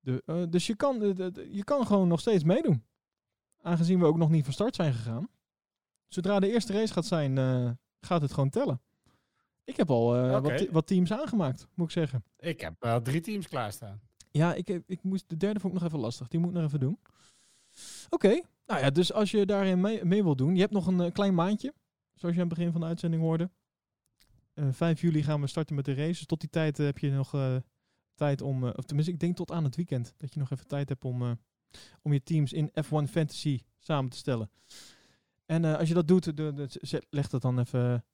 De, 0.00 0.22
eh, 0.26 0.42
dus 0.48 0.66
je 0.66 0.76
kan, 0.76 0.98
de- 0.98 1.12
de- 1.12 1.30
de- 1.30 1.54
je 1.54 1.64
kan 1.64 1.86
gewoon 1.86 2.08
nog 2.08 2.20
steeds 2.20 2.44
meedoen. 2.44 2.84
Aangezien 3.62 3.98
we 3.98 4.04
ook 4.06 4.16
nog 4.16 4.30
niet 4.30 4.44
van 4.44 4.52
start 4.52 4.74
zijn 4.74 4.92
gegaan. 4.94 5.28
Zodra 6.08 6.40
de 6.40 6.52
eerste 6.52 6.72
race 6.72 6.92
gaat 6.92 7.06
zijn, 7.06 7.38
eh, 7.38 7.70
gaat 8.00 8.22
het 8.22 8.32
gewoon 8.32 8.50
tellen. 8.50 8.80
Ik 9.64 9.76
heb 9.76 9.90
al 9.90 10.16
eh, 10.16 10.30
wat, 10.40 10.66
wat 10.70 10.86
teams 10.86 11.12
aangemaakt, 11.12 11.66
moet 11.74 11.86
ik 11.86 11.92
zeggen. 11.92 12.24
ik 12.38 12.60
heb 12.60 13.00
drie 13.02 13.20
teams 13.20 13.48
klaarstaan. 13.48 14.00
Ja, 14.36 14.54
ik, 14.54 14.68
ik 14.86 15.02
moest, 15.02 15.28
de 15.28 15.36
derde 15.36 15.60
vond 15.60 15.74
ik 15.74 15.80
nog 15.80 15.88
even 15.88 16.02
lastig. 16.02 16.28
Die 16.28 16.40
moet 16.40 16.48
ik 16.48 16.54
nog 16.54 16.64
even 16.64 16.80
doen. 16.80 16.98
Oké, 18.08 18.40
nou 18.66 18.80
ja, 18.80 18.90
dus 18.90 19.12
als 19.12 19.30
je 19.30 19.46
daarin 19.46 19.80
mee, 19.80 20.22
wil 20.22 20.36
doen. 20.36 20.54
Je 20.54 20.60
hebt 20.60 20.72
nog 20.72 20.86
een 20.86 21.00
eh, 21.00 21.12
klein 21.12 21.34
maandje, 21.34 21.74
zoals 22.14 22.34
je 22.34 22.40
aan 22.40 22.48
het 22.48 22.56
begin 22.56 22.72
van 22.72 22.80
de 22.80 22.86
uitzending 22.86 23.22
hoorde. 23.22 23.50
Eh 24.54 24.68
5 24.70 25.00
juli 25.00 25.22
gaan 25.22 25.40
we 25.40 25.46
starten 25.46 25.74
met 25.74 25.84
de 25.84 25.94
races. 25.94 26.26
Tot 26.26 26.40
die 26.40 26.50
tijd 26.50 26.78
eh, 26.78 26.86
heb 26.86 26.98
je 26.98 27.10
nog 27.10 27.34
tijd 28.14 28.40
om, 28.40 28.64
of 28.64 28.84
tenminste 28.84 29.12
ik 29.12 29.20
denk 29.20 29.36
tot 29.36 29.50
aan 29.50 29.64
het 29.64 29.76
weekend, 29.76 30.14
dat 30.16 30.34
je 30.34 30.40
nog 30.40 30.50
even 30.50 30.66
tijd 30.66 30.88
hebt 30.88 31.04
om, 31.04 31.38
om 32.02 32.12
je 32.12 32.22
teams 32.22 32.52
in 32.52 32.70
F1 32.70 33.10
Fantasy 33.10 33.60
samen 33.78 34.10
te 34.10 34.16
stellen. 34.16 34.50
En 35.46 35.64
als 35.64 35.88
je 35.88 35.94
dat 35.94 36.08
doet, 36.08 36.36
de, 36.36 36.68
leg 37.10 37.28
dat 37.28 37.42
dan 37.42 37.58
even, 37.58 38.04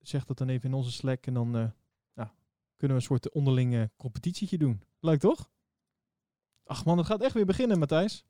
zeg 0.00 0.24
dat 0.24 0.38
dan 0.38 0.48
even 0.48 0.68
in 0.68 0.74
onze 0.74 0.92
Slack 0.92 1.26
en 1.26 1.34
dan 1.34 1.72
kunnen 2.76 2.96
we 2.96 3.02
een 3.02 3.18
soort 3.18 3.30
onderlinge 3.30 3.90
competitietje 3.96 4.58
doen. 4.58 4.82
Leuk 5.00 5.20
toch? 5.20 5.50
Ach 6.64 6.84
man, 6.84 6.98
het 6.98 7.06
gaat 7.06 7.22
echt 7.22 7.34
weer 7.34 7.46
beginnen, 7.46 7.78
Matthijs. 7.78 8.24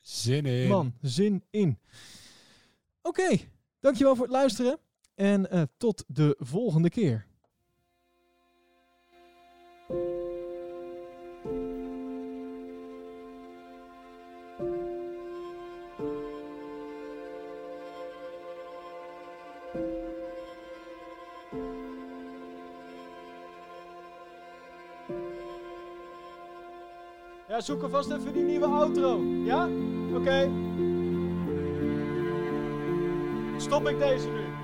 Zin 0.00 0.46
in. 0.46 0.68
Man, 0.68 0.94
zin 1.00 1.44
in. 1.50 1.78
Oké, 3.02 3.38
dankjewel 3.80 4.16
voor 4.16 4.24
het 4.24 4.34
luisteren. 4.34 4.78
En 5.14 5.50
eh, 5.50 5.62
tot 5.76 6.04
de 6.06 6.36
volgende 6.38 6.90
keer. 6.90 7.26
Ja, 27.54 27.60
zoek 27.60 27.82
alvast 27.82 28.10
even 28.10 28.32
die 28.32 28.42
nieuwe 28.42 28.66
outro. 28.66 29.20
Ja? 29.44 29.68
Oké. 30.14 30.50
Stop 33.56 33.88
ik 33.88 33.98
deze 33.98 34.28
nu. 34.28 34.63